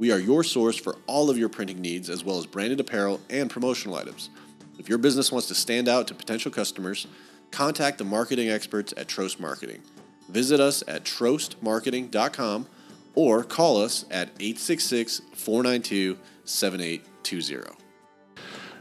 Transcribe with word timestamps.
We 0.00 0.10
are 0.12 0.18
your 0.18 0.42
source 0.42 0.78
for 0.78 0.96
all 1.06 1.28
of 1.28 1.36
your 1.36 1.50
printing 1.50 1.82
needs, 1.82 2.08
as 2.08 2.24
well 2.24 2.38
as 2.38 2.46
branded 2.46 2.80
apparel 2.80 3.20
and 3.28 3.50
promotional 3.50 3.96
items. 3.96 4.30
If 4.78 4.88
your 4.88 4.96
business 4.96 5.30
wants 5.30 5.46
to 5.48 5.54
stand 5.54 5.88
out 5.88 6.08
to 6.08 6.14
potential 6.14 6.50
customers, 6.50 7.06
contact 7.50 7.98
the 7.98 8.04
marketing 8.04 8.48
experts 8.48 8.94
at 8.96 9.08
Trost 9.08 9.38
Marketing. 9.38 9.82
Visit 10.30 10.58
us 10.58 10.82
at 10.88 11.04
trostmarketing.com 11.04 12.66
or 13.14 13.44
call 13.44 13.82
us 13.82 14.06
at 14.10 14.30
866 14.40 15.20
492 15.34 16.16
7820. 16.46 17.76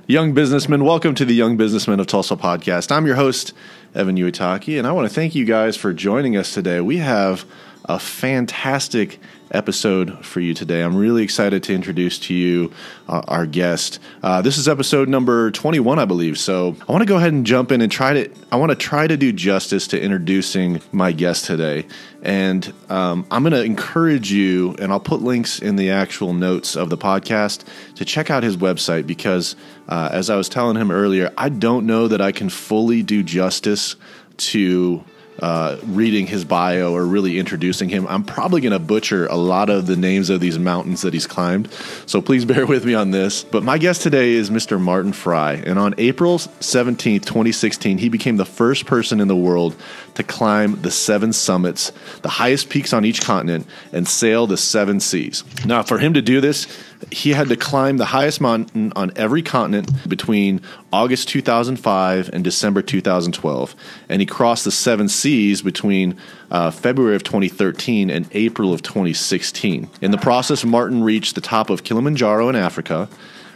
Young 0.07 0.33
businessmen, 0.33 0.85
welcome 0.85 1.13
to 1.15 1.25
the 1.25 1.35
Young 1.35 1.57
Businessmen 1.57 1.99
of 1.99 2.07
Tulsa 2.07 2.37
podcast. 2.37 2.93
I'm 2.93 3.05
your 3.05 3.15
host, 3.15 3.51
Evan 3.93 4.15
Uitaki, 4.15 4.79
and 4.79 4.87
I 4.87 4.93
want 4.93 5.07
to 5.07 5.13
thank 5.13 5.35
you 5.35 5.43
guys 5.43 5.75
for 5.75 5.93
joining 5.93 6.37
us 6.37 6.53
today. 6.53 6.79
We 6.79 6.97
have 6.97 7.45
a 7.89 7.97
fantastic 7.97 9.19
episode 9.49 10.23
for 10.23 10.39
you 10.39 10.53
today. 10.53 10.83
I'm 10.83 10.95
really 10.95 11.23
excited 11.23 11.63
to 11.63 11.73
introduce 11.73 12.19
to 12.19 12.35
you 12.35 12.71
uh, 13.07 13.23
our 13.27 13.47
guest. 13.47 13.97
Uh, 14.21 14.43
this 14.43 14.59
is 14.59 14.67
episode 14.67 15.09
number 15.09 15.49
21, 15.49 15.97
I 15.97 16.05
believe. 16.05 16.37
So 16.37 16.75
I 16.87 16.91
want 16.91 17.01
to 17.01 17.07
go 17.07 17.17
ahead 17.17 17.33
and 17.33 17.47
jump 17.47 17.71
in 17.71 17.81
and 17.81 17.91
try 17.91 18.13
to. 18.13 18.31
I 18.51 18.57
want 18.57 18.69
to 18.69 18.75
try 18.75 19.07
to 19.07 19.17
do 19.17 19.33
justice 19.33 19.87
to 19.87 19.99
introducing 19.99 20.81
my 20.91 21.11
guest 21.11 21.45
today, 21.45 21.87
and 22.21 22.71
um, 22.89 23.25
I'm 23.31 23.41
going 23.41 23.53
to 23.53 23.63
encourage 23.63 24.31
you, 24.31 24.75
and 24.77 24.91
I'll 24.91 24.99
put 24.99 25.23
links 25.23 25.57
in 25.57 25.75
the 25.75 25.89
actual 25.89 26.33
notes 26.33 26.75
of 26.75 26.91
the 26.91 26.97
podcast 26.97 27.63
to 27.95 28.05
check 28.05 28.29
out 28.29 28.43
his 28.43 28.55
website 28.55 29.07
because, 29.07 29.55
uh, 29.87 30.09
as 30.11 30.29
I 30.29 30.35
was 30.35 30.47
telling 30.47 30.77
him 30.77 30.91
earlier, 30.91 31.33
I 31.35 31.49
don't 31.49 31.87
know 31.87 32.07
that 32.07 32.21
I 32.21 32.31
can 32.33 32.49
fully 32.49 33.01
do 33.01 33.23
justice 33.23 33.95
to 34.37 35.03
uh, 35.41 35.77
reading 35.85 36.27
his 36.27 36.45
bio 36.45 36.93
or 36.93 37.05
really 37.05 37.39
introducing 37.39 37.89
him. 37.89 38.07
I'm 38.07 38.23
probably 38.23 38.61
going 38.61 38.73
to 38.73 38.79
butcher 38.79 39.27
a 39.27 39.35
lot 39.35 39.69
of 39.69 39.87
the 39.87 39.95
names 39.95 40.29
of 40.29 40.39
these 40.39 40.59
mountains 40.59 41.01
that 41.01 41.13
he's 41.13 41.27
climbed. 41.27 41.71
So 42.05 42.21
please 42.21 42.45
bear 42.49 42.65
with 42.65 42.85
me 42.85 42.93
on 42.93 43.11
this. 43.11 43.43
But 43.43 43.63
my 43.63 43.77
guest 43.77 44.01
today 44.01 44.31
is 44.31 44.49
Mr. 44.49 44.79
Martin 44.79 45.13
Fry. 45.13 45.53
And 45.53 45.79
on 45.79 45.95
April 45.97 46.37
17th, 46.37 47.25
2016, 47.25 47.97
he 47.97 48.09
became 48.09 48.37
the 48.37 48.45
first 48.45 48.85
person 48.85 49.19
in 49.19 49.27
the 49.27 49.35
world 49.35 49.75
to 50.15 50.23
climb 50.23 50.81
the 50.81 50.91
seven 50.91 51.33
summits, 51.33 51.91
the 52.21 52.29
highest 52.29 52.69
peaks 52.69 52.93
on 52.93 53.05
each 53.05 53.21
continent, 53.21 53.65
and 53.93 54.07
sail 54.07 54.47
the 54.47 54.57
seven 54.57 54.99
seas. 54.99 55.43
Now, 55.65 55.83
for 55.83 55.97
him 55.97 56.13
to 56.15 56.21
do 56.21 56.41
this, 56.41 56.67
he 57.11 57.31
had 57.31 57.49
to 57.49 57.55
climb 57.55 57.97
the 57.97 58.05
highest 58.05 58.41
mountain 58.41 58.91
on 58.95 59.11
every 59.15 59.41
continent 59.41 59.89
between 60.07 60.61
August 60.91 61.29
2005 61.29 62.29
and 62.33 62.43
December 62.43 62.81
2012. 62.81 63.75
And 64.09 64.21
he 64.21 64.25
crossed 64.25 64.65
the 64.65 64.71
seven 64.71 65.07
seas 65.07 65.61
between 65.61 66.17
uh, 66.51 66.71
February 66.71 67.15
of 67.15 67.23
2013 67.23 68.09
and 68.09 68.27
April 68.31 68.73
of 68.73 68.81
2016. 68.81 69.89
In 70.01 70.11
the 70.11 70.17
process, 70.17 70.65
Martin 70.65 71.03
reached 71.03 71.35
the 71.35 71.41
top 71.41 71.69
of 71.69 71.83
Kilimanjaro 71.83 72.49
in 72.49 72.55
Africa. 72.55 73.07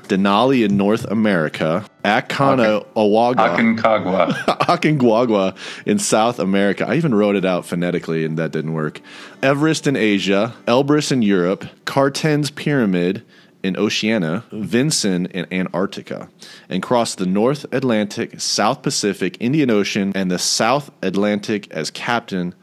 Denali 0.08 0.66
in 0.66 0.78
North 0.78 1.06
America, 1.06 1.86
Akana 2.04 2.86
Owaga, 2.96 3.56
Aconcagua, 3.56 4.32
Aconcagua 4.62 5.58
in 5.86 6.00
South 6.00 6.40
America. 6.40 6.86
I 6.88 6.96
even 6.96 7.16
wrote 7.16 7.36
it 7.36 7.46
out 7.46 7.66
phonetically, 7.66 8.26
and 8.26 8.38
that 8.38 8.52
didn't 8.52 8.74
work. 8.74 9.02
Everest 9.42 9.88
in 9.88 9.96
Asia, 9.96 10.54
Elbrus 10.66 11.12
in 11.12 11.22
Europe, 11.22 11.66
Carstensz 11.86 12.54
Pyramid 12.54 13.24
in 13.64 13.78
Oceania, 13.78 14.44
Vinson 14.52 15.26
in 15.28 15.48
Antarctica, 15.52 16.30
and 16.70 16.84
crossed 16.84 17.18
the 17.18 17.26
North 17.26 17.66
Atlantic, 17.74 18.40
South 18.40 18.82
Pacific, 18.82 19.38
Indian 19.40 19.72
Ocean, 19.72 20.12
and 20.14 20.30
the 20.30 20.38
South 20.38 20.92
Atlantic 21.02 21.72
as 21.72 21.90
captain, 21.90 22.54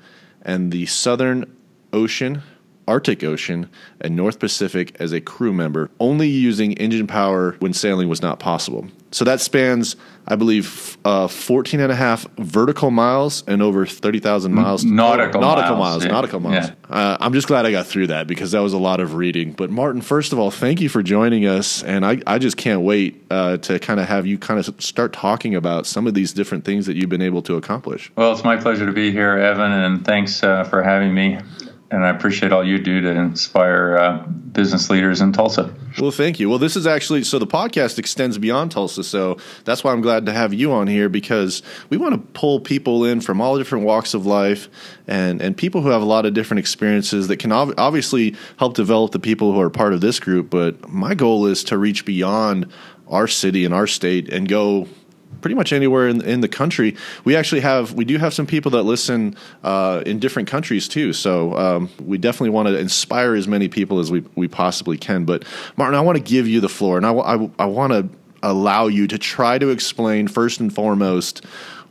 and 0.43 0.71
the 0.71 0.87
Southern 0.87 1.56
Ocean, 1.93 2.43
Arctic 2.89 3.23
Ocean, 3.23 3.71
and 4.01 4.17
North 4.17 4.39
Pacific 4.39 4.97
as 4.99 5.13
a 5.13 5.21
crew 5.21 5.53
member. 5.53 5.91
Only 6.01 6.29
using 6.29 6.73
engine 6.75 7.07
power 7.07 7.57
when 7.61 7.73
sailing 7.73 8.09
was 8.09 8.21
not 8.23 8.39
possible. 8.39 8.89
So 9.13 9.25
that 9.25 9.41
spans, 9.41 9.97
I 10.29 10.37
believe, 10.37 10.97
uh, 11.05 11.27
14 11.27 11.81
and 11.81 11.91
a 11.91 11.97
half 11.97 12.27
vertical 12.39 12.91
miles 12.93 13.43
and 13.49 13.61
over 13.61 13.85
30,000 13.85 14.55
miles. 14.55 14.85
Nautical, 14.85 15.41
miles. 15.41 15.57
nautical 15.57 15.77
miles. 15.77 15.91
miles. 15.91 16.05
yeah. 16.05 16.11
Nautical 16.11 16.41
miles. 16.41 16.67
Yeah. 16.69 16.75
Uh, 16.89 17.17
I'm 17.21 17.33
just 17.33 17.49
glad 17.49 17.67
I 17.67 17.73
got 17.73 17.87
through 17.87 18.09
that 18.09 18.29
because 18.29 18.53
that 18.53 18.61
was 18.61 18.73
a 18.73 18.79
lot 18.79 19.01
of 19.01 19.15
reading. 19.15 19.53
But 19.53 19.71
Martin, 19.71 20.01
first 20.01 20.33
of 20.33 20.39
all, 20.39 20.53
thank 20.53 20.81
you 20.81 20.89
for 20.89 21.03
joining 21.03 21.47
us. 21.47 21.83
And 21.83 22.07
I, 22.07 22.21
I 22.27 22.39
just 22.39 22.57
can't 22.57 22.83
wait 22.83 23.25
uh, 23.31 23.57
to 23.59 23.81
kind 23.81 23.99
of 23.99 24.07
have 24.07 24.27
you 24.27 24.39
kind 24.39 24.61
of 24.61 24.81
start 24.81 25.12
talking 25.12 25.57
about 25.57 25.87
some 25.87 26.07
of 26.07 26.15
these 26.15 26.33
different 26.33 26.65
things 26.65 26.87
that 26.87 26.97
you've 26.97 27.11
been 27.11 27.23
able 27.23 27.43
to 27.43 27.57
accomplish. 27.57 28.12
Well, 28.17 28.33
it's 28.33 28.45
my 28.45 28.57
pleasure 28.57 28.87
to 28.87 28.93
be 28.93 29.11
here, 29.11 29.37
Evan, 29.37 29.73
and 29.73 30.05
thanks 30.05 30.45
uh, 30.45 30.62
for 30.65 30.85
having 30.85 31.12
me. 31.12 31.39
And 31.93 32.05
I 32.05 32.11
appreciate 32.11 32.53
all 32.53 32.65
you 32.65 32.78
do 32.78 33.01
to 33.01 33.11
inspire 33.11 33.97
uh, 33.97 34.19
business 34.27 34.91
leaders 34.91 35.21
in 35.21 35.33
Tulsa. 35.33 35.75
Well, 35.99 36.12
thank 36.12 36.39
you. 36.39 36.49
Well, 36.49 36.59
this 36.59 36.77
is 36.77 36.87
actually 36.87 37.25
so 37.25 37.41
the 37.41 37.49
podcast 37.49 37.99
extends 37.99 38.39
beyond 38.39 38.71
Tulsa, 38.71 39.03
so 39.03 39.39
that's 39.65 39.83
why 39.83 39.93
I'm 39.93 40.00
glad 40.00 40.27
to 40.27 40.33
have 40.33 40.55
you 40.55 40.73
on 40.73 40.87
here 40.87 41.09
because 41.09 41.62
we 41.89 41.97
want 41.97 42.15
to 42.15 42.21
pull 42.39 42.61
people 42.61 43.05
in 43.05 43.21
from 43.21 43.41
all 43.41 43.59
different 43.59 43.84
walks 43.84 44.15
of 44.15 44.25
life 44.25 44.69
and 45.09 45.43
and 45.43 45.56
people 45.56 45.83
who 45.83 45.89
have 45.89 46.03
a 46.03 46.06
lot 46.06 46.27
of 46.27 46.34
different 46.34 46.61
experiences 46.61 47.27
that 47.27 47.39
can 47.39 47.50
ob- 47.50 47.75
obviously 47.77 48.37
help 48.56 48.75
develop 48.75 49.11
the 49.11 49.19
people 49.19 49.53
who 49.53 49.61
are 49.61 49.71
part 49.71 49.93
of 49.93 50.00
this 50.00 50.21
group. 50.21 50.49
But 50.49 50.89
my 50.89 51.15
goal 51.15 51.47
is 51.47 51.65
to 51.65 51.77
reach 51.77 52.05
beyond 52.05 52.71
our 53.09 53.27
city 53.27 53.65
and 53.65 53.75
our 53.75 53.89
state 53.89 54.33
and 54.33 54.49
go 54.49 54.87
pretty 55.41 55.55
much 55.55 55.73
anywhere 55.73 56.09
in, 56.09 56.23
in 56.25 56.41
the 56.41 56.49
country. 56.49 56.97
We 57.25 57.37
actually 57.37 57.61
have 57.62 57.95
we 57.95 58.05
do 58.05 58.19
have 58.19 58.34
some 58.34 58.47
people 58.47 58.71
that 58.73 58.83
listen 58.83 59.37
uh, 59.62 60.03
in 60.06 60.19
different 60.19 60.49
countries 60.49 60.89
too. 60.89 61.12
So 61.12 61.56
um, 61.56 61.91
we 62.05 62.19
definitely 62.19 62.51
want 62.51 62.69
to 62.69 62.78
inspire 62.78 63.34
as 63.34 63.49
many 63.49 63.69
people 63.69 63.99
as 63.99 64.11
we 64.11 64.25
we 64.34 64.49
possibly 64.49 64.99
can. 64.99 65.25
But 65.25 65.45
Martin, 65.77 65.97
I 65.97 66.00
want 66.00 66.17
to 66.17 66.25
give 66.25 66.49
you 66.49 66.61
the 66.61 66.69
floor, 66.69 66.97
and 66.97 67.06
I 67.06 67.12
I, 67.12 67.50
I 67.59 67.67
want 67.67 67.93
to 67.93 68.09
allow 68.43 68.87
you 68.87 69.06
to 69.06 69.19
try 69.19 69.59
to 69.59 69.71
explain 69.71 70.29
first 70.29 70.61
and 70.61 70.75
foremost 70.75 71.45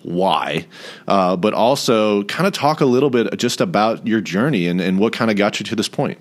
why, 0.04 0.66
uh, 1.08 1.36
but 1.36 1.54
also 1.54 2.24
kind 2.24 2.48
of 2.48 2.54
talk 2.54 2.82
a 2.82 2.86
little 2.86 3.09
bit 3.09 3.38
just 3.38 3.62
about 3.62 4.08
your 4.08 4.22
journey 4.22 4.68
and, 4.68 4.80
and 4.80 4.98
what 4.98 5.14
kind 5.14 5.30
of 5.30 5.38
got 5.38 5.59
you 5.59 5.66
to 5.66 5.76
this 5.76 5.90
point. 5.90 6.18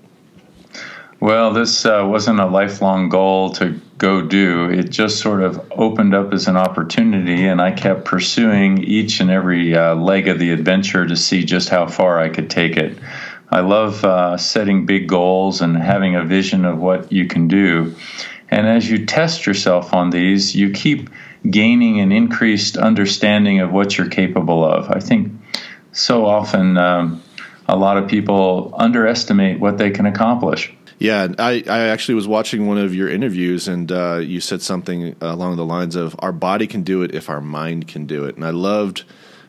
Well, 1.21 1.53
this 1.53 1.85
uh, 1.85 2.07
wasn't 2.09 2.39
a 2.39 2.47
lifelong 2.47 3.09
goal 3.09 3.51
to 3.55 3.81
go 3.99 4.23
do. 4.23 4.71
It 4.71 4.91
just 4.91 5.19
sort 5.19 5.43
of 5.43 5.61
opened 5.73 6.15
up 6.15 6.33
as 6.33 6.47
an 6.47 6.57
opportunity, 6.57 7.45
and 7.45 7.61
I 7.61 7.73
kept 7.73 8.05
pursuing 8.05 8.85
each 8.85 9.19
and 9.19 9.29
every 9.29 9.77
uh, 9.77 9.97
leg 9.97 10.29
of 10.29 10.39
the 10.39 10.53
adventure 10.53 11.07
to 11.07 11.17
see 11.17 11.43
just 11.43 11.71
how 11.71 11.89
far 11.89 12.21
I 12.21 12.29
could 12.29 12.49
take 12.49 12.77
it. 12.77 12.97
I 13.51 13.61
love 13.61 14.05
uh, 14.05 14.37
setting 14.37 14.87
big 14.87 15.09
goals 15.09 15.61
and 15.61 15.77
having 15.77 16.15
a 16.15 16.25
vision 16.25 16.65
of 16.65 16.79
what 16.79 17.11
you 17.11 17.27
can 17.27 17.49
do. 17.49 17.97
And 18.49 18.69
as 18.69 18.89
you 18.89 19.05
test 19.05 19.45
yourself 19.45 19.93
on 19.93 20.11
these, 20.11 20.55
you 20.55 20.71
keep 20.71 21.11
gaining 21.51 21.99
an 21.99 22.13
increased 22.13 22.77
understanding 22.77 23.59
of 23.59 23.73
what 23.73 23.99
you're 23.99 24.09
capable 24.09 24.65
of. 24.65 24.89
I 24.91 25.01
think 25.01 25.33
so 25.91 26.27
often 26.27 26.79
um, 26.79 27.23
a 27.67 27.77
lot 27.77 27.97
of 27.97 28.09
people 28.09 28.73
underestimate 28.77 29.59
what 29.59 29.79
they 29.79 29.91
can 29.91 30.07
accomplish. 30.07 30.73
Yeah, 30.99 31.29
I, 31.39 31.63
I 31.69 31.79
actually 31.89 32.17
was 32.17 32.27
watching 32.27 32.67
one 32.67 32.79
of 32.79 32.93
your 32.93 33.09
interviews, 33.09 33.69
and 33.69 33.91
uh, 33.93 34.17
you 34.17 34.41
said 34.41 34.63
something 34.63 35.15
along 35.21 35.57
the 35.57 35.65
lines 35.65 35.95
of 35.95 36.17
"Our 36.19 36.33
body 36.33 36.67
can 36.67 36.83
do 36.83 37.03
it 37.03 37.15
if 37.15 37.29
our 37.31 37.41
mind 37.41 37.87
can 37.87 38.07
do 38.07 38.25
it," 38.25 38.35
and 38.35 38.45
I 38.45 38.51
loved 38.51 39.05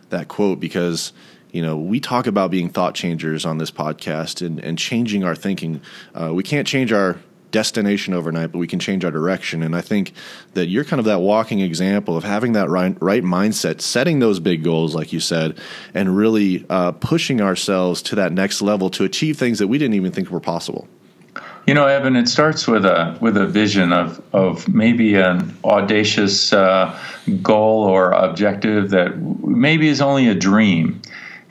that 0.09 0.27
quote 0.27 0.59
because 0.59 1.11
you 1.51 1.63
know 1.63 1.75
we 1.77 1.99
talk 1.99 2.27
about 2.27 2.51
being 2.51 2.69
thought 2.69 2.93
changers 2.93 3.45
on 3.45 3.57
this 3.57 3.71
podcast 3.71 4.45
and, 4.45 4.63
and 4.63 4.77
changing 4.77 5.23
our 5.23 5.35
thinking. 5.35 5.81
Uh, 6.13 6.31
we 6.33 6.43
can't 6.43 6.67
change 6.67 6.93
our 6.93 7.17
destination 7.49 8.13
overnight, 8.13 8.51
but 8.51 8.59
we 8.59 8.67
can 8.67 8.77
change 8.77 9.03
our 9.03 9.09
direction. 9.09 9.63
And 9.63 9.75
I 9.75 9.81
think 9.81 10.13
that 10.53 10.67
you're 10.67 10.83
kind 10.83 10.99
of 10.99 11.05
that 11.05 11.21
walking 11.21 11.61
example 11.61 12.15
of 12.15 12.23
having 12.23 12.53
that 12.53 12.69
right, 12.69 12.95
right 13.01 13.23
mindset, 13.23 13.81
setting 13.81 14.19
those 14.19 14.39
big 14.39 14.63
goals, 14.63 14.93
like 14.93 15.11
you 15.11 15.19
said, 15.19 15.57
and 15.95 16.15
really 16.15 16.63
uh, 16.69 16.91
pushing 16.91 17.41
ourselves 17.41 18.03
to 18.03 18.15
that 18.15 18.31
next 18.31 18.61
level 18.61 18.91
to 18.91 19.03
achieve 19.03 19.37
things 19.37 19.57
that 19.57 19.67
we 19.67 19.79
didn't 19.79 19.95
even 19.95 20.11
think 20.11 20.29
were 20.29 20.39
possible. 20.39 20.87
You 21.69 21.75
know, 21.75 21.85
Evan, 21.85 22.15
it 22.15 22.27
starts 22.27 22.67
with 22.67 22.83
a 22.83 23.15
with 23.21 23.37
a 23.37 23.45
vision 23.45 23.93
of 23.93 24.19
of 24.33 24.67
maybe 24.67 25.13
an 25.13 25.55
audacious 25.63 26.51
uh, 26.51 26.99
goal 27.43 27.83
or 27.83 28.09
objective 28.09 28.89
that 28.89 29.15
maybe 29.19 29.87
is 29.87 30.01
only 30.01 30.29
a 30.29 30.33
dream, 30.33 30.99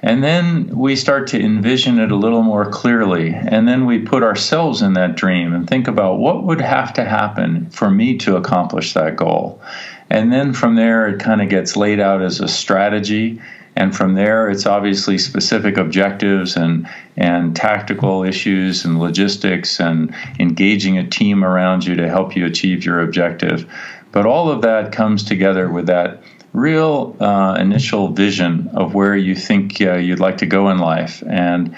And 0.01 0.23
then 0.23 0.77
we 0.77 0.95
start 0.95 1.27
to 1.29 1.41
envision 1.41 1.99
it 1.99 2.13
a 2.13 2.17
little 2.17 2.43
more 2.43 2.71
clearly. 2.71 3.35
And 3.35 3.67
then 3.67 3.85
we 3.85 3.99
put 3.99 4.23
ourselves 4.23 4.81
in 4.81 4.93
that 4.93 5.17
dream 5.17 5.53
and 5.53 5.69
think 5.69 5.89
about 5.89 6.19
what 6.19 6.45
would 6.45 6.61
have 6.61 6.93
to 6.95 7.05
happen 7.05 7.69
for 7.71 7.91
me 7.91 8.17
to 8.19 8.37
accomplish 8.37 8.95
that 8.95 9.17
goal. 9.17 9.61
And 10.09 10.33
then 10.33 10.53
from 10.53 10.77
there, 10.77 11.09
it 11.09 11.21
kind 11.21 11.43
of 11.43 11.49
gets 11.49 11.77
laid 11.77 11.99
out 11.99 12.23
as 12.23 12.41
a 12.41 12.49
strategy. 12.49 13.41
And 13.77 13.97
from 13.97 14.15
there, 14.15 14.51
it's 14.51 14.67
obviously 14.67 15.19
specific 15.19 15.77
objectives 15.77 16.57
and, 16.57 16.89
and 17.17 17.55
tactical 17.55 18.25
issues 18.25 18.85
and 18.85 18.99
logistics 18.99 19.79
and 19.81 20.15
engaging 20.39 20.99
a 20.99 21.09
team 21.09 21.45
around 21.45 21.87
you 21.87 21.95
to 21.97 22.09
help 22.09 22.35
you 22.35 22.45
achieve 22.45 22.85
your 22.85 23.01
objective. 23.01 23.71
But 24.11 24.27
all 24.27 24.51
of 24.51 24.63
that 24.63 24.93
comes 24.93 25.23
together 25.23 25.69
with 25.71 25.87
that 25.87 26.23
real 26.53 27.17
uh, 27.21 27.57
initial 27.61 28.09
vision 28.09 28.69
of 28.75 28.95
where 28.95 29.17
you 29.17 29.35
think 29.35 29.81
uh, 29.81 29.95
you'd 29.95 30.21
like 30.21 30.39
to 30.39 30.47
go 30.47 30.71
in 30.71 30.79
life. 30.79 31.23
And 31.29 31.77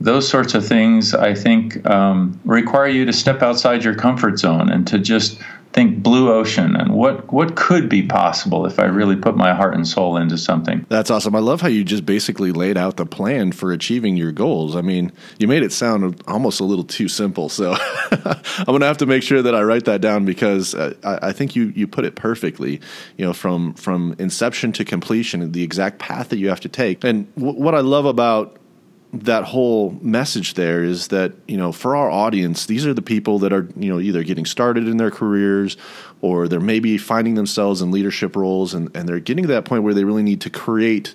those 0.00 0.28
sorts 0.28 0.54
of 0.54 0.66
things, 0.66 1.14
I 1.14 1.34
think, 1.34 1.84
um, 1.88 2.40
require 2.44 2.88
you 2.88 3.04
to 3.04 3.12
step 3.12 3.42
outside 3.42 3.84
your 3.84 3.94
comfort 3.94 4.38
zone 4.38 4.70
and 4.70 4.86
to 4.88 4.98
just 4.98 5.38
think 5.72 6.02
blue 6.02 6.32
ocean 6.32 6.74
and 6.74 6.92
what 6.92 7.32
what 7.32 7.54
could 7.54 7.88
be 7.88 8.02
possible 8.02 8.66
if 8.66 8.80
I 8.80 8.84
really 8.84 9.14
put 9.14 9.36
my 9.36 9.54
heart 9.54 9.74
and 9.74 9.86
soul 9.86 10.16
into 10.16 10.36
something. 10.36 10.84
That's 10.88 11.10
awesome. 11.10 11.36
I 11.36 11.38
love 11.38 11.60
how 11.60 11.68
you 11.68 11.84
just 11.84 12.04
basically 12.04 12.50
laid 12.50 12.76
out 12.76 12.96
the 12.96 13.06
plan 13.06 13.52
for 13.52 13.70
achieving 13.70 14.16
your 14.16 14.32
goals. 14.32 14.74
I 14.74 14.80
mean, 14.80 15.12
you 15.38 15.46
made 15.46 15.62
it 15.62 15.72
sound 15.72 16.22
almost 16.26 16.60
a 16.60 16.64
little 16.64 16.84
too 16.84 17.08
simple. 17.08 17.48
So 17.48 17.76
I'm 18.10 18.64
going 18.66 18.80
to 18.80 18.86
have 18.86 18.98
to 18.98 19.06
make 19.06 19.22
sure 19.22 19.42
that 19.42 19.54
I 19.54 19.62
write 19.62 19.84
that 19.84 20.00
down 20.00 20.24
because 20.24 20.74
uh, 20.74 20.94
I, 21.04 21.28
I, 21.28 21.32
think 21.32 21.54
you 21.54 21.72
you 21.76 21.86
put 21.86 22.04
it 22.04 22.16
perfectly. 22.16 22.80
You 23.16 23.26
know, 23.26 23.32
from 23.32 23.74
from 23.74 24.16
inception 24.18 24.72
to 24.72 24.84
completion, 24.84 25.52
the 25.52 25.62
exact 25.62 26.00
path 26.00 26.30
that 26.30 26.38
you 26.38 26.48
have 26.48 26.60
to 26.60 26.68
take. 26.68 27.04
And 27.04 27.32
w- 27.36 27.58
what 27.58 27.74
I 27.74 27.80
love 27.80 28.06
about 28.06 28.59
that 29.12 29.44
whole 29.44 29.90
message 30.02 30.54
there 30.54 30.84
is 30.84 31.08
that 31.08 31.32
you 31.48 31.56
know 31.56 31.72
for 31.72 31.96
our 31.96 32.08
audience 32.08 32.66
these 32.66 32.86
are 32.86 32.94
the 32.94 33.02
people 33.02 33.40
that 33.40 33.52
are 33.52 33.68
you 33.76 33.92
know 33.92 33.98
either 33.98 34.22
getting 34.22 34.46
started 34.46 34.86
in 34.86 34.98
their 34.98 35.10
careers 35.10 35.76
or 36.20 36.46
they're 36.46 36.60
maybe 36.60 36.96
finding 36.96 37.34
themselves 37.34 37.82
in 37.82 37.90
leadership 37.90 38.36
roles 38.36 38.72
and, 38.72 38.94
and 38.94 39.08
they're 39.08 39.18
getting 39.18 39.42
to 39.42 39.48
that 39.48 39.64
point 39.64 39.82
where 39.82 39.94
they 39.94 40.04
really 40.04 40.22
need 40.22 40.40
to 40.40 40.50
create 40.50 41.14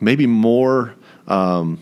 maybe 0.00 0.26
more 0.26 0.94
um, 1.28 1.78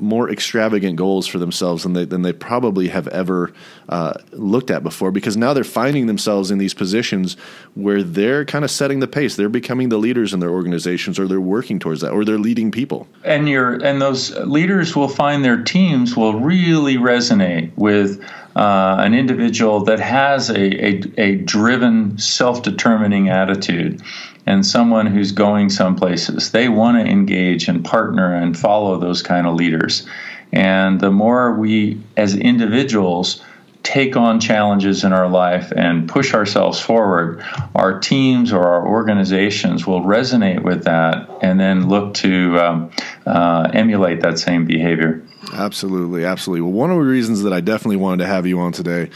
more 0.00 0.30
extravagant 0.30 0.96
goals 0.96 1.26
for 1.26 1.38
themselves 1.38 1.82
than 1.82 1.92
they, 1.92 2.04
than 2.04 2.22
they 2.22 2.32
probably 2.32 2.88
have 2.88 3.06
ever 3.08 3.52
uh, 3.88 4.14
looked 4.32 4.70
at 4.70 4.82
before 4.82 5.10
because 5.10 5.36
now 5.36 5.52
they're 5.52 5.64
finding 5.64 6.06
themselves 6.06 6.50
in 6.50 6.58
these 6.58 6.74
positions 6.74 7.36
where 7.74 8.02
they're 8.02 8.44
kind 8.44 8.64
of 8.64 8.70
setting 8.70 9.00
the 9.00 9.06
pace. 9.06 9.36
They're 9.36 9.48
becoming 9.48 9.88
the 9.88 9.98
leaders 9.98 10.32
in 10.32 10.40
their 10.40 10.50
organizations 10.50 11.18
or 11.18 11.28
they're 11.28 11.40
working 11.40 11.78
towards 11.78 12.00
that 12.00 12.12
or 12.12 12.24
they're 12.24 12.38
leading 12.38 12.70
people. 12.70 13.06
And 13.24 13.48
you 13.48 13.60
and 13.60 14.00
those 14.00 14.30
leaders 14.38 14.96
will 14.96 15.08
find 15.08 15.44
their 15.44 15.62
teams 15.62 16.16
will 16.16 16.40
really 16.40 16.96
resonate 16.96 17.72
with 17.76 18.22
uh, 18.56 18.96
an 18.98 19.14
individual 19.14 19.84
that 19.84 20.00
has 20.00 20.50
a, 20.50 20.84
a, 20.84 21.02
a 21.18 21.34
driven, 21.36 22.18
self 22.18 22.62
determining 22.62 23.28
attitude 23.28 24.02
and 24.46 24.64
someone 24.64 25.06
who's 25.06 25.32
going 25.32 25.70
some 25.70 25.96
places. 25.96 26.50
They 26.50 26.68
want 26.68 26.98
to 26.98 27.10
engage 27.10 27.68
and 27.68 27.84
partner 27.84 28.34
and 28.34 28.58
follow 28.58 28.98
those 28.98 29.22
kind 29.22 29.46
of 29.46 29.54
leaders. 29.54 30.06
And 30.52 31.00
the 31.00 31.10
more 31.10 31.54
we, 31.54 32.00
as 32.16 32.34
individuals, 32.34 33.42
take 33.82 34.16
on 34.16 34.40
challenges 34.40 35.04
in 35.04 35.12
our 35.12 35.28
life 35.28 35.72
and 35.74 36.08
push 36.08 36.34
ourselves 36.34 36.80
forward, 36.80 37.44
our 37.74 37.98
teams 37.98 38.52
or 38.52 38.62
our 38.62 38.86
organizations 38.86 39.86
will 39.86 40.02
resonate 40.02 40.62
with 40.62 40.84
that 40.84 41.28
and 41.42 41.58
then 41.58 41.88
look 41.88 42.14
to 42.14 42.58
um, 42.58 42.90
uh, 43.26 43.70
emulate 43.72 44.20
that 44.20 44.38
same 44.38 44.64
behavior. 44.64 45.24
Absolutely, 45.54 46.24
absolutely. 46.24 46.62
Well, 46.62 46.72
one 46.72 46.90
of 46.90 46.96
the 46.98 47.04
reasons 47.04 47.42
that 47.42 47.52
I 47.52 47.60
definitely 47.60 47.96
wanted 47.96 48.24
to 48.24 48.26
have 48.26 48.46
you 48.46 48.60
on 48.60 48.72
today 48.72 49.10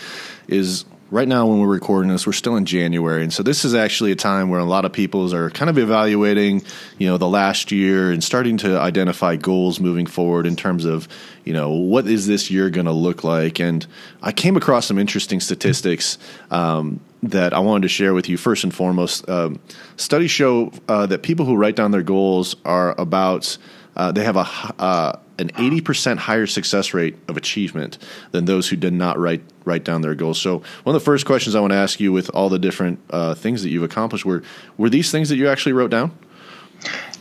is 0.48 0.84
right 1.10 1.28
now 1.28 1.46
when 1.46 1.60
we're 1.60 1.66
recording 1.66 2.10
this 2.10 2.26
we're 2.26 2.32
still 2.32 2.56
in 2.56 2.64
january 2.64 3.22
and 3.22 3.32
so 3.32 3.42
this 3.42 3.64
is 3.64 3.74
actually 3.74 4.10
a 4.10 4.16
time 4.16 4.48
where 4.48 4.60
a 4.60 4.64
lot 4.64 4.84
of 4.84 4.92
people 4.92 5.34
are 5.34 5.50
kind 5.50 5.68
of 5.68 5.76
evaluating 5.76 6.62
you 6.98 7.06
know 7.06 7.18
the 7.18 7.28
last 7.28 7.70
year 7.70 8.10
and 8.10 8.24
starting 8.24 8.56
to 8.56 8.78
identify 8.78 9.36
goals 9.36 9.80
moving 9.80 10.06
forward 10.06 10.46
in 10.46 10.56
terms 10.56 10.84
of 10.84 11.06
you 11.44 11.52
know 11.52 11.70
what 11.70 12.06
is 12.06 12.26
this 12.26 12.50
year 12.50 12.70
going 12.70 12.86
to 12.86 12.92
look 12.92 13.22
like? 13.24 13.60
And 13.60 13.86
i 14.22 14.32
came 14.32 14.56
across 14.56 14.86
some 14.86 14.98
interesting 14.98 15.40
statistics 15.40 16.18
um, 16.50 17.00
that 17.22 17.52
i 17.52 17.58
wanted 17.58 17.82
to 17.82 17.88
share 17.88 18.14
with 18.14 18.28
you. 18.28 18.36
First 18.36 18.64
and 18.64 18.74
foremost 18.74 19.28
um, 19.28 19.60
studies 19.96 20.30
show 20.30 20.72
uh, 20.88 21.06
that 21.06 21.22
people 21.22 21.46
who 21.46 21.56
write 21.56 21.76
down 21.76 21.90
their 21.90 22.02
goals 22.02 22.56
are 22.64 22.98
about 22.98 23.56
uh, 23.96 24.10
they 24.10 24.24
have 24.24 24.36
a 24.36 24.46
uh, 24.78 25.18
an 25.38 25.48
80% 25.50 26.18
higher 26.18 26.46
success 26.46 26.94
rate 26.94 27.16
of 27.28 27.36
achievement 27.36 27.98
than 28.30 28.44
those 28.44 28.68
who 28.68 28.76
did 28.76 28.92
not 28.92 29.18
write 29.18 29.42
write 29.64 29.84
down 29.84 30.02
their 30.02 30.14
goals. 30.14 30.40
So 30.40 30.58
one 30.82 30.94
of 30.94 31.00
the 31.00 31.04
first 31.04 31.24
questions 31.24 31.54
I 31.54 31.60
want 31.60 31.72
to 31.72 31.78
ask 31.78 31.98
you 31.98 32.12
with 32.12 32.28
all 32.30 32.48
the 32.48 32.58
different 32.58 33.00
uh, 33.10 33.34
things 33.34 33.62
that 33.62 33.70
you've 33.70 33.82
accomplished 33.82 34.24
were 34.24 34.42
were 34.76 34.90
these 34.90 35.10
things 35.10 35.28
that 35.30 35.36
you 35.36 35.48
actually 35.48 35.72
wrote 35.72 35.90
down? 35.90 36.16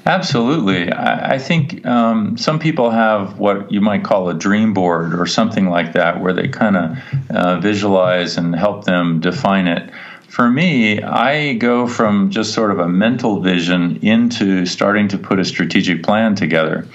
Absolutely. 0.05 0.91
I, 0.91 1.35
I 1.35 1.37
think 1.37 1.85
um, 1.85 2.37
some 2.37 2.59
people 2.59 2.89
have 2.89 3.39
what 3.39 3.71
you 3.71 3.79
might 3.79 4.03
call 4.03 4.29
a 4.29 4.33
dream 4.33 4.73
board 4.73 5.17
or 5.17 5.25
something 5.25 5.69
like 5.69 5.93
that, 5.93 6.21
where 6.21 6.33
they 6.33 6.49
kind 6.49 6.75
of 6.75 6.97
uh, 7.29 7.59
visualize 7.59 8.37
and 8.37 8.53
help 8.53 8.83
them 8.83 9.21
define 9.21 9.67
it. 9.67 9.89
For 10.27 10.49
me, 10.49 11.01
I 11.01 11.53
go 11.53 11.87
from 11.87 12.31
just 12.31 12.53
sort 12.53 12.71
of 12.71 12.79
a 12.79 12.87
mental 12.87 13.39
vision 13.39 13.97
into 14.01 14.65
starting 14.65 15.07
to 15.09 15.17
put 15.17 15.39
a 15.39 15.45
strategic 15.45 16.03
plan 16.03 16.35
together. 16.35 16.87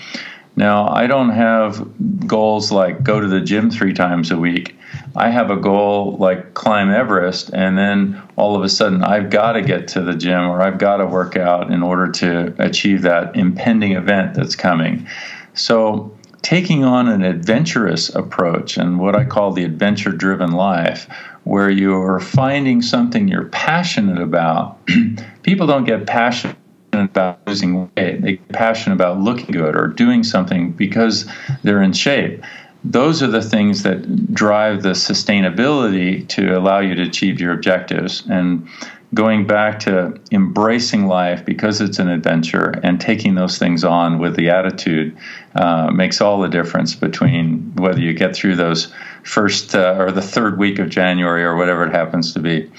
Now, 0.58 0.88
I 0.88 1.06
don't 1.06 1.30
have 1.30 2.26
goals 2.26 2.72
like 2.72 3.04
go 3.04 3.20
to 3.20 3.28
the 3.28 3.40
gym 3.40 3.70
three 3.70 3.94
times 3.94 4.32
a 4.32 4.36
week. 4.36 4.76
I 5.14 5.30
have 5.30 5.52
a 5.52 5.56
goal 5.56 6.16
like 6.18 6.54
climb 6.54 6.90
Everest, 6.90 7.50
and 7.50 7.78
then 7.78 8.20
all 8.34 8.56
of 8.56 8.64
a 8.64 8.68
sudden 8.68 9.04
I've 9.04 9.30
got 9.30 9.52
to 9.52 9.62
get 9.62 9.86
to 9.88 10.02
the 10.02 10.16
gym 10.16 10.40
or 10.40 10.60
I've 10.60 10.78
got 10.78 10.96
to 10.96 11.06
work 11.06 11.36
out 11.36 11.70
in 11.70 11.80
order 11.80 12.10
to 12.10 12.56
achieve 12.58 13.02
that 13.02 13.36
impending 13.36 13.92
event 13.92 14.34
that's 14.34 14.56
coming. 14.56 15.06
So, 15.54 16.18
taking 16.42 16.82
on 16.82 17.06
an 17.08 17.22
adventurous 17.22 18.12
approach 18.12 18.76
and 18.76 18.98
what 18.98 19.14
I 19.14 19.26
call 19.26 19.52
the 19.52 19.62
adventure 19.62 20.10
driven 20.10 20.50
life, 20.50 21.08
where 21.44 21.70
you're 21.70 22.18
finding 22.18 22.82
something 22.82 23.28
you're 23.28 23.48
passionate 23.50 24.20
about, 24.20 24.80
people 25.44 25.68
don't 25.68 25.84
get 25.84 26.04
passionate 26.04 26.57
about 27.06 27.40
losing 27.46 27.90
weight. 27.96 28.22
They 28.22 28.32
get 28.32 28.48
passionate 28.50 28.94
about 28.94 29.20
looking 29.20 29.52
good 29.52 29.76
or 29.76 29.86
doing 29.88 30.22
something 30.24 30.72
because 30.72 31.28
they're 31.62 31.82
in 31.82 31.92
shape. 31.92 32.42
Those 32.84 33.22
are 33.22 33.28
the 33.28 33.42
things 33.42 33.82
that 33.82 34.32
drive 34.32 34.82
the 34.82 34.90
sustainability 34.90 36.26
to 36.28 36.56
allow 36.56 36.78
you 36.78 36.94
to 36.94 37.02
achieve 37.02 37.40
your 37.40 37.52
objectives. 37.52 38.22
And 38.28 38.68
going 39.14 39.46
back 39.46 39.80
to 39.80 40.20
embracing 40.30 41.06
life 41.06 41.44
because 41.44 41.80
it's 41.80 41.98
an 41.98 42.08
adventure 42.08 42.78
and 42.82 43.00
taking 43.00 43.34
those 43.34 43.58
things 43.58 43.82
on 43.82 44.18
with 44.18 44.36
the 44.36 44.50
attitude 44.50 45.16
uh, 45.54 45.90
makes 45.90 46.20
all 46.20 46.40
the 46.40 46.48
difference 46.48 46.94
between 46.94 47.72
whether 47.76 48.00
you 48.00 48.12
get 48.12 48.36
through 48.36 48.54
those 48.54 48.92
first 49.22 49.74
uh, 49.74 49.96
or 49.98 50.12
the 50.12 50.22
third 50.22 50.58
week 50.58 50.78
of 50.78 50.90
January 50.90 51.42
or 51.42 51.56
whatever 51.56 51.86
it 51.86 51.92
happens 51.92 52.34
to 52.34 52.40
be. 52.40 52.70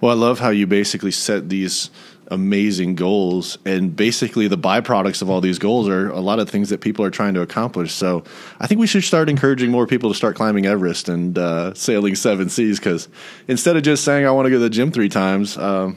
Well, 0.00 0.12
I 0.12 0.14
love 0.14 0.40
how 0.40 0.50
you 0.50 0.66
basically 0.66 1.10
set 1.10 1.48
these 1.48 1.90
amazing 2.30 2.94
goals. 2.94 3.58
And 3.64 3.94
basically 3.94 4.48
the 4.48 4.58
byproducts 4.58 5.22
of 5.22 5.30
all 5.30 5.40
these 5.40 5.58
goals 5.58 5.88
are 5.88 6.08
a 6.10 6.20
lot 6.20 6.38
of 6.38 6.48
things 6.48 6.68
that 6.70 6.80
people 6.80 7.04
are 7.04 7.10
trying 7.10 7.34
to 7.34 7.40
accomplish. 7.40 7.92
So 7.92 8.24
i 8.60 8.66
think 8.66 8.80
we 8.80 8.86
should 8.86 9.04
start 9.04 9.28
encouraging 9.28 9.70
more 9.70 9.86
people 9.86 10.10
to 10.10 10.14
start 10.14 10.36
climbing 10.36 10.66
everest 10.66 11.08
and 11.08 11.36
uh, 11.36 11.74
sailing 11.74 12.14
seven 12.14 12.48
seas 12.48 12.78
because 12.78 13.08
instead 13.48 13.76
of 13.76 13.82
just 13.82 14.04
saying 14.04 14.26
i 14.26 14.30
want 14.30 14.46
to 14.46 14.50
go 14.50 14.56
to 14.56 14.60
the 14.60 14.70
gym 14.70 14.90
three 14.92 15.08
times 15.08 15.56
um, 15.56 15.96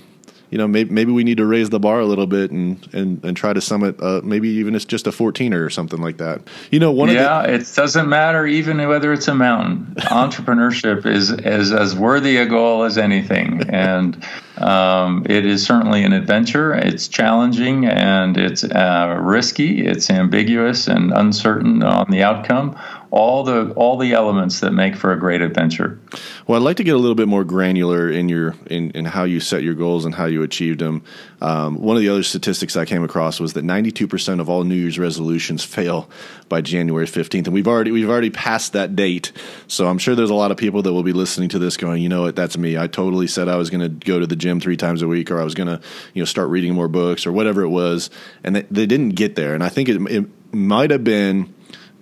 you 0.54 0.60
know, 0.60 0.68
maybe, 0.68 0.92
maybe 0.92 1.12
we 1.12 1.24
need 1.24 1.38
to 1.38 1.48
raise 1.48 1.72
the 1.72 1.80
bar 1.80 2.00
a 2.00 2.06
little 2.06 2.28
bit 2.28 2.52
and, 2.52 2.88
and, 2.94 3.26
and 3.26 3.36
try 3.36 3.54
to 3.54 3.60
summit, 3.60 4.00
uh, 4.00 4.22
maybe 4.24 4.50
even 4.50 4.76
it's 4.76 4.86
just 4.86 5.08
a 5.08 5.10
14er 5.10 5.66
or 5.66 5.72
something 5.72 6.00
like 6.00 6.18
that. 6.18 6.42
You 6.70 6.78
know, 6.80 6.92
one 6.92 7.10
yeah, 7.10 7.42
the- 7.42 7.56
it 7.56 7.72
doesn't 7.74 8.08
matter 8.08 8.46
even 8.46 8.78
whether 8.88 9.12
it's 9.12 9.28
a 9.28 9.34
mountain. 9.34 9.96
Entrepreneurship 9.98 11.08
is, 11.08 11.32
is 11.32 11.72
as 11.74 11.96
worthy 11.96 12.38
a 12.38 12.46
goal 12.46 12.84
as 12.84 13.00
anything. 13.00 13.68
And 13.68 14.24
um, 14.58 15.26
it 15.28 15.44
is 15.44 15.66
certainly 15.66 16.04
an 16.04 16.14
adventure. 16.14 16.72
It's 16.76 17.08
challenging 17.08 17.88
and 17.88 18.38
it's 18.38 18.64
uh, 18.64 19.18
risky. 19.24 19.88
It's 19.88 20.12
ambiguous 20.12 20.88
and 20.88 21.12
uncertain 21.14 21.82
on 21.82 22.12
the 22.12 22.22
outcome 22.22 22.80
all 23.14 23.44
the 23.44 23.70
all 23.74 23.96
the 23.96 24.14
elements 24.14 24.62
that 24.62 24.72
make 24.72 24.96
for 24.96 25.14
a 25.14 25.20
great 25.20 25.40
adventure. 25.40 26.00
Well, 26.48 26.60
I'd 26.60 26.66
like 26.66 26.78
to 26.78 26.84
get 26.84 26.96
a 26.96 26.98
little 26.98 27.14
bit 27.14 27.28
more 27.28 27.44
granular 27.44 28.10
in 28.10 28.28
your 28.28 28.56
in, 28.66 28.90
in 28.92 29.06
how 29.06 29.24
you 29.24 29.40
set 29.40 29.62
your 29.62 29.76
goals 29.76 30.06
and 30.06 30.16
how 30.16 30.26
you 30.26 30.42
achieved 30.42 30.80
them. 30.80 31.04
Um, 31.40 31.76
one 31.78 31.96
of 31.96 32.02
the 32.02 32.10
other 32.10 32.24
statistics 32.24 32.76
I 32.76 32.86
came 32.86 33.04
across 33.04 33.40
was 33.40 33.54
that 33.54 33.64
92% 33.64 34.40
of 34.40 34.50
all 34.50 34.64
New 34.64 34.74
Year's 34.74 34.98
resolutions 34.98 35.64
fail 35.64 36.10
by 36.50 36.62
January 36.62 37.06
15th, 37.06 37.46
and 37.46 37.54
we've 37.54 37.68
already 37.68 37.92
we've 37.92 38.10
already 38.10 38.32
passed 38.32 38.74
that 38.74 38.96
date. 38.96 39.32
So 39.68 39.88
I'm 39.88 40.00
sure 40.00 40.16
there's 40.16 40.32
a 40.32 40.36
lot 40.36 40.50
of 40.50 40.58
people 40.58 40.82
that 40.82 40.92
will 40.92 41.04
be 41.04 41.14
listening 41.14 41.50
to 41.50 41.60
this 41.60 41.78
going, 41.78 42.02
you 42.02 42.10
know 42.10 42.24
what, 42.24 42.36
that's 42.36 42.58
me. 42.58 42.80
I 42.80 42.88
totally 42.88 43.28
said 43.28 43.48
I 43.48 43.58
was 43.58 43.70
going 43.70 43.82
to 43.82 43.90
go 43.90 44.20
to 44.20 44.26
the 44.26 44.36
gym 44.36 44.60
three 44.60 44.78
times 44.78 45.04
a 45.04 45.08
week, 45.08 45.30
or 45.30 45.40
I 45.40 45.44
was 45.44 45.54
going 45.54 45.68
to 45.68 45.80
you 46.16 46.22
know 46.22 46.26
start 46.26 46.50
reading 46.50 46.74
more 46.74 46.88
books, 46.88 47.28
or 47.28 47.32
whatever 47.32 47.62
it 47.62 47.70
was, 47.70 48.10
and 48.44 48.56
they, 48.56 48.64
they 48.72 48.88
didn't 48.88 49.10
get 49.10 49.36
there. 49.36 49.54
And 49.54 49.64
I 49.64 49.70
think 49.70 49.88
it, 49.88 50.02
it 50.10 50.26
might 50.52 50.90
have 50.90 51.04
been 51.04 51.54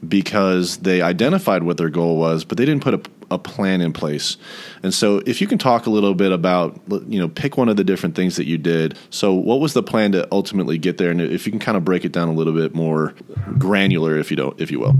because 0.07 0.77
they 0.77 1.01
identified 1.01 1.63
what 1.63 1.77
their 1.77 1.89
goal 1.89 2.17
was, 2.17 2.43
but 2.43 2.57
they 2.57 2.65
didn't 2.65 2.83
put 2.83 2.93
a, 2.93 3.01
a, 3.35 3.37
plan 3.37 3.81
in 3.81 3.93
place. 3.93 4.37
And 4.81 4.93
so, 4.93 5.21
if 5.25 5.41
you 5.41 5.47
can 5.47 5.57
talk 5.57 5.85
a 5.85 5.89
little 5.89 6.15
bit 6.15 6.31
about, 6.31 6.79
you 7.07 7.19
know, 7.19 7.27
pick 7.27 7.57
one 7.57 7.69
of 7.69 7.77
the 7.77 7.83
different 7.83 8.15
things 8.15 8.35
that 8.35 8.45
you 8.45 8.57
did. 8.57 8.97
So, 9.09 9.33
what 9.33 9.59
was 9.59 9.73
the 9.73 9.83
plan 9.83 10.11
to 10.13 10.27
ultimately 10.31 10.77
get 10.77 10.97
there? 10.97 11.11
And 11.11 11.21
if 11.21 11.45
you 11.45 11.51
can 11.51 11.59
kind 11.59 11.77
of 11.77 11.85
break 11.85 12.03
it 12.03 12.11
down 12.11 12.29
a 12.29 12.33
little 12.33 12.53
bit 12.53 12.73
more 12.73 13.13
granular, 13.57 14.17
if 14.17 14.31
you 14.31 14.37
don't, 14.37 14.59
if 14.59 14.71
you 14.71 14.79
will. 14.79 14.95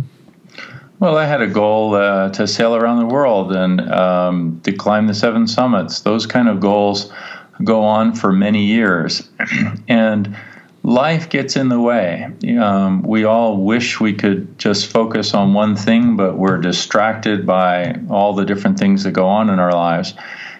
Well, 0.99 1.17
I 1.17 1.25
had 1.25 1.41
a 1.41 1.47
goal 1.47 1.95
uh, 1.95 2.29
to 2.29 2.45
sail 2.45 2.75
around 2.75 2.99
the 2.99 3.07
world 3.07 3.53
and 3.53 3.81
um, 3.91 4.61
to 4.65 4.71
climb 4.71 5.07
the 5.07 5.15
seven 5.15 5.47
summits. 5.47 6.01
Those 6.01 6.27
kind 6.27 6.47
of 6.47 6.59
goals 6.59 7.11
go 7.63 7.83
on 7.83 8.13
for 8.13 8.31
many 8.31 8.65
years, 8.65 9.27
and 9.87 10.37
life 10.83 11.29
gets 11.29 11.55
in 11.55 11.69
the 11.69 11.79
way. 11.79 12.31
Um, 12.59 13.03
we 13.03 13.23
all 13.23 13.57
wish 13.57 13.99
we 13.99 14.13
could 14.13 14.57
just 14.57 14.87
focus 14.87 15.33
on 15.33 15.53
one 15.53 15.75
thing, 15.75 16.15
but 16.15 16.37
we're 16.37 16.59
distracted 16.59 17.45
by 17.45 17.99
all 18.09 18.33
the 18.33 18.45
different 18.45 18.79
things 18.79 19.03
that 19.03 19.11
go 19.11 19.27
on 19.27 19.49
in 19.49 19.59
our 19.59 19.73
lives. 19.73 20.13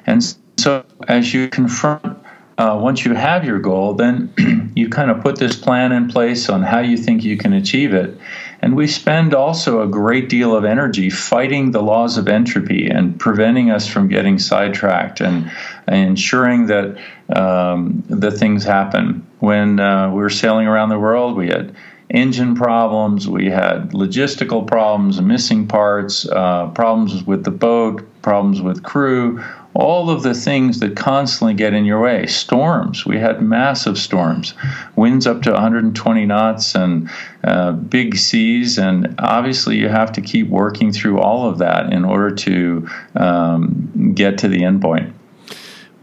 And 0.05 0.23
so, 0.57 0.85
as 1.07 1.33
you 1.33 1.47
confront, 1.47 2.17
uh, 2.57 2.77
once 2.79 3.03
you 3.03 3.15
have 3.15 3.43
your 3.43 3.57
goal, 3.57 3.93
then 3.95 4.71
you 4.75 4.87
kind 4.89 5.09
of 5.09 5.21
put 5.21 5.37
this 5.37 5.55
plan 5.55 5.91
in 5.91 6.07
place 6.07 6.49
on 6.49 6.61
how 6.61 6.79
you 6.79 6.97
think 6.97 7.23
you 7.23 7.37
can 7.37 7.53
achieve 7.53 7.93
it. 7.93 8.15
And 8.61 8.75
we 8.75 8.85
spend 8.85 9.33
also 9.33 9.81
a 9.81 9.87
great 9.87 10.29
deal 10.29 10.55
of 10.55 10.63
energy 10.63 11.09
fighting 11.09 11.71
the 11.71 11.81
laws 11.81 12.17
of 12.17 12.27
entropy 12.27 12.87
and 12.87 13.19
preventing 13.19 13.71
us 13.71 13.87
from 13.87 14.07
getting 14.07 14.37
sidetracked 14.37 15.21
and, 15.21 15.51
and 15.87 16.09
ensuring 16.09 16.67
that 16.67 16.95
um, 17.35 18.03
the 18.07 18.29
things 18.29 18.63
happen. 18.63 19.25
When 19.41 19.79
uh, 19.79 20.09
we 20.09 20.21
were 20.21 20.29
sailing 20.29 20.67
around 20.67 20.89
the 20.89 20.99
world, 20.99 21.35
we 21.35 21.47
had 21.47 21.75
engine 22.11 22.55
problems, 22.55 23.27
we 23.27 23.49
had 23.49 23.91
logistical 23.91 24.67
problems, 24.67 25.19
missing 25.19 25.67
parts, 25.67 26.27
uh, 26.27 26.67
problems 26.69 27.23
with 27.23 27.43
the 27.43 27.51
boat, 27.51 28.07
problems 28.21 28.61
with 28.61 28.83
crew, 28.83 29.43
all 29.73 30.09
of 30.09 30.21
the 30.21 30.33
things 30.33 30.79
that 30.79 30.95
constantly 30.95 31.53
get 31.53 31.73
in 31.73 31.85
your 31.85 32.01
way. 32.01 32.27
Storms, 32.27 33.05
we 33.05 33.17
had 33.17 33.41
massive 33.41 33.97
storms, 33.97 34.53
winds 34.95 35.25
up 35.25 35.41
to 35.41 35.51
120 35.51 36.25
knots, 36.25 36.75
and 36.75 37.09
uh, 37.43 37.71
big 37.71 38.17
seas. 38.17 38.77
And 38.77 39.15
obviously, 39.17 39.77
you 39.77 39.87
have 39.87 40.11
to 40.13 40.21
keep 40.21 40.49
working 40.49 40.91
through 40.91 41.19
all 41.19 41.49
of 41.49 41.59
that 41.59 41.91
in 41.91 42.03
order 42.03 42.35
to 42.35 42.89
um, 43.15 44.13
get 44.13 44.37
to 44.39 44.47
the 44.47 44.63
end 44.63 44.81
point. 44.81 45.15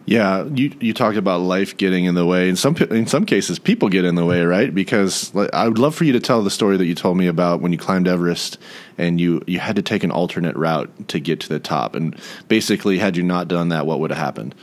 Yeah, 0.08 0.44
you 0.54 0.72
you 0.80 0.94
talked 0.94 1.18
about 1.18 1.42
life 1.42 1.76
getting 1.76 2.06
in 2.06 2.14
the 2.14 2.24
way. 2.24 2.48
In 2.48 2.56
some 2.56 2.74
in 2.76 3.06
some 3.06 3.26
cases, 3.26 3.58
people 3.58 3.90
get 3.90 4.06
in 4.06 4.14
the 4.14 4.24
way, 4.24 4.40
right? 4.40 4.74
Because 4.74 5.36
I 5.52 5.68
would 5.68 5.78
love 5.78 5.94
for 5.94 6.04
you 6.04 6.14
to 6.14 6.20
tell 6.20 6.42
the 6.42 6.50
story 6.50 6.78
that 6.78 6.86
you 6.86 6.94
told 6.94 7.18
me 7.18 7.26
about 7.26 7.60
when 7.60 7.72
you 7.72 7.78
climbed 7.78 8.08
Everest 8.08 8.56
and 8.96 9.20
you 9.20 9.42
you 9.46 9.58
had 9.58 9.76
to 9.76 9.82
take 9.82 10.04
an 10.04 10.10
alternate 10.10 10.56
route 10.56 11.08
to 11.08 11.20
get 11.20 11.40
to 11.40 11.48
the 11.50 11.58
top. 11.58 11.94
And 11.94 12.18
basically, 12.48 12.96
had 12.96 13.18
you 13.18 13.22
not 13.22 13.48
done 13.48 13.68
that, 13.68 13.84
what 13.84 14.00
would 14.00 14.08
have 14.08 14.18
happened? 14.18 14.54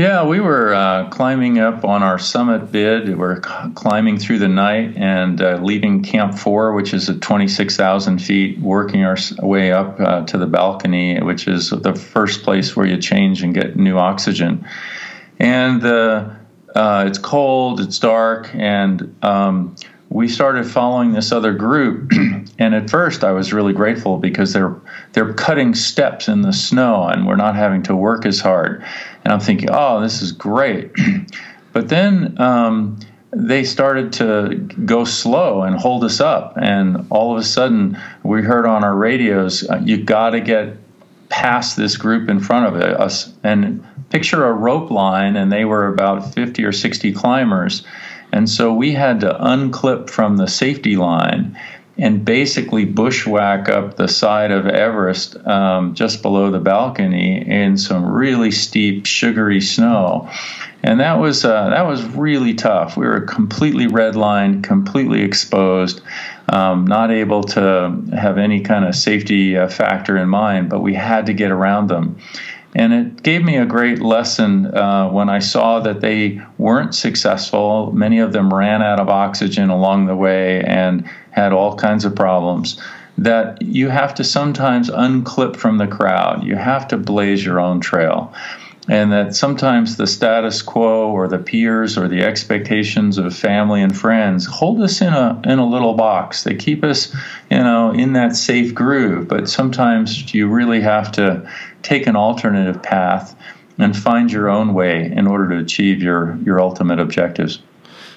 Yeah, 0.00 0.24
we 0.24 0.40
were 0.40 0.72
uh, 0.72 1.10
climbing 1.10 1.58
up 1.58 1.84
on 1.84 2.02
our 2.02 2.18
summit 2.18 2.72
bid. 2.72 3.18
We 3.18 3.34
c- 3.34 3.70
climbing 3.74 4.18
through 4.18 4.38
the 4.38 4.48
night 4.48 4.96
and 4.96 5.42
uh, 5.42 5.58
leaving 5.60 6.02
Camp 6.02 6.38
4, 6.38 6.72
which 6.72 6.94
is 6.94 7.10
at 7.10 7.20
26,000 7.20 8.18
feet, 8.18 8.58
working 8.60 9.04
our 9.04 9.18
way 9.42 9.72
up 9.72 10.00
uh, 10.00 10.24
to 10.24 10.38
the 10.38 10.46
balcony, 10.46 11.20
which 11.20 11.46
is 11.46 11.68
the 11.68 11.94
first 11.94 12.44
place 12.44 12.74
where 12.74 12.86
you 12.86 12.96
change 12.96 13.42
and 13.42 13.52
get 13.52 13.76
new 13.76 13.98
oxygen. 13.98 14.66
And 15.38 15.84
uh, 15.84 16.30
uh, 16.74 17.04
it's 17.06 17.18
cold, 17.18 17.80
it's 17.80 17.98
dark, 17.98 18.48
and 18.54 19.14
um, 19.22 19.76
we 20.08 20.28
started 20.28 20.66
following 20.66 21.12
this 21.12 21.30
other 21.30 21.52
group. 21.52 22.10
and 22.58 22.74
at 22.74 22.88
first, 22.88 23.22
I 23.22 23.32
was 23.32 23.52
really 23.52 23.74
grateful 23.74 24.16
because 24.16 24.54
they're 24.54 24.74
they're 25.12 25.34
cutting 25.34 25.74
steps 25.74 26.26
in 26.26 26.40
the 26.40 26.52
snow, 26.52 27.06
and 27.06 27.26
we're 27.26 27.36
not 27.36 27.54
having 27.54 27.82
to 27.82 27.94
work 27.94 28.24
as 28.24 28.40
hard. 28.40 28.82
And 29.24 29.32
I'm 29.32 29.40
thinking, 29.40 29.68
oh, 29.70 30.00
this 30.00 30.22
is 30.22 30.32
great. 30.32 30.92
but 31.72 31.88
then 31.88 32.40
um, 32.40 32.98
they 33.32 33.64
started 33.64 34.12
to 34.14 34.56
go 34.84 35.04
slow 35.04 35.62
and 35.62 35.76
hold 35.76 36.04
us 36.04 36.20
up. 36.20 36.54
And 36.56 37.06
all 37.10 37.32
of 37.32 37.38
a 37.38 37.44
sudden, 37.44 37.98
we 38.22 38.42
heard 38.42 38.66
on 38.66 38.84
our 38.84 38.94
radios, 38.94 39.68
uh, 39.68 39.80
you 39.84 40.02
got 40.02 40.30
to 40.30 40.40
get 40.40 40.76
past 41.28 41.76
this 41.76 41.96
group 41.96 42.28
in 42.28 42.40
front 42.40 42.74
of 42.74 42.82
us. 42.82 43.32
And 43.44 43.84
picture 44.10 44.44
a 44.44 44.52
rope 44.52 44.90
line, 44.90 45.36
and 45.36 45.52
they 45.52 45.64
were 45.64 45.86
about 45.86 46.34
50 46.34 46.64
or 46.64 46.72
60 46.72 47.12
climbers. 47.12 47.84
And 48.32 48.48
so 48.48 48.72
we 48.72 48.92
had 48.92 49.20
to 49.20 49.32
unclip 49.40 50.10
from 50.10 50.36
the 50.36 50.46
safety 50.46 50.96
line 50.96 51.58
and 52.00 52.24
basically 52.24 52.86
bushwhack 52.86 53.68
up 53.68 53.96
the 53.96 54.08
side 54.08 54.50
of 54.50 54.66
Everest 54.66 55.36
um, 55.46 55.94
just 55.94 56.22
below 56.22 56.50
the 56.50 56.58
balcony 56.58 57.46
in 57.46 57.76
some 57.76 58.06
really 58.06 58.50
steep, 58.50 59.04
sugary 59.04 59.60
snow. 59.60 60.30
And 60.82 61.00
that 61.00 61.18
was 61.18 61.44
uh, 61.44 61.68
that 61.68 61.86
was 61.86 62.02
really 62.02 62.54
tough. 62.54 62.96
We 62.96 63.06
were 63.06 63.20
completely 63.20 63.86
redlined, 63.86 64.64
completely 64.64 65.20
exposed, 65.20 66.00
um, 66.48 66.86
not 66.86 67.10
able 67.10 67.44
to 67.44 68.02
have 68.18 68.38
any 68.38 68.62
kind 68.62 68.86
of 68.86 68.94
safety 68.94 69.58
uh, 69.58 69.68
factor 69.68 70.16
in 70.16 70.30
mind. 70.30 70.70
But 70.70 70.80
we 70.80 70.94
had 70.94 71.26
to 71.26 71.34
get 71.34 71.50
around 71.50 71.88
them. 71.88 72.16
And 72.74 72.92
it 72.92 73.22
gave 73.22 73.42
me 73.42 73.56
a 73.56 73.66
great 73.66 74.00
lesson 74.00 74.66
uh, 74.66 75.08
when 75.10 75.28
I 75.28 75.40
saw 75.40 75.80
that 75.80 76.00
they 76.00 76.40
weren't 76.56 76.94
successful. 76.94 77.90
Many 77.92 78.20
of 78.20 78.32
them 78.32 78.52
ran 78.54 78.80
out 78.80 79.00
of 79.00 79.08
oxygen 79.08 79.70
along 79.70 80.06
the 80.06 80.16
way 80.16 80.62
and 80.62 81.08
had 81.30 81.52
all 81.52 81.74
kinds 81.76 82.04
of 82.04 82.14
problems. 82.14 82.80
That 83.18 83.60
you 83.60 83.88
have 83.88 84.14
to 84.14 84.24
sometimes 84.24 84.88
unclip 84.88 85.56
from 85.56 85.78
the 85.78 85.88
crowd, 85.88 86.44
you 86.44 86.56
have 86.56 86.88
to 86.88 86.96
blaze 86.96 87.44
your 87.44 87.60
own 87.60 87.80
trail. 87.80 88.32
And 88.88 89.12
that 89.12 89.36
sometimes 89.36 89.96
the 89.96 90.06
status 90.06 90.62
quo 90.62 91.10
or 91.10 91.28
the 91.28 91.38
peers 91.38 91.98
or 91.98 92.08
the 92.08 92.22
expectations 92.22 93.18
of 93.18 93.36
family 93.36 93.82
and 93.82 93.96
friends 93.96 94.46
hold 94.46 94.80
us 94.80 95.00
in 95.00 95.12
a 95.12 95.40
in 95.44 95.58
a 95.58 95.68
little 95.68 95.94
box. 95.94 96.42
They 96.42 96.56
keep 96.56 96.82
us, 96.82 97.14
you 97.50 97.58
know, 97.58 97.92
in 97.92 98.14
that 98.14 98.34
safe 98.34 98.74
groove. 98.74 99.28
But 99.28 99.48
sometimes 99.48 100.34
you 100.34 100.48
really 100.48 100.80
have 100.80 101.12
to 101.12 101.48
take 101.82 102.06
an 102.06 102.16
alternative 102.16 102.82
path 102.82 103.36
and 103.78 103.96
find 103.96 104.30
your 104.30 104.48
own 104.48 104.74
way 104.74 105.10
in 105.10 105.26
order 105.26 105.48
to 105.50 105.58
achieve 105.58 106.02
your 106.02 106.36
your 106.44 106.60
ultimate 106.60 107.00
objectives. 107.00 107.60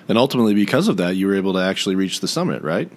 And 0.07 0.17
ultimately, 0.17 0.53
because 0.53 0.87
of 0.87 0.97
that, 0.97 1.15
you 1.15 1.27
were 1.27 1.35
able 1.35 1.53
to 1.53 1.59
actually 1.59 1.95
reach 1.95 2.19
the 2.19 2.27
summit, 2.27 2.61
right? 2.61 2.91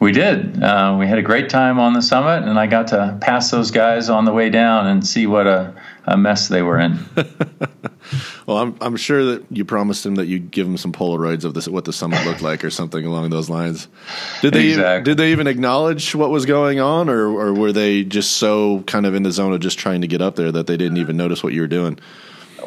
We 0.00 0.12
did. 0.12 0.62
Uh, 0.62 0.96
we 0.98 1.08
had 1.08 1.18
a 1.18 1.22
great 1.22 1.48
time 1.50 1.80
on 1.80 1.92
the 1.92 2.00
summit, 2.00 2.48
and 2.48 2.58
I 2.58 2.66
got 2.68 2.86
to 2.88 3.18
pass 3.20 3.50
those 3.50 3.70
guys 3.72 4.08
on 4.08 4.24
the 4.24 4.32
way 4.32 4.48
down 4.48 4.86
and 4.86 5.04
see 5.04 5.26
what 5.26 5.46
a, 5.46 5.74
a 6.06 6.16
mess 6.16 6.48
they 6.48 6.62
were 6.62 6.78
in. 6.78 6.98
well, 8.48 8.56
I'm, 8.56 8.74
I'm 8.80 8.96
sure 8.96 9.22
that 9.26 9.44
you 9.50 9.66
promised 9.66 10.04
them 10.04 10.14
that 10.14 10.24
you'd 10.24 10.50
give 10.50 10.66
them 10.66 10.78
some 10.78 10.90
Polaroids 10.90 11.44
of 11.44 11.52
this, 11.52 11.68
what 11.68 11.84
the 11.84 11.92
summit 11.92 12.24
looked 12.24 12.40
like, 12.40 12.64
or 12.64 12.70
something 12.70 13.04
along 13.04 13.28
those 13.28 13.50
lines. 13.50 13.88
Did 14.40 14.54
they 14.54 14.70
exactly. 14.70 15.04
did 15.04 15.18
they 15.18 15.32
even 15.32 15.46
acknowledge 15.46 16.14
what 16.14 16.30
was 16.30 16.46
going 16.46 16.80
on, 16.80 17.10
or, 17.10 17.26
or 17.28 17.52
were 17.52 17.72
they 17.72 18.04
just 18.04 18.38
so 18.38 18.84
kind 18.86 19.04
of 19.04 19.14
in 19.14 19.22
the 19.22 19.32
zone 19.32 19.52
of 19.52 19.60
just 19.60 19.78
trying 19.78 20.00
to 20.00 20.06
get 20.06 20.22
up 20.22 20.36
there 20.36 20.50
that 20.50 20.66
they 20.66 20.78
didn't 20.78 20.96
even 20.96 21.18
notice 21.18 21.42
what 21.42 21.52
you 21.52 21.60
were 21.60 21.66
doing? 21.66 21.98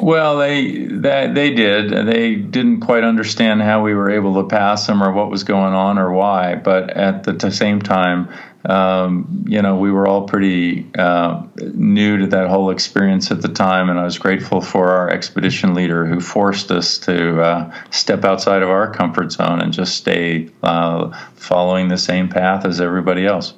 Well, 0.02 0.38
they 0.38 0.86
that 0.86 1.36
they 1.36 1.54
did. 1.54 1.90
They 1.90 2.34
didn't 2.34 2.80
quite 2.80 3.04
understand 3.04 3.62
how 3.62 3.84
we 3.84 3.94
were 3.94 4.10
able 4.10 4.42
to 4.42 4.48
pass 4.48 4.84
them 4.88 5.00
or 5.00 5.12
what 5.12 5.30
was 5.30 5.44
going 5.44 5.74
on 5.74 5.96
or 5.96 6.10
why. 6.10 6.56
But 6.56 6.90
at 6.90 7.22
the 7.22 7.52
same 7.52 7.80
time, 7.80 8.28
um, 8.64 9.44
you 9.46 9.62
know, 9.62 9.76
we 9.76 9.92
were 9.92 10.08
all 10.08 10.26
pretty 10.26 10.90
uh, 10.98 11.44
new 11.56 12.18
to 12.18 12.26
that 12.26 12.48
whole 12.48 12.70
experience 12.70 13.30
at 13.30 13.42
the 13.42 13.48
time, 13.48 13.90
and 13.90 13.98
I 13.98 14.02
was 14.02 14.18
grateful 14.18 14.60
for 14.60 14.90
our 14.90 15.08
expedition 15.08 15.72
leader 15.72 16.04
who 16.04 16.18
forced 16.18 16.72
us 16.72 16.98
to 16.98 17.40
uh, 17.40 17.74
step 17.90 18.24
outside 18.24 18.62
of 18.62 18.70
our 18.70 18.92
comfort 18.92 19.30
zone 19.30 19.60
and 19.60 19.72
just 19.72 19.94
stay 19.94 20.48
uh, 20.64 21.16
following 21.36 21.86
the 21.86 21.98
same 21.98 22.28
path 22.28 22.64
as 22.64 22.80
everybody 22.80 23.24
else. 23.24 23.54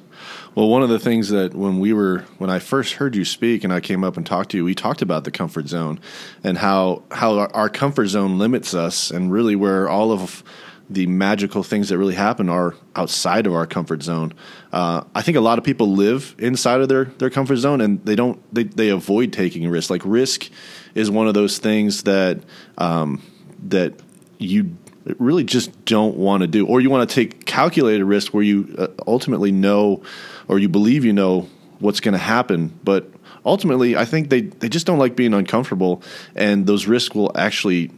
Well, 0.55 0.69
one 0.69 0.83
of 0.83 0.89
the 0.89 0.99
things 0.99 1.29
that 1.29 1.53
when 1.53 1.79
we 1.79 1.91
were 1.91 2.19
when 2.37 2.49
I 2.49 2.59
first 2.59 2.93
heard 2.93 3.13
you 3.13 3.25
speak 3.25 3.65
and 3.65 3.73
I 3.73 3.81
came 3.81 4.05
up 4.05 4.15
and 4.15 4.25
talked 4.25 4.51
to 4.51 4.57
you, 4.57 4.63
we 4.63 4.73
talked 4.73 5.01
about 5.01 5.25
the 5.25 5.31
comfort 5.31 5.67
zone 5.67 5.99
and 6.45 6.57
how 6.57 7.03
how 7.11 7.39
our 7.39 7.67
comfort 7.67 8.07
zone 8.07 8.39
limits 8.39 8.73
us 8.73 9.11
and 9.11 9.33
really 9.33 9.57
where 9.57 9.89
all 9.89 10.13
of 10.13 10.43
the 10.89 11.07
magical 11.07 11.61
things 11.61 11.89
that 11.89 11.97
really 11.97 12.13
happen 12.13 12.47
are 12.47 12.75
outside 12.95 13.47
of 13.47 13.53
our 13.53 13.67
comfort 13.67 14.01
zone. 14.01 14.33
Uh, 14.71 15.01
I 15.13 15.23
think 15.23 15.35
a 15.35 15.41
lot 15.41 15.57
of 15.57 15.65
people 15.65 15.91
live 15.91 16.35
inside 16.37 16.79
of 16.79 16.87
their, 16.87 17.05
their 17.05 17.29
comfort 17.29 17.57
zone 17.57 17.81
and 17.81 18.05
they 18.05 18.15
don't 18.15 18.41
they, 18.53 18.63
they 18.63 18.89
avoid 18.89 19.33
taking 19.33 19.67
risk. 19.67 19.89
Like 19.89 20.03
risk 20.05 20.49
is 20.93 21.11
one 21.11 21.27
of 21.27 21.33
those 21.33 21.57
things 21.57 22.03
that 22.03 22.39
um, 22.77 23.21
that 23.67 23.99
you 24.37 24.77
really 25.17 25.43
just 25.43 25.85
don't 25.85 26.17
want 26.17 26.41
to 26.41 26.47
do, 26.47 26.65
or 26.65 26.81
you 26.81 26.89
want 26.89 27.09
to 27.09 27.15
take 27.15 27.45
calculated 27.45 28.03
risk 28.05 28.33
where 28.33 28.43
you 28.43 28.73
uh, 28.77 28.87
ultimately 29.07 29.51
know 29.51 30.01
or 30.47 30.59
you 30.59 30.69
believe 30.69 31.05
you 31.05 31.13
know 31.13 31.47
what's 31.79 31.99
going 31.99 32.13
to 32.13 32.17
happen, 32.17 32.77
but 32.83 33.09
ultimately, 33.45 33.95
I 33.95 34.05
think 34.05 34.29
they, 34.29 34.41
they 34.41 34.69
just 34.69 34.85
don't 34.85 34.99
like 34.99 35.15
being 35.15 35.33
uncomfortable, 35.33 36.01
and 36.35 36.65
those 36.65 36.87
risks 36.87 37.15
will 37.15 37.31
actually 37.35 37.91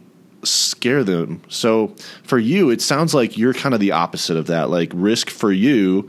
scare 0.44 1.02
them. 1.02 1.42
So 1.48 1.94
for 2.22 2.38
you, 2.38 2.70
it 2.70 2.80
sounds 2.80 3.14
like 3.14 3.36
you're 3.36 3.54
kind 3.54 3.74
of 3.74 3.80
the 3.80 3.92
opposite 3.92 4.36
of 4.36 4.46
that. 4.46 4.70
Like 4.70 4.92
risk 4.94 5.30
for 5.30 5.50
you 5.50 6.08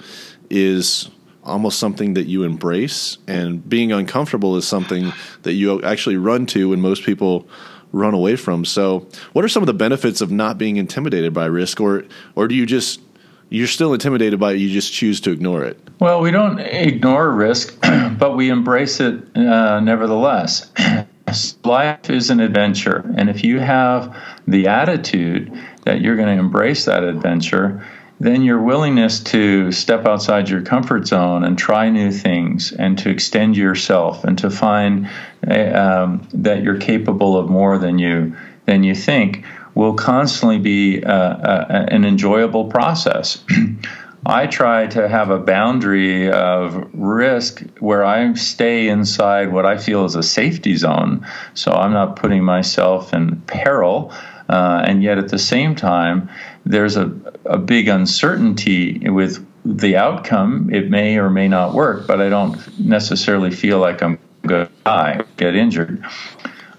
is 0.49 1.09
almost 1.43 1.79
something 1.79 2.13
that 2.13 2.27
you 2.27 2.43
embrace, 2.43 3.17
and 3.27 3.67
being 3.67 3.91
uncomfortable 3.91 4.55
is 4.57 4.67
something 4.67 5.13
that 5.43 5.53
you 5.53 5.81
actually 5.83 6.17
run 6.17 6.45
to 6.47 6.69
when 6.69 6.81
most 6.81 7.03
people 7.03 7.47
run 7.91 8.13
away 8.13 8.35
from. 8.35 8.65
So, 8.65 9.07
what 9.33 9.43
are 9.45 9.49
some 9.49 9.63
of 9.63 9.67
the 9.67 9.73
benefits 9.73 10.21
of 10.21 10.31
not 10.31 10.57
being 10.57 10.77
intimidated 10.77 11.33
by 11.33 11.45
risk, 11.45 11.79
or 11.79 12.05
or 12.35 12.47
do 12.47 12.55
you 12.55 12.65
just 12.65 13.01
you're 13.49 13.67
still 13.67 13.93
intimidated 13.93 14.39
by 14.39 14.53
it, 14.53 14.57
you 14.57 14.69
just 14.69 14.93
choose 14.93 15.19
to 15.21 15.31
ignore 15.31 15.63
it? 15.63 15.79
Well, 15.99 16.21
we 16.21 16.31
don't 16.31 16.59
ignore 16.59 17.31
risk, 17.31 17.79
but 18.17 18.35
we 18.35 18.49
embrace 18.49 18.99
it 18.99 19.35
uh, 19.35 19.79
nevertheless. 19.79 20.71
Life 21.63 22.09
is 22.09 22.31
an 22.31 22.39
adventure, 22.39 23.11
and 23.17 23.29
if 23.29 23.43
you 23.43 23.59
have 23.59 24.15
the 24.47 24.67
attitude 24.67 25.51
that 25.85 26.01
you're 26.01 26.15
going 26.15 26.35
to 26.35 26.41
embrace 26.41 26.85
that 26.85 27.03
adventure, 27.03 27.85
then 28.19 28.43
your 28.43 28.61
willingness 28.61 29.21
to 29.21 29.71
step 29.71 30.05
outside 30.05 30.49
your 30.49 30.61
comfort 30.61 31.07
zone 31.07 31.43
and 31.43 31.57
try 31.57 31.89
new 31.89 32.11
things 32.11 32.73
and 32.73 32.97
to 32.97 33.09
extend 33.09 33.55
yourself 33.55 34.23
and 34.25 34.37
to 34.37 34.49
find 34.49 35.09
uh, 35.47 35.53
um, 35.53 36.27
that 36.33 36.61
you're 36.61 36.77
capable 36.77 37.37
of 37.37 37.49
more 37.49 37.77
than 37.77 37.97
you 37.97 38.35
than 38.65 38.83
you 38.83 38.93
think 38.93 39.45
will 39.73 39.93
constantly 39.93 40.59
be 40.59 41.03
uh, 41.03 41.11
uh, 41.11 41.85
an 41.89 42.03
enjoyable 42.03 42.65
process. 42.65 43.43
I 44.25 44.47
try 44.47 44.87
to 44.87 45.07
have 45.07 45.29
a 45.29 45.39
boundary 45.39 46.29
of 46.29 46.89
risk 46.93 47.61
where 47.79 48.03
I 48.03 48.33
stay 48.33 48.89
inside 48.89 49.53
what 49.53 49.65
I 49.65 49.77
feel 49.77 50.03
is 50.03 50.15
a 50.15 50.23
safety 50.23 50.75
zone. 50.75 51.25
So 51.53 51.71
I'm 51.71 51.93
not 51.93 52.17
putting 52.17 52.43
myself 52.43 53.13
in 53.13 53.41
peril. 53.41 54.11
Uh, 54.49 54.83
and 54.85 55.03
yet 55.03 55.19
at 55.19 55.29
the 55.29 55.39
same 55.39 55.75
time, 55.75 56.29
there's 56.65 56.97
a, 56.97 57.11
a 57.45 57.57
big 57.57 57.87
uncertainty 57.87 59.09
with 59.09 59.45
the 59.65 59.97
outcome. 59.97 60.69
It 60.73 60.89
may 60.89 61.17
or 61.17 61.29
may 61.29 61.47
not 61.47 61.73
work, 61.73 62.07
but 62.07 62.21
I 62.21 62.29
don't 62.29 62.79
necessarily 62.79 63.51
feel 63.51 63.79
like 63.79 64.01
I'm 64.01 64.19
going 64.45 64.67
to 64.67 64.71
die, 64.83 65.21
get 65.37 65.55
injured. 65.55 66.03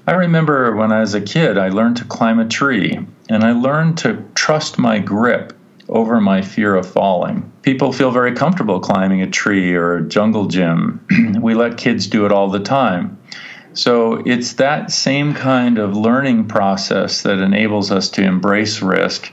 I 0.06 0.12
remember 0.12 0.74
when 0.74 0.92
I 0.92 1.00
was 1.00 1.14
a 1.14 1.20
kid, 1.20 1.58
I 1.58 1.68
learned 1.68 1.98
to 1.98 2.04
climb 2.04 2.40
a 2.40 2.48
tree 2.48 2.98
and 3.28 3.44
I 3.44 3.52
learned 3.52 3.98
to 3.98 4.24
trust 4.34 4.78
my 4.78 4.98
grip 4.98 5.52
over 5.88 6.20
my 6.20 6.40
fear 6.40 6.74
of 6.74 6.90
falling. 6.90 7.50
People 7.62 7.92
feel 7.92 8.10
very 8.10 8.32
comfortable 8.32 8.80
climbing 8.80 9.22
a 9.22 9.30
tree 9.30 9.74
or 9.74 9.96
a 9.96 10.08
jungle 10.08 10.46
gym. 10.46 11.04
we 11.40 11.54
let 11.54 11.76
kids 11.76 12.06
do 12.06 12.24
it 12.26 12.32
all 12.32 12.48
the 12.48 12.60
time. 12.60 13.18
So 13.72 14.14
it's 14.26 14.54
that 14.54 14.90
same 14.90 15.34
kind 15.34 15.78
of 15.78 15.96
learning 15.96 16.48
process 16.48 17.22
that 17.22 17.38
enables 17.38 17.92
us 17.92 18.08
to 18.10 18.22
embrace 18.22 18.82
risk 18.82 19.32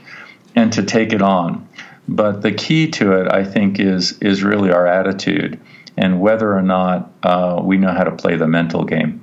and 0.58 0.72
to 0.72 0.82
take 0.82 1.12
it 1.12 1.22
on. 1.22 1.68
But 2.08 2.42
the 2.42 2.52
key 2.52 2.90
to 2.92 3.12
it, 3.12 3.32
I 3.32 3.44
think, 3.44 3.78
is 3.78 4.18
is 4.18 4.42
really 4.42 4.72
our 4.72 4.86
attitude 4.86 5.60
and 5.96 6.20
whether 6.20 6.52
or 6.56 6.62
not 6.62 7.10
uh, 7.22 7.60
we 7.62 7.76
know 7.76 7.92
how 7.92 8.04
to 8.04 8.12
play 8.12 8.36
the 8.36 8.46
mental 8.46 8.84
game. 8.84 9.22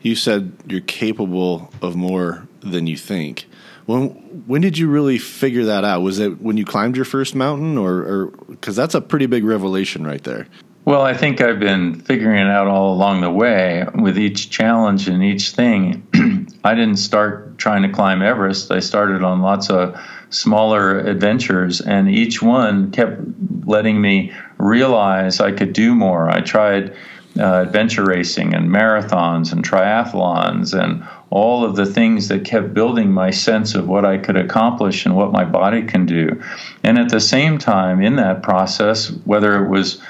You 0.00 0.16
said 0.16 0.52
you're 0.66 0.80
capable 0.80 1.70
of 1.80 1.94
more 1.94 2.48
than 2.60 2.86
you 2.86 2.96
think. 2.96 3.46
When 3.86 4.08
when 4.46 4.62
did 4.62 4.78
you 4.78 4.88
really 4.88 5.18
figure 5.18 5.64
that 5.66 5.84
out? 5.84 6.02
Was 6.02 6.18
it 6.18 6.40
when 6.40 6.56
you 6.56 6.64
climbed 6.64 6.96
your 6.96 7.04
first 7.04 7.34
mountain, 7.34 7.78
or 7.78 8.26
because 8.48 8.74
that's 8.74 8.94
a 8.94 9.00
pretty 9.00 9.26
big 9.26 9.44
revelation 9.44 10.04
right 10.04 10.24
there? 10.24 10.46
Well, 10.84 11.02
I 11.02 11.14
think 11.14 11.40
I've 11.40 11.60
been 11.60 12.00
figuring 12.00 12.40
it 12.40 12.50
out 12.50 12.66
all 12.66 12.92
along 12.92 13.20
the 13.20 13.30
way 13.30 13.86
with 13.94 14.18
each 14.18 14.50
challenge 14.50 15.06
and 15.06 15.22
each 15.22 15.50
thing. 15.50 16.04
I 16.64 16.74
didn't 16.74 16.96
start 16.96 17.56
trying 17.58 17.82
to 17.82 17.88
climb 17.88 18.20
Everest. 18.20 18.72
I 18.72 18.80
started 18.80 19.22
on 19.22 19.42
lots 19.42 19.70
of 19.70 19.94
smaller 20.32 20.98
adventures, 20.98 21.80
and 21.80 22.08
each 22.08 22.42
one 22.42 22.90
kept 22.90 23.20
letting 23.64 24.00
me 24.00 24.32
realize 24.58 25.40
I 25.40 25.52
could 25.52 25.72
do 25.72 25.94
more. 25.94 26.28
I 26.28 26.40
tried 26.40 26.94
uh, 27.38 27.62
adventure 27.62 28.04
racing 28.04 28.54
and 28.54 28.68
marathons 28.68 29.52
and 29.52 29.66
triathlons 29.66 30.78
and 30.78 31.02
all 31.30 31.64
of 31.64 31.76
the 31.76 31.86
things 31.86 32.28
that 32.28 32.44
kept 32.44 32.74
building 32.74 33.10
my 33.10 33.30
sense 33.30 33.74
of 33.74 33.88
what 33.88 34.04
I 34.04 34.18
could 34.18 34.36
accomplish 34.36 35.06
and 35.06 35.16
what 35.16 35.32
my 35.32 35.44
body 35.44 35.82
can 35.82 36.04
do. 36.04 36.42
And 36.82 36.98
at 36.98 37.08
the 37.08 37.20
same 37.20 37.56
time, 37.56 38.02
in 38.02 38.16
that 38.16 38.42
process, 38.42 39.08
whether 39.24 39.64
it 39.64 39.68
was 39.68 40.00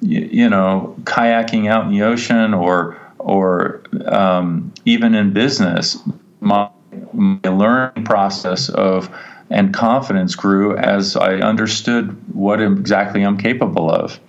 you 0.00 0.48
know 0.48 0.94
kayaking 1.02 1.68
out 1.68 1.86
in 1.86 1.90
the 1.90 2.02
ocean 2.02 2.54
or 2.54 2.96
or 3.18 3.82
um, 4.06 4.72
even 4.84 5.14
in 5.14 5.32
business, 5.32 5.98
my, 6.40 6.70
my 7.12 7.50
learning 7.50 8.04
process 8.04 8.68
of 8.68 9.10
and 9.50 9.72
confidence 9.72 10.34
grew 10.34 10.76
as 10.76 11.16
I 11.16 11.34
understood 11.36 12.16
what 12.34 12.60
exactly 12.60 13.22
I'm 13.22 13.38
capable 13.38 13.90
of 13.90 14.20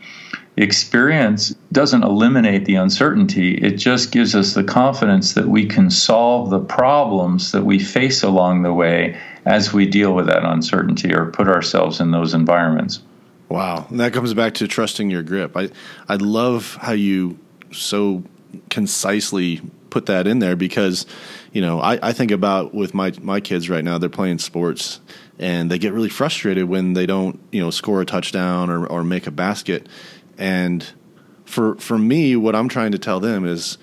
experience 0.60 1.56
doesn't 1.72 2.04
eliminate 2.04 2.66
the 2.66 2.76
uncertainty. 2.76 3.56
It 3.56 3.78
just 3.78 4.12
gives 4.12 4.36
us 4.36 4.54
the 4.54 4.64
confidence 4.64 5.34
that 5.34 5.48
we 5.48 5.66
can 5.66 5.90
solve 5.90 6.50
the 6.50 6.60
problems 6.60 7.54
that 7.54 7.64
we 7.64 7.80
face 7.80 8.24
along 8.24 8.64
the 8.64 8.74
way 8.74 9.18
as 9.46 9.72
we 9.72 9.86
deal 9.86 10.14
with 10.14 10.28
that 10.28 10.44
uncertainty 10.44 11.14
or 11.14 11.28
put 11.28 11.48
ourselves 11.48 12.02
in 12.02 12.12
those 12.12 12.34
environments. 12.34 13.02
Wow. 13.48 13.88
And 13.90 14.00
that 14.02 14.12
comes 14.12 14.34
back 14.34 14.54
to 14.56 14.68
trusting 14.68 15.10
your 15.10 15.24
grip. 15.24 15.56
I, 15.56 15.70
I 16.10 16.16
love 16.16 16.78
how 16.82 16.92
you 16.92 17.40
so 17.72 18.24
concisely 18.70 19.62
put 19.89 20.06
that 20.08 20.28
in 20.28 20.39
there 20.39 20.56
because, 20.56 21.06
you 21.52 21.62
know, 21.62 21.80
I, 21.80 22.10
I 22.10 22.13
think 22.13 22.32
about 22.32 22.73
with 22.73 22.93
my, 22.93 23.13
my 23.21 23.39
kids 23.39 23.69
right 23.69 23.84
now, 23.84 23.97
they're 23.97 24.10
playing 24.10 24.39
sports 24.39 24.99
and 25.38 25.71
they 25.71 25.80
get 25.80 25.93
really 25.93 26.10
frustrated 26.10 26.65
when 26.65 26.93
they 26.93 27.06
don't, 27.06 27.39
you 27.52 27.62
know, 27.62 27.69
score 27.69 28.02
a 28.02 28.06
touchdown 28.06 28.69
or, 28.69 28.86
or 28.86 29.04
make 29.04 29.28
a 29.28 29.32
basket 29.32 29.88
and 30.38 30.89
for 31.49 31.75
for 31.75 31.97
me, 31.97 32.36
what 32.36 32.56
I'm 32.56 32.69
trying 32.69 32.93
to 32.93 32.99
tell 32.99 33.19
them 33.19 33.45
is 33.45 33.78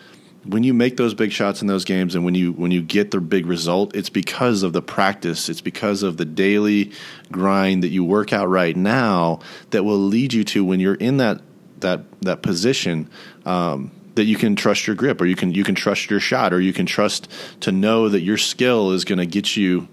when 0.45 0.63
you 0.63 0.73
make 0.73 0.97
those 0.97 1.15
big 1.15 1.33
shots 1.33 1.61
in 1.61 1.67
those 1.67 1.85
games 1.85 2.15
and 2.15 2.25
when 2.25 2.35
you 2.35 2.53
when 2.53 2.71
you 2.71 2.81
get 2.81 3.11
the 3.11 3.21
big 3.21 3.47
result, 3.47 3.95
it's 3.95 4.09
because 4.09 4.63
of 4.63 4.73
the 4.73 4.83
practice. 4.83 5.49
It's 5.49 5.61
because 5.61 6.03
of 6.03 6.17
the 6.17 6.25
daily 6.25 6.93
grind 7.31 7.83
that 7.83 7.89
you 7.89 8.05
work 8.05 8.33
out 8.33 8.49
right 8.49 8.77
now 8.77 9.41
that 9.71 9.85
will 9.85 9.99
lead 9.99 10.33
you 10.33 10.45
to 10.45 10.65
when 10.65 10.81
you're 10.81 10.95
in 10.95 11.19
that 11.19 11.43
that 11.81 12.05
that 12.23 12.43
position. 12.43 13.11
Um, 13.45 13.91
that 14.17 14.25
you 14.25 14.37
can 14.37 14.57
trust 14.57 14.87
your 14.87 14.97
grip 14.97 15.21
or 15.21 15.27
you 15.27 15.37
can 15.37 15.55
you 15.55 15.63
can 15.63 15.75
trust 15.75 16.11
your 16.11 16.21
shot 16.21 16.53
or 16.53 16.61
you 16.61 16.73
can 16.73 16.87
trust 16.87 17.31
to 17.61 17.71
know 17.71 18.09
that 18.09 18.21
your 18.21 18.37
skill 18.37 18.91
is 18.91 19.05
going 19.05 19.19
to 19.19 19.27
get 19.27 19.57
you 19.57 19.89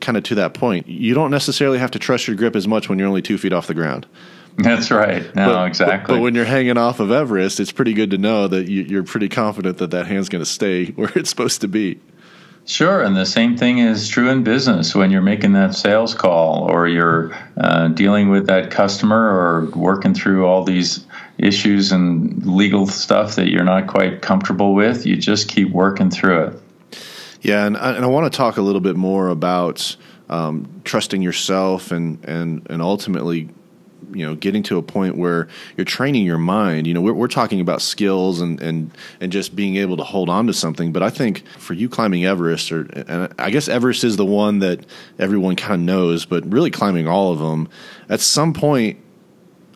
kind 0.00 0.18
of 0.18 0.24
to 0.24 0.34
that 0.34 0.52
point. 0.54 0.88
You 0.88 1.14
don't 1.14 1.30
necessarily 1.30 1.78
have 1.78 1.90
to 1.92 1.98
trust 1.98 2.26
your 2.26 2.36
grip 2.36 2.56
as 2.56 2.66
much 2.66 2.88
when 2.88 2.98
you're 2.98 3.08
only 3.08 3.22
2 3.22 3.38
feet 3.38 3.52
off 3.52 3.66
the 3.66 3.74
ground. 3.74 4.06
That's 4.58 4.90
right. 4.90 5.22
No, 5.34 5.52
but, 5.52 5.66
exactly. 5.66 6.14
But, 6.14 6.18
but, 6.18 6.22
when 6.22 6.34
you're 6.34 6.44
hanging 6.44 6.78
off 6.78 7.00
of 7.00 7.10
Everest, 7.10 7.60
it's 7.60 7.72
pretty 7.72 7.92
good 7.92 8.10
to 8.10 8.18
know 8.18 8.48
that 8.48 8.68
you, 8.68 8.98
are 8.98 9.02
pretty 9.02 9.28
confident 9.28 9.78
that 9.78 9.90
that 9.90 10.06
hand's 10.06 10.28
going 10.28 10.42
to 10.42 10.50
stay 10.50 10.86
where 10.96 11.10
it's 11.14 11.30
supposed 11.30 11.60
to 11.60 11.68
be. 11.68 12.00
Sure, 12.66 13.00
and 13.00 13.16
the 13.16 13.24
same 13.24 13.56
thing 13.56 13.78
is 13.78 14.08
true 14.08 14.28
in 14.28 14.42
business 14.42 14.92
when 14.92 15.12
you're 15.12 15.22
making 15.22 15.52
that 15.52 15.72
sales 15.72 16.14
call 16.14 16.68
or 16.68 16.88
you're 16.88 17.32
uh, 17.56 17.86
dealing 17.88 18.28
with 18.28 18.48
that 18.48 18.72
customer 18.72 19.16
or 19.16 19.66
working 19.70 20.14
through 20.14 20.44
all 20.44 20.64
these 20.64 21.06
issues 21.38 21.92
and 21.92 22.44
legal 22.44 22.88
stuff 22.88 23.36
that 23.36 23.50
you're 23.50 23.62
not 23.62 23.86
quite 23.86 24.20
comfortable 24.20 24.74
with. 24.74 25.06
You 25.06 25.16
just 25.16 25.48
keep 25.48 25.70
working 25.70 26.10
through 26.10 26.42
it. 26.46 26.62
Yeah, 27.40 27.66
and 27.66 27.76
I, 27.76 27.92
and 27.92 28.04
I 28.04 28.08
want 28.08 28.32
to 28.32 28.36
talk 28.36 28.56
a 28.56 28.62
little 28.62 28.80
bit 28.80 28.96
more 28.96 29.28
about 29.28 29.96
um, 30.28 30.80
trusting 30.82 31.22
yourself 31.22 31.92
and 31.92 32.24
and 32.24 32.66
and 32.68 32.82
ultimately 32.82 33.48
you 34.16 34.26
know 34.26 34.34
getting 34.34 34.62
to 34.64 34.78
a 34.78 34.82
point 34.82 35.16
where 35.16 35.48
you're 35.76 35.84
training 35.84 36.24
your 36.24 36.38
mind. 36.38 36.86
You 36.86 36.94
know 36.94 37.00
we're, 37.00 37.12
we're 37.12 37.28
talking 37.28 37.60
about 37.60 37.82
skills 37.82 38.40
and, 38.40 38.60
and 38.60 38.90
and 39.20 39.32
just 39.32 39.54
being 39.54 39.76
able 39.76 39.96
to 39.96 40.04
hold 40.04 40.28
on 40.28 40.46
to 40.46 40.52
something. 40.52 40.92
But 40.92 41.02
i 41.02 41.10
think 41.10 41.46
for 41.58 41.74
you 41.74 41.88
climbing 41.88 42.24
everest 42.24 42.72
or 42.72 42.82
and 42.82 43.32
i 43.38 43.50
guess 43.50 43.68
everest 43.68 44.04
is 44.04 44.16
the 44.16 44.24
one 44.24 44.60
that 44.60 44.80
everyone 45.18 45.56
kind 45.56 45.74
of 45.74 45.80
knows 45.80 46.24
but 46.24 46.50
really 46.50 46.70
climbing 46.70 47.06
all 47.08 47.32
of 47.32 47.38
them 47.38 47.68
at 48.08 48.20
some 48.20 48.52
point 48.52 48.98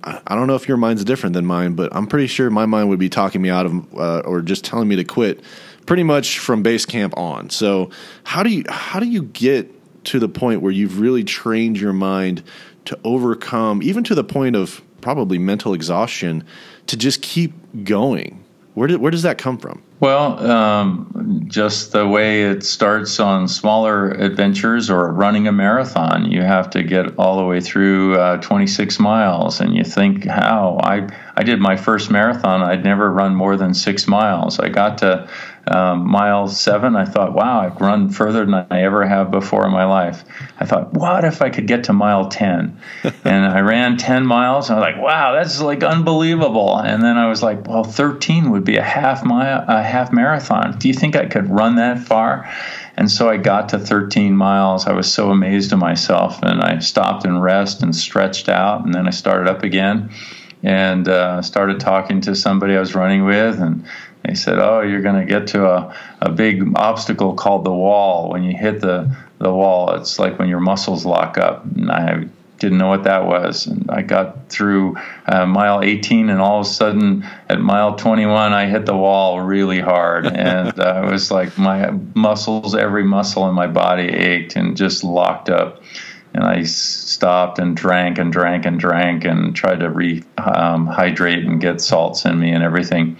I, 0.02 0.34
don't 0.34 0.46
know 0.46 0.54
if 0.54 0.66
your 0.66 0.78
mind's 0.78 1.04
different 1.04 1.34
than 1.34 1.44
mine 1.44 1.74
but 1.74 1.94
i'm 1.94 2.06
pretty 2.06 2.26
sure 2.26 2.48
my 2.50 2.66
mind 2.66 2.88
would 2.88 2.98
be 2.98 3.08
talking 3.08 3.42
me 3.42 3.50
out 3.50 3.66
of 3.66 3.94
uh, 3.94 4.20
or 4.20 4.40
just 4.40 4.64
telling 4.64 4.88
me 4.88 4.96
to 4.96 5.04
quit 5.04 5.42
pretty 5.90 6.02
much 6.04 6.38
from 6.38 6.62
base 6.62 6.86
camp 6.86 7.16
on. 7.16 7.50
So 7.50 7.90
how 8.22 8.44
do 8.44 8.50
you 8.50 8.64
how 8.68 9.00
do 9.00 9.06
you 9.06 9.24
get 9.24 9.74
to 10.04 10.20
the 10.20 10.28
point 10.28 10.62
where 10.62 10.70
you've 10.70 11.00
really 11.00 11.24
trained 11.24 11.78
your 11.78 11.92
mind 11.92 12.44
to 12.86 12.98
overcome, 13.04 13.82
even 13.82 14.04
to 14.04 14.14
the 14.14 14.24
point 14.24 14.56
of 14.56 14.82
probably 15.00 15.38
mental 15.38 15.74
exhaustion, 15.74 16.44
to 16.86 16.96
just 16.96 17.22
keep 17.22 17.52
going? 17.84 18.44
Where, 18.74 18.98
where 18.98 19.10
does 19.10 19.22
that 19.22 19.38
come 19.38 19.58
from? 19.58 19.82
Well, 20.00 20.50
um, 20.50 21.44
just 21.46 21.92
the 21.92 22.08
way 22.08 22.44
it 22.44 22.64
starts 22.64 23.20
on 23.20 23.48
smaller 23.48 24.10
adventures 24.10 24.88
or 24.88 25.12
running 25.12 25.46
a 25.46 25.52
marathon, 25.52 26.32
you 26.32 26.40
have 26.40 26.70
to 26.70 26.82
get 26.82 27.18
all 27.18 27.36
the 27.36 27.44
way 27.44 27.60
through 27.60 28.18
uh, 28.18 28.38
26 28.38 28.98
miles, 28.98 29.60
and 29.60 29.76
you 29.76 29.84
think, 29.84 30.24
how? 30.24 30.80
I 30.82 31.06
I 31.36 31.42
did 31.42 31.60
my 31.60 31.76
first 31.76 32.10
marathon. 32.10 32.62
I'd 32.62 32.82
never 32.82 33.10
run 33.10 33.34
more 33.34 33.56
than 33.56 33.74
six 33.74 34.06
miles. 34.08 34.58
I 34.58 34.70
got 34.70 34.98
to 34.98 35.28
um, 35.66 36.08
mile 36.08 36.48
seven, 36.48 36.96
I 36.96 37.04
thought, 37.04 37.32
wow, 37.32 37.60
I've 37.60 37.80
run 37.80 38.10
further 38.10 38.44
than 38.44 38.66
I 38.70 38.82
ever 38.82 39.06
have 39.06 39.30
before 39.30 39.64
in 39.66 39.72
my 39.72 39.84
life. 39.84 40.24
I 40.58 40.64
thought, 40.64 40.92
what 40.94 41.24
if 41.24 41.42
I 41.42 41.50
could 41.50 41.66
get 41.66 41.84
to 41.84 41.92
mile 41.92 42.28
10? 42.28 42.78
and 43.24 43.46
I 43.46 43.60
ran 43.60 43.96
10 43.96 44.26
miles. 44.26 44.70
I 44.70 44.74
was 44.74 44.82
like, 44.82 45.00
wow, 45.00 45.32
that's 45.32 45.60
like 45.60 45.84
unbelievable. 45.84 46.76
And 46.78 47.02
then 47.02 47.16
I 47.16 47.28
was 47.28 47.42
like, 47.42 47.68
well, 47.68 47.84
13 47.84 48.50
would 48.50 48.64
be 48.64 48.76
a 48.78 48.82
half 48.82 49.24
mile, 49.24 49.64
a 49.68 49.82
half 49.90 50.12
marathon. 50.12 50.78
Do 50.78 50.88
you 50.88 50.94
think 50.94 51.16
I 51.16 51.26
could 51.26 51.48
run 51.50 51.76
that 51.76 51.98
far? 51.98 52.50
And 52.96 53.10
so 53.10 53.28
I 53.28 53.36
got 53.36 53.70
to 53.70 53.78
13 53.78 54.36
miles. 54.36 54.86
I 54.86 54.92
was 54.92 55.12
so 55.12 55.30
amazed 55.30 55.72
at 55.72 55.78
myself. 55.78 56.42
And 56.42 56.60
I 56.60 56.78
stopped 56.78 57.24
and 57.24 57.42
rest 57.42 57.82
and 57.82 57.94
stretched 57.94 58.48
out. 58.48 58.84
And 58.84 58.94
then 58.94 59.06
I 59.06 59.10
started 59.10 59.48
up 59.48 59.62
again 59.62 60.10
and 60.62 61.08
uh, 61.08 61.42
started 61.42 61.80
talking 61.80 62.20
to 62.22 62.34
somebody 62.34 62.76
I 62.76 62.80
was 62.80 62.94
running 62.94 63.24
with. 63.24 63.60
And 63.60 63.84
they 64.24 64.34
said, 64.34 64.58
"Oh, 64.58 64.82
you're 64.82 65.02
going 65.02 65.26
to 65.26 65.30
get 65.30 65.48
to 65.48 65.66
a, 65.66 65.96
a 66.20 66.30
big 66.30 66.62
obstacle 66.76 67.34
called 67.34 67.64
the 67.64 67.72
wall. 67.72 68.30
When 68.30 68.42
you 68.42 68.56
hit 68.56 68.80
the 68.80 69.14
the 69.38 69.52
wall, 69.52 69.94
it's 69.94 70.18
like 70.18 70.38
when 70.38 70.48
your 70.48 70.60
muscles 70.60 71.06
lock 71.06 71.38
up." 71.38 71.64
And 71.64 71.90
I 71.90 72.28
didn't 72.60 72.78
know 72.78 72.88
what 72.88 73.04
that 73.04 73.24
was. 73.24 73.66
And 73.66 73.90
I 73.90 74.02
got 74.02 74.48
through 74.48 74.96
uh, 75.26 75.46
mile 75.46 75.82
18, 75.82 76.30
and 76.30 76.40
all 76.40 76.60
of 76.60 76.66
a 76.66 76.68
sudden, 76.68 77.26
at 77.48 77.60
mile 77.60 77.96
21, 77.96 78.52
I 78.52 78.66
hit 78.66 78.86
the 78.86 78.96
wall 78.96 79.40
really 79.40 79.80
hard, 79.80 80.26
and 80.36 80.78
uh, 80.78 81.02
it 81.04 81.10
was 81.10 81.32
like 81.32 81.58
my 81.58 81.90
muscles, 82.14 82.76
every 82.76 83.02
muscle 83.02 83.48
in 83.48 83.54
my 83.54 83.66
body 83.66 84.04
ached 84.04 84.54
and 84.54 84.76
just 84.76 85.02
locked 85.02 85.48
up. 85.48 85.82
And 86.32 86.44
I 86.44 86.62
stopped 86.62 87.58
and 87.58 87.76
drank 87.76 88.18
and 88.18 88.32
drank 88.32 88.64
and 88.64 88.78
drank 88.78 89.24
and 89.24 89.56
tried 89.56 89.80
to 89.80 89.88
rehydrate 89.88 91.44
um, 91.44 91.50
and 91.50 91.60
get 91.60 91.80
salts 91.80 92.24
in 92.24 92.38
me 92.38 92.52
and 92.52 92.62
everything. 92.62 93.16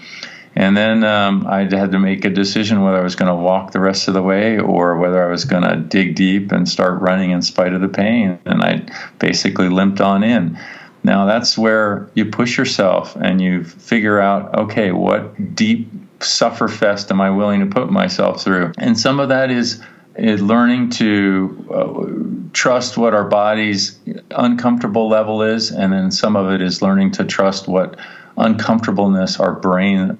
And 0.55 0.75
then 0.75 1.03
um, 1.03 1.47
I 1.47 1.61
had 1.61 1.91
to 1.91 1.99
make 1.99 2.25
a 2.25 2.29
decision 2.29 2.81
whether 2.81 2.97
I 2.97 3.03
was 3.03 3.15
going 3.15 3.29
to 3.29 3.35
walk 3.35 3.71
the 3.71 3.79
rest 3.79 4.07
of 4.07 4.13
the 4.13 4.21
way 4.21 4.59
or 4.59 4.97
whether 4.97 5.23
I 5.25 5.31
was 5.31 5.45
going 5.45 5.63
to 5.63 5.77
dig 5.77 6.15
deep 6.15 6.51
and 6.51 6.67
start 6.67 7.01
running 7.01 7.31
in 7.31 7.41
spite 7.41 7.73
of 7.73 7.81
the 7.81 7.87
pain. 7.87 8.37
And 8.45 8.61
I 8.61 8.85
basically 9.17 9.69
limped 9.69 10.01
on 10.01 10.23
in. 10.23 10.59
Now 11.03 11.25
that's 11.25 11.57
where 11.57 12.09
you 12.13 12.25
push 12.25 12.57
yourself 12.57 13.15
and 13.15 13.41
you 13.41 13.63
figure 13.63 14.19
out, 14.19 14.53
okay, 14.55 14.91
what 14.91 15.55
deep 15.55 15.89
sufferfest 16.19 17.09
am 17.11 17.21
I 17.21 17.31
willing 17.31 17.61
to 17.61 17.65
put 17.65 17.91
myself 17.91 18.43
through? 18.43 18.73
And 18.77 18.99
some 18.99 19.19
of 19.19 19.29
that 19.29 19.51
is 19.51 19.81
is 20.17 20.41
learning 20.41 20.89
to 20.89 21.67
uh, 21.73 22.51
trust 22.51 22.97
what 22.97 23.13
our 23.13 23.23
body's 23.23 23.97
uncomfortable 24.29 25.07
level 25.07 25.41
is, 25.41 25.71
and 25.71 25.93
then 25.93 26.11
some 26.11 26.35
of 26.35 26.51
it 26.51 26.61
is 26.61 26.81
learning 26.81 27.11
to 27.11 27.23
trust 27.23 27.65
what 27.65 27.97
uncomfortableness 28.37 29.39
our 29.39 29.53
brain 29.53 30.19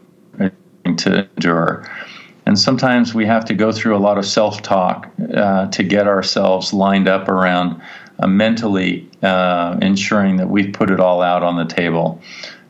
to 0.83 1.27
endure. 1.35 1.89
And 2.45 2.57
sometimes 2.57 3.13
we 3.13 3.25
have 3.27 3.45
to 3.45 3.53
go 3.53 3.71
through 3.71 3.95
a 3.95 3.99
lot 3.99 4.17
of 4.17 4.25
self 4.25 4.61
talk 4.61 5.09
uh, 5.33 5.67
to 5.67 5.83
get 5.83 6.07
ourselves 6.07 6.73
lined 6.73 7.07
up 7.07 7.27
around 7.27 7.81
uh, 8.19 8.27
mentally 8.27 9.09
uh, 9.21 9.77
ensuring 9.81 10.37
that 10.37 10.49
we've 10.49 10.73
put 10.73 10.89
it 10.89 10.99
all 10.99 11.21
out 11.21 11.43
on 11.43 11.55
the 11.55 11.65
table. 11.73 12.21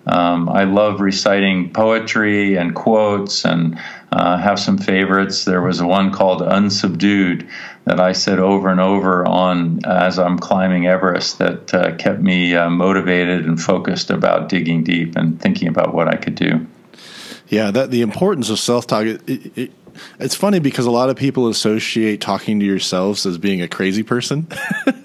Um, 0.07 0.49
I 0.49 0.63
love 0.63 0.99
reciting 0.99 1.71
poetry 1.73 2.55
and 2.55 2.73
quotes 2.73 3.45
and 3.45 3.79
uh, 4.11 4.37
have 4.37 4.59
some 4.59 4.77
favorites. 4.77 5.45
There 5.45 5.61
was 5.61 5.81
one 5.81 6.11
called 6.11 6.41
Unsubdued 6.41 7.47
that 7.85 7.99
I 7.99 8.11
said 8.13 8.39
over 8.39 8.69
and 8.69 8.79
over 8.79 9.25
on 9.25 9.85
as 9.85 10.17
I'm 10.17 10.39
climbing 10.39 10.87
Everest 10.87 11.37
that 11.37 11.73
uh, 11.73 11.95
kept 11.95 12.19
me 12.19 12.55
uh, 12.55 12.69
motivated 12.69 13.45
and 13.45 13.61
focused 13.61 14.09
about 14.09 14.49
digging 14.49 14.83
deep 14.83 15.15
and 15.15 15.39
thinking 15.39 15.67
about 15.67 15.93
what 15.93 16.07
I 16.07 16.15
could 16.15 16.35
do. 16.35 16.65
Yeah, 17.51 17.69
that 17.71 17.91
the 17.91 18.01
importance 18.01 18.49
of 18.49 18.59
self 18.59 18.87
talk. 18.87 19.05
It, 19.05 19.29
it, 19.29 19.57
it, 19.57 19.71
it's 20.21 20.35
funny 20.35 20.59
because 20.59 20.85
a 20.85 20.91
lot 20.91 21.09
of 21.09 21.17
people 21.17 21.49
associate 21.49 22.21
talking 22.21 22.61
to 22.61 22.65
yourselves 22.65 23.25
as 23.25 23.37
being 23.37 23.61
a 23.61 23.67
crazy 23.67 24.03
person. 24.03 24.47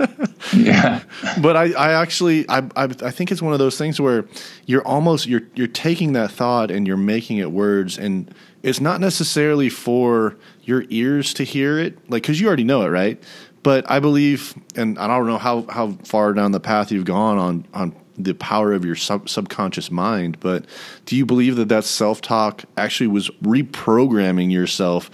yeah, 0.57 1.03
but 1.43 1.57
I, 1.57 1.73
I 1.73 2.01
actually, 2.01 2.49
I, 2.49 2.59
I, 2.77 2.85
I 2.85 3.11
think 3.11 3.33
it's 3.33 3.43
one 3.43 3.53
of 3.53 3.59
those 3.59 3.77
things 3.77 4.01
where 4.01 4.27
you're 4.65 4.87
almost 4.87 5.27
you're 5.27 5.43
you're 5.57 5.67
taking 5.67 6.13
that 6.13 6.31
thought 6.31 6.71
and 6.71 6.87
you're 6.87 6.97
making 6.97 7.39
it 7.39 7.51
words, 7.51 7.99
and 7.99 8.33
it's 8.63 8.81
not 8.81 9.01
necessarily 9.01 9.69
for 9.69 10.37
your 10.63 10.85
ears 10.89 11.35
to 11.35 11.43
hear 11.43 11.81
it, 11.81 11.99
like 12.09 12.23
because 12.23 12.41
you 12.41 12.47
already 12.47 12.65
know 12.65 12.83
it, 12.83 12.91
right? 12.91 13.21
But 13.65 13.91
I 13.91 13.99
believe, 13.99 14.55
and 14.77 15.01
I 15.01 15.09
don't 15.09 15.27
know 15.27 15.39
how 15.39 15.63
how 15.69 15.99
far 16.05 16.33
down 16.33 16.53
the 16.53 16.61
path 16.61 16.93
you've 16.93 17.07
gone 17.07 17.39
on 17.39 17.67
on 17.75 17.97
the 18.19 18.35
power 18.35 18.73
of 18.73 18.85
your 18.85 18.97
sub- 18.97 19.29
subconscious 19.29 19.91
mind. 19.91 20.39
But 20.41 20.65
do 21.05 21.17
you 21.17 21.27
believe 21.27 21.57
that 21.57 21.69
that 21.69 21.85
self 21.85 22.21
talk 22.21 22.65
actually 22.77 23.09
was 23.09 23.31
reprogramming 23.43 24.51
yourself? 24.51 25.11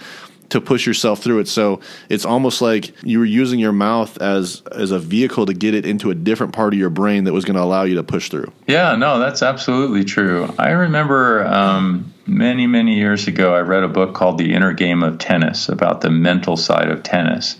to 0.53 0.61
push 0.61 0.85
yourself 0.85 1.19
through 1.19 1.39
it. 1.39 1.47
So 1.47 1.79
it's 2.09 2.25
almost 2.25 2.61
like 2.61 2.93
you 3.03 3.17
were 3.17 3.25
using 3.25 3.59
your 3.59 3.71
mouth 3.71 4.21
as 4.21 4.61
as 4.71 4.91
a 4.91 4.99
vehicle 4.99 5.47
to 5.47 5.53
get 5.53 5.73
it 5.73 5.83
into 5.83 6.11
a 6.11 6.15
different 6.15 6.53
part 6.53 6.73
of 6.73 6.79
your 6.79 6.91
brain 6.91 7.23
that 7.23 7.33
was 7.33 7.43
going 7.43 7.55
to 7.55 7.63
allow 7.63 7.83
you 7.83 7.95
to 7.95 8.03
push 8.03 8.29
through. 8.29 8.51
Yeah, 8.67 8.95
no, 8.95 9.17
that's 9.17 9.41
absolutely 9.41 10.03
true. 10.03 10.53
I 10.59 10.69
remember 10.69 11.43
um, 11.47 12.13
many 12.27 12.67
many 12.67 12.97
years 12.97 13.27
ago, 13.27 13.55
I 13.55 13.61
read 13.61 13.81
a 13.81 13.87
book 13.87 14.13
called 14.13 14.37
The 14.37 14.53
Inner 14.53 14.73
Game 14.73 15.01
of 15.01 15.17
Tennis 15.17 15.69
about 15.69 16.01
the 16.01 16.11
mental 16.11 16.55
side 16.55 16.89
of 16.89 17.01
tennis. 17.01 17.57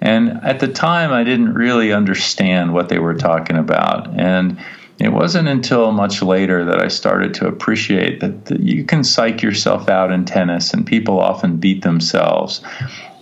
And 0.00 0.42
at 0.42 0.60
the 0.60 0.68
time, 0.68 1.12
I 1.12 1.24
didn't 1.24 1.52
really 1.52 1.92
understand 1.92 2.72
what 2.72 2.88
they 2.88 2.98
were 2.98 3.14
talking 3.14 3.56
about. 3.56 4.08
And 4.18 4.58
it 5.00 5.12
wasn't 5.12 5.48
until 5.48 5.92
much 5.92 6.22
later 6.22 6.64
that 6.66 6.82
I 6.82 6.88
started 6.88 7.32
to 7.34 7.46
appreciate 7.46 8.20
that, 8.20 8.44
that 8.46 8.60
you 8.60 8.84
can 8.84 9.02
psych 9.02 9.42
yourself 9.42 9.88
out 9.88 10.12
in 10.12 10.26
tennis, 10.26 10.74
and 10.74 10.86
people 10.86 11.18
often 11.18 11.56
beat 11.56 11.82
themselves. 11.82 12.60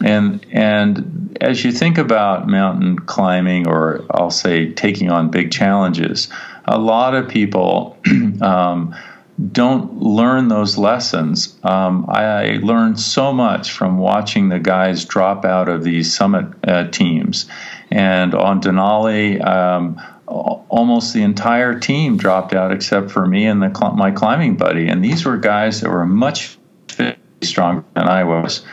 And 0.04 0.44
and 0.50 1.36
as 1.40 1.64
you 1.64 1.70
think 1.70 1.96
about 1.96 2.48
mountain 2.48 2.98
climbing, 2.98 3.68
or 3.68 4.04
I'll 4.10 4.30
say 4.30 4.72
taking 4.72 5.10
on 5.10 5.30
big 5.30 5.52
challenges, 5.52 6.28
a 6.64 6.78
lot 6.78 7.14
of 7.14 7.28
people. 7.28 7.96
um, 8.42 8.94
don't 9.52 10.02
learn 10.02 10.48
those 10.48 10.76
lessons. 10.76 11.56
Um, 11.62 12.06
I 12.08 12.58
learned 12.60 12.98
so 12.98 13.32
much 13.32 13.70
from 13.70 13.98
watching 13.98 14.48
the 14.48 14.58
guys 14.58 15.04
drop 15.04 15.44
out 15.44 15.68
of 15.68 15.84
these 15.84 16.12
summit 16.12 16.46
uh, 16.66 16.88
teams. 16.88 17.46
And 17.88 18.34
on 18.34 18.60
Denali, 18.60 19.44
um, 19.46 20.00
almost 20.28 21.14
the 21.14 21.22
entire 21.22 21.78
team 21.78 22.16
dropped 22.16 22.54
out 22.54 22.72
except 22.72 23.10
for 23.10 23.26
me 23.26 23.46
and 23.46 23.62
the, 23.62 23.92
my 23.96 24.10
climbing 24.10 24.56
buddy. 24.56 24.88
And 24.88 25.04
these 25.04 25.24
were 25.24 25.38
guys 25.38 25.80
that 25.80 25.90
were 25.90 26.06
much 26.06 26.58
stronger 27.42 27.84
than 27.94 28.08
I 28.08 28.24
was. 28.24 28.64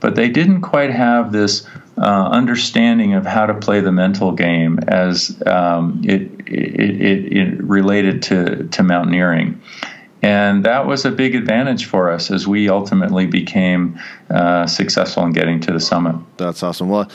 But 0.00 0.14
they 0.14 0.28
didn't 0.28 0.62
quite 0.62 0.90
have 0.90 1.32
this 1.32 1.66
uh, 1.96 2.28
understanding 2.30 3.14
of 3.14 3.26
how 3.26 3.46
to 3.46 3.54
play 3.54 3.80
the 3.80 3.90
mental 3.90 4.32
game 4.32 4.78
as 4.86 5.40
um, 5.46 6.02
it, 6.04 6.22
it, 6.46 7.00
it, 7.00 7.36
it, 7.36 7.62
related 7.62 8.22
to, 8.24 8.68
to 8.68 8.82
mountaineering. 8.82 9.60
And 10.22 10.64
that 10.64 10.86
was 10.86 11.04
a 11.04 11.10
big 11.10 11.34
advantage 11.34 11.86
for 11.86 12.10
us 12.10 12.30
as 12.30 12.46
we 12.46 12.68
ultimately 12.68 13.26
became 13.26 14.00
uh, 14.30 14.66
successful 14.66 15.24
in 15.24 15.32
getting 15.32 15.60
to 15.60 15.72
the 15.72 15.80
summit. 15.80 16.16
That's 16.36 16.62
awesome. 16.62 16.88
Well, 16.88 17.10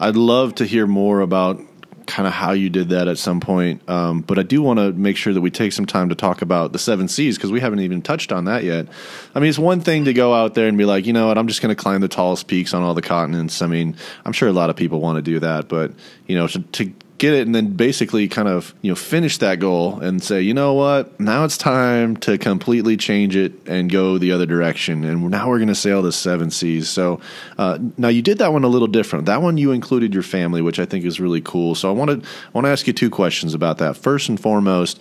I'd 0.00 0.16
love 0.16 0.56
to 0.56 0.64
hear 0.64 0.86
more 0.86 1.20
about 1.20 1.60
kind 2.08 2.26
of 2.26 2.32
how 2.32 2.52
you 2.52 2.70
did 2.70 2.88
that 2.88 3.06
at 3.06 3.18
some 3.18 3.38
point. 3.38 3.88
Um, 3.88 4.22
but 4.22 4.38
I 4.38 4.42
do 4.42 4.62
want 4.62 4.78
to 4.78 4.92
make 4.92 5.16
sure 5.16 5.32
that 5.32 5.40
we 5.40 5.50
take 5.50 5.72
some 5.72 5.86
time 5.86 6.08
to 6.08 6.14
talk 6.14 6.42
about 6.42 6.72
the 6.72 6.78
seven 6.78 7.06
Seas 7.06 7.36
because 7.36 7.52
we 7.52 7.60
haven't 7.60 7.80
even 7.80 8.02
touched 8.02 8.32
on 8.32 8.46
that 8.46 8.64
yet. 8.64 8.88
I 9.34 9.40
mean, 9.40 9.50
it's 9.50 9.58
one 9.58 9.80
thing 9.80 10.06
to 10.06 10.14
go 10.14 10.34
out 10.34 10.54
there 10.54 10.66
and 10.66 10.76
be 10.76 10.86
like, 10.86 11.06
you 11.06 11.12
know 11.12 11.28
what, 11.28 11.38
I'm 11.38 11.46
just 11.46 11.60
going 11.62 11.74
to 11.74 11.80
climb 11.80 12.00
the 12.00 12.08
tallest 12.08 12.48
peaks 12.48 12.74
on 12.74 12.82
all 12.82 12.94
the 12.94 13.02
continents. 13.02 13.62
I 13.62 13.66
mean, 13.66 13.94
I'm 14.24 14.32
sure 14.32 14.48
a 14.48 14.52
lot 14.52 14.70
of 14.70 14.76
people 14.76 15.00
want 15.00 15.16
to 15.16 15.22
do 15.22 15.38
that, 15.40 15.68
but 15.68 15.92
you 16.26 16.34
know, 16.34 16.48
to, 16.48 16.58
to 16.60 16.92
get 17.18 17.34
it 17.34 17.46
and 17.46 17.54
then 17.54 17.72
basically 17.72 18.28
kind 18.28 18.48
of 18.48 18.74
you 18.80 18.90
know 18.90 18.94
finish 18.94 19.38
that 19.38 19.58
goal 19.58 20.00
and 20.00 20.22
say 20.22 20.40
you 20.40 20.54
know 20.54 20.74
what? 20.74 21.18
Now 21.20 21.44
it's 21.44 21.58
time 21.58 22.16
to 22.18 22.38
completely 22.38 22.96
change 22.96 23.36
it 23.36 23.52
and 23.66 23.90
go 23.90 24.18
the 24.18 24.32
other 24.32 24.46
direction. 24.46 25.04
And 25.04 25.30
now 25.30 25.48
we're 25.48 25.58
going 25.58 25.68
to 25.68 25.74
sail 25.74 26.00
the 26.02 26.12
seven 26.12 26.50
seas. 26.50 26.88
So 26.88 27.20
uh, 27.58 27.78
now 27.96 28.08
you 28.08 28.22
did 28.22 28.38
that 28.38 28.52
one 28.52 28.64
a 28.64 28.68
little 28.68 28.88
different. 28.88 29.26
That 29.26 29.42
one 29.42 29.58
you 29.58 29.72
included 29.72 30.14
your 30.14 30.22
family 30.22 30.62
which 30.62 30.78
i 30.78 30.86
think 30.86 31.04
is 31.04 31.20
really 31.20 31.40
cool. 31.40 31.74
So 31.74 31.88
i 31.88 31.92
want 31.92 32.10
to 32.10 32.28
want 32.52 32.64
to 32.64 32.70
ask 32.70 32.86
you 32.86 32.92
two 32.92 33.10
questions 33.10 33.54
about 33.54 33.78
that. 33.78 33.96
First 33.96 34.28
and 34.28 34.40
foremost 34.40 35.00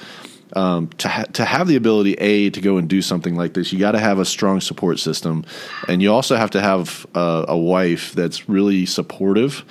um, 0.53 0.87
to 0.97 1.07
ha- 1.07 1.25
to 1.33 1.45
have 1.45 1.67
the 1.67 1.75
ability 1.75 2.13
a 2.13 2.49
to 2.51 2.61
go 2.61 2.77
and 2.77 2.87
do 2.87 3.01
something 3.01 3.35
like 3.35 3.53
this, 3.53 3.73
you 3.73 3.79
got 3.79 3.91
to 3.91 3.99
have 3.99 4.19
a 4.19 4.25
strong 4.25 4.61
support 4.61 4.99
system, 4.99 5.45
and 5.87 6.01
you 6.01 6.11
also 6.11 6.35
have 6.35 6.51
to 6.51 6.61
have 6.61 7.05
uh, 7.15 7.45
a 7.47 7.57
wife 7.57 8.13
that's 8.13 8.47
really 8.47 8.85
supportive. 8.85 9.65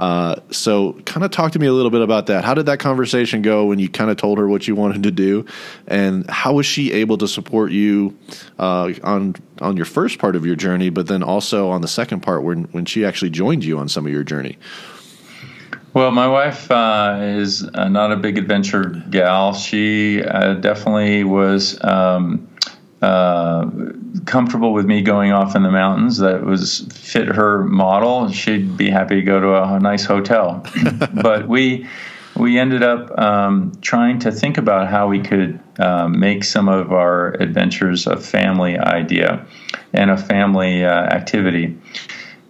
Uh, 0.00 0.40
so, 0.50 0.94
kind 1.04 1.24
of 1.24 1.30
talk 1.30 1.52
to 1.52 1.58
me 1.58 1.66
a 1.66 1.72
little 1.74 1.90
bit 1.90 2.00
about 2.00 2.26
that. 2.26 2.42
How 2.42 2.54
did 2.54 2.64
that 2.66 2.80
conversation 2.80 3.42
go 3.42 3.66
when 3.66 3.78
you 3.78 3.86
kind 3.86 4.10
of 4.10 4.16
told 4.16 4.38
her 4.38 4.48
what 4.48 4.66
you 4.66 4.74
wanted 4.74 5.02
to 5.02 5.10
do, 5.10 5.44
and 5.86 6.28
how 6.30 6.54
was 6.54 6.64
she 6.64 6.90
able 6.90 7.18
to 7.18 7.28
support 7.28 7.70
you 7.70 8.16
uh, 8.58 8.94
on 9.04 9.36
on 9.60 9.76
your 9.76 9.84
first 9.84 10.18
part 10.18 10.36
of 10.36 10.46
your 10.46 10.56
journey, 10.56 10.88
but 10.88 11.06
then 11.06 11.22
also 11.22 11.68
on 11.68 11.82
the 11.82 11.88
second 11.88 12.20
part 12.20 12.42
when 12.44 12.64
when 12.72 12.86
she 12.86 13.04
actually 13.04 13.28
joined 13.28 13.62
you 13.62 13.78
on 13.78 13.90
some 13.90 14.06
of 14.06 14.12
your 14.12 14.24
journey? 14.24 14.56
Well, 15.92 16.12
my 16.12 16.28
wife 16.28 16.70
uh, 16.70 17.18
is 17.20 17.68
uh, 17.74 17.88
not 17.90 18.10
a 18.10 18.16
big 18.16 18.38
adventure 18.38 19.02
gal. 19.10 19.52
She 19.52 20.22
uh, 20.22 20.54
definitely 20.54 21.24
was 21.24 21.78
um, 21.84 22.48
uh, 23.02 23.70
comfortable 24.26 24.72
with 24.72 24.86
me 24.86 25.02
going 25.02 25.32
off 25.32 25.56
in 25.56 25.62
the 25.62 25.70
mountains. 25.70 26.18
That 26.18 26.44
was 26.44 26.80
fit 26.92 27.28
her 27.28 27.64
model. 27.64 28.30
She'd 28.30 28.76
be 28.76 28.90
happy 28.90 29.16
to 29.16 29.22
go 29.22 29.40
to 29.40 29.62
a, 29.62 29.80
nice 29.80 30.04
hotel. 30.04 30.64
but 31.14 31.48
we 31.48 31.88
we 32.36 32.58
ended 32.58 32.82
up 32.82 33.18
um, 33.18 33.72
trying 33.80 34.18
to 34.20 34.32
think 34.32 34.58
about 34.58 34.88
how 34.88 35.08
we 35.08 35.20
could 35.20 35.60
uh, 35.78 36.08
make 36.08 36.44
some 36.44 36.68
of 36.68 36.92
our 36.92 37.32
adventures 37.40 38.06
a 38.06 38.16
family 38.16 38.78
idea 38.78 39.46
and 39.92 40.10
a 40.10 40.16
family 40.16 40.84
uh, 40.84 40.90
activity. 40.90 41.78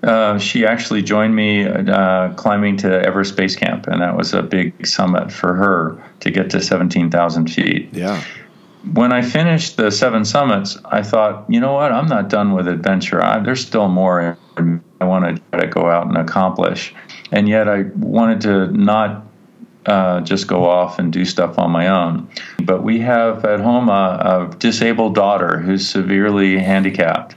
Uh, 0.02 0.38
she 0.38 0.64
actually 0.64 1.02
joined 1.02 1.34
me 1.34 1.66
uh, 1.66 2.32
climbing 2.34 2.76
to 2.78 2.88
Everest 2.88 3.36
Base 3.36 3.54
Camp, 3.54 3.86
and 3.86 4.00
that 4.00 4.16
was 4.16 4.32
a 4.32 4.42
big 4.42 4.86
summit 4.86 5.30
for 5.30 5.54
her 5.54 6.02
to 6.20 6.30
get 6.30 6.50
to 6.50 6.60
17,000 6.60 7.48
feet. 7.48 7.90
Yeah. 7.92 8.22
When 8.92 9.12
I 9.12 9.22
finished 9.22 9.76
the 9.76 9.90
seven 9.90 10.24
summits, 10.24 10.78
I 10.84 11.02
thought, 11.02 11.44
you 11.48 11.60
know 11.60 11.74
what? 11.74 11.92
I'm 11.92 12.06
not 12.06 12.28
done 12.28 12.52
with 12.52 12.66
adventure. 12.66 13.22
I, 13.22 13.38
there's 13.40 13.64
still 13.64 13.88
more 13.88 14.38
I 15.00 15.04
want 15.04 15.36
to 15.36 15.42
try 15.50 15.60
to 15.60 15.66
go 15.66 15.90
out 15.90 16.06
and 16.06 16.16
accomplish. 16.16 16.94
And 17.30 17.48
yet, 17.48 17.68
I 17.68 17.82
wanted 17.96 18.40
to 18.42 18.66
not 18.76 19.26
uh, 19.86 20.20
just 20.22 20.46
go 20.46 20.64
off 20.64 20.98
and 20.98 21.12
do 21.12 21.24
stuff 21.24 21.58
on 21.58 21.70
my 21.70 21.88
own. 21.88 22.28
But 22.62 22.82
we 22.82 23.00
have 23.00 23.44
at 23.44 23.60
home 23.60 23.88
a, 23.88 24.50
a 24.52 24.56
disabled 24.56 25.14
daughter 25.14 25.58
who's 25.58 25.88
severely 25.88 26.58
handicapped 26.58 27.34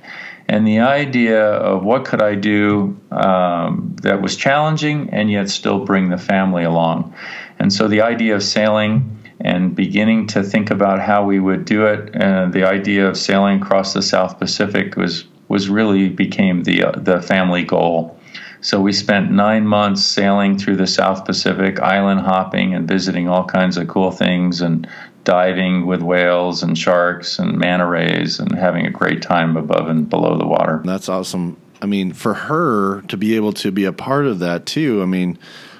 and 0.47 0.67
the 0.67 0.79
idea 0.79 1.41
of 1.41 1.83
what 1.83 2.05
could 2.05 2.21
I 2.21 2.35
do 2.35 2.99
um, 3.11 3.95
that 4.01 4.21
was 4.21 4.35
challenging 4.35 5.09
and 5.11 5.31
yet 5.31 5.49
still 5.49 5.85
bring 5.85 6.09
the 6.09 6.17
family 6.17 6.63
along. 6.63 7.13
And 7.59 7.71
so 7.71 7.87
the 7.87 8.01
idea 8.01 8.35
of 8.35 8.43
sailing 8.43 9.17
and 9.43 9.75
beginning 9.75 10.27
to 10.27 10.41
think 10.41 10.71
about 10.71 10.99
how 10.99 11.25
we 11.25 11.39
would 11.39 11.65
do 11.65 11.85
it, 11.85 12.15
and 12.15 12.53
the 12.53 12.63
idea 12.63 13.07
of 13.07 13.17
sailing 13.17 13.61
across 13.61 13.93
the 13.93 14.01
South 14.01 14.39
Pacific 14.39 14.95
was 14.95 15.25
was 15.49 15.69
really 15.69 16.09
became 16.09 16.63
the 16.63 16.85
uh, 16.85 16.91
the 16.91 17.21
family 17.21 17.63
goal. 17.63 18.17
So 18.61 18.79
we 18.79 18.93
spent 18.93 19.29
nine 19.29 19.67
months 19.67 20.01
sailing 20.03 20.57
through 20.57 20.77
the 20.77 20.87
South 20.87 21.25
Pacific, 21.25 21.81
island 21.81 22.21
hopping 22.21 22.73
and 22.73 22.87
visiting 22.87 23.27
all 23.27 23.43
kinds 23.43 23.75
of 23.75 23.89
cool 23.89 24.09
things 24.09 24.61
and 24.61 24.87
diving 25.25 25.85
with 25.85 26.01
whales 26.01 26.63
and 26.63 26.77
sharks 26.77 27.39
and 27.39 27.57
manta 27.57 27.85
rays 27.85 28.39
and 28.39 28.53
having 28.55 28.85
a 28.85 28.89
great 28.89 29.21
time 29.21 29.57
above 29.57 29.89
and 29.89 30.09
below 30.09 30.37
the 30.37 30.47
water. 30.47 30.81
That's 30.85 31.09
awesome. 31.09 31.57
I 31.81 31.85
mean, 31.85 32.13
for 32.13 32.33
her 32.33 33.01
to 33.03 33.17
be 33.17 33.35
able 33.35 33.51
to 33.53 33.71
be 33.71 33.83
a 33.83 33.91
part 33.91 34.25
of 34.25 34.39
that 34.39 34.65
too, 34.65 35.01
I 35.01 35.05
mean, 35.05 35.37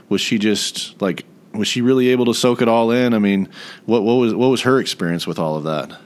was 0.09 0.19
she 0.19 0.37
just 0.37 1.01
like 1.01 1.23
was 1.53 1.67
she 1.67 1.81
really 1.81 2.09
able 2.09 2.25
to 2.25 2.33
soak 2.33 2.61
it 2.61 2.67
all 2.67 2.91
in? 2.91 3.13
I 3.13 3.19
mean, 3.19 3.49
what 3.85 4.03
what 4.03 4.15
was 4.15 4.33
what 4.33 4.47
was 4.47 4.61
her 4.61 4.79
experience 4.79 5.25
with 5.25 5.39
all 5.39 5.55
of 5.55 5.63
that? 5.63 5.97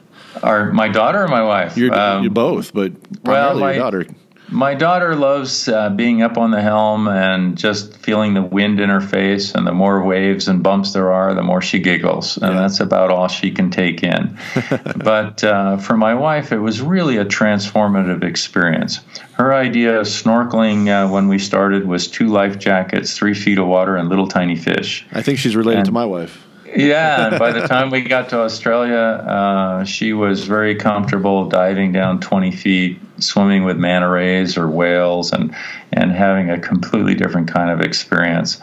Our 0.44 0.72
my 0.72 0.88
daughter 0.88 1.24
or 1.24 1.28
my 1.28 1.44
wife? 1.44 1.78
You're, 1.78 1.94
um, 1.98 2.24
you're 2.24 2.32
both, 2.32 2.74
but 2.74 2.94
well, 3.24 3.58
my, 3.58 3.74
your 3.74 3.82
daughter. 3.82 4.06
My 4.50 4.76
daughter 4.76 5.16
loves 5.16 5.68
uh, 5.68 5.90
being 5.90 6.22
up 6.22 6.38
on 6.38 6.52
the 6.52 6.62
helm 6.62 7.08
and 7.08 7.58
just 7.58 7.98
feeling 7.98 8.34
the 8.34 8.42
wind 8.42 8.80
in 8.80 8.90
her 8.90 9.02
face. 9.02 9.54
And 9.54 9.68
the 9.68 9.74
more 9.74 10.04
waves 10.04 10.48
and 10.48 10.64
bumps 10.64 10.94
there 10.94 11.12
are, 11.12 11.34
the 11.34 11.44
more 11.44 11.62
she 11.62 11.80
giggles. 11.80 12.38
And 12.38 12.54
yeah. 12.54 12.62
that's 12.62 12.80
about 12.80 13.12
all 13.12 13.28
she 13.28 13.52
can 13.52 13.72
take 13.72 14.04
in. 14.04 14.38
but 14.96 15.44
uh, 15.44 15.78
for 15.78 15.98
my 15.98 16.14
wife, 16.14 16.52
it 16.52 16.60
was 16.60 16.82
really 16.82 17.18
a 17.18 17.26
transformative 17.26 18.24
experience. 18.24 19.02
Her 19.34 19.54
idea 19.54 20.00
of 20.00 20.08
snorkeling 20.08 20.88
uh, 20.88 21.12
when 21.12 21.28
we 21.28 21.40
started 21.40 21.86
was 21.86 22.08
two 22.08 22.28
life 22.28 22.58
jackets, 22.58 23.18
three 23.18 23.34
feet 23.34 23.58
of 23.58 23.68
water, 23.68 23.98
and 23.98 24.08
little 24.08 24.28
tiny 24.28 24.56
fish. 24.56 25.06
I 25.12 25.22
think 25.22 25.40
she's 25.40 25.56
related 25.56 25.80
and, 25.80 25.86
to 25.88 25.92
my 25.92 26.06
wife 26.06 26.48
yeah, 26.76 27.28
and 27.28 27.40
by 27.40 27.52
the 27.52 27.68
time 27.68 27.90
we 27.90 28.02
got 28.02 28.30
to 28.30 28.40
Australia, 28.42 28.96
uh, 28.96 29.84
she 29.86 30.14
was 30.14 30.44
very 30.44 30.76
comfortable 30.76 31.50
diving 31.50 31.92
down 31.92 32.20
20 32.20 32.52
feet, 32.52 33.00
swimming 33.20 33.64
with 33.64 33.78
manta 33.78 34.10
rays 34.10 34.58
or 34.58 34.68
whales, 34.70 35.32
and 35.32 35.56
and 35.92 36.12
having 36.12 36.50
a 36.50 36.60
completely 36.60 37.16
different 37.16 37.48
kind 37.48 37.70
of 37.70 37.82
experience. 37.82 38.60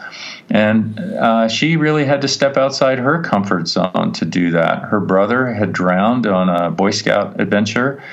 And 0.49 0.99
uh, 0.99 1.47
she 1.47 1.75
really 1.75 2.05
had 2.05 2.21
to 2.21 2.27
step 2.27 2.57
outside 2.57 2.99
her 2.99 3.21
comfort 3.23 3.67
zone 3.67 4.11
to 4.13 4.25
do 4.25 4.51
that. 4.51 4.83
Her 4.83 4.99
brother 4.99 5.53
had 5.53 5.73
drowned 5.73 6.27
on 6.27 6.49
a 6.49 6.69
Boy 6.69 6.91
Scout 6.91 7.39
adventure 7.39 8.03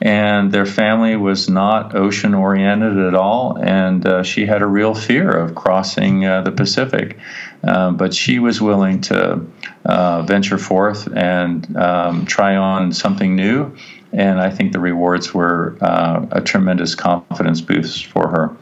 and 0.00 0.52
their 0.52 0.66
family 0.66 1.16
was 1.16 1.48
not 1.48 1.94
ocean 1.94 2.34
oriented 2.34 2.98
at 2.98 3.14
all. 3.14 3.58
And 3.58 4.06
uh, 4.06 4.22
she 4.22 4.46
had 4.46 4.62
a 4.62 4.66
real 4.66 4.94
fear 4.94 5.30
of 5.30 5.54
crossing 5.54 6.24
uh, 6.24 6.42
the 6.42 6.52
Pacific. 6.52 7.18
Um, 7.64 7.96
but 7.96 8.14
she 8.14 8.38
was 8.38 8.60
willing 8.60 9.00
to 9.02 9.44
uh, 9.84 10.22
venture 10.22 10.58
forth 10.58 11.08
and 11.12 11.76
um, 11.76 12.26
try 12.26 12.54
on 12.54 12.92
something 12.92 13.34
new. 13.34 13.74
And 14.12 14.40
I 14.40 14.50
think 14.50 14.72
the 14.72 14.80
rewards 14.80 15.34
were 15.34 15.76
uh, 15.80 16.26
a 16.32 16.40
tremendous 16.40 16.94
confidence 16.94 17.60
boost 17.60 18.06
for 18.06 18.28
her. 18.28 18.56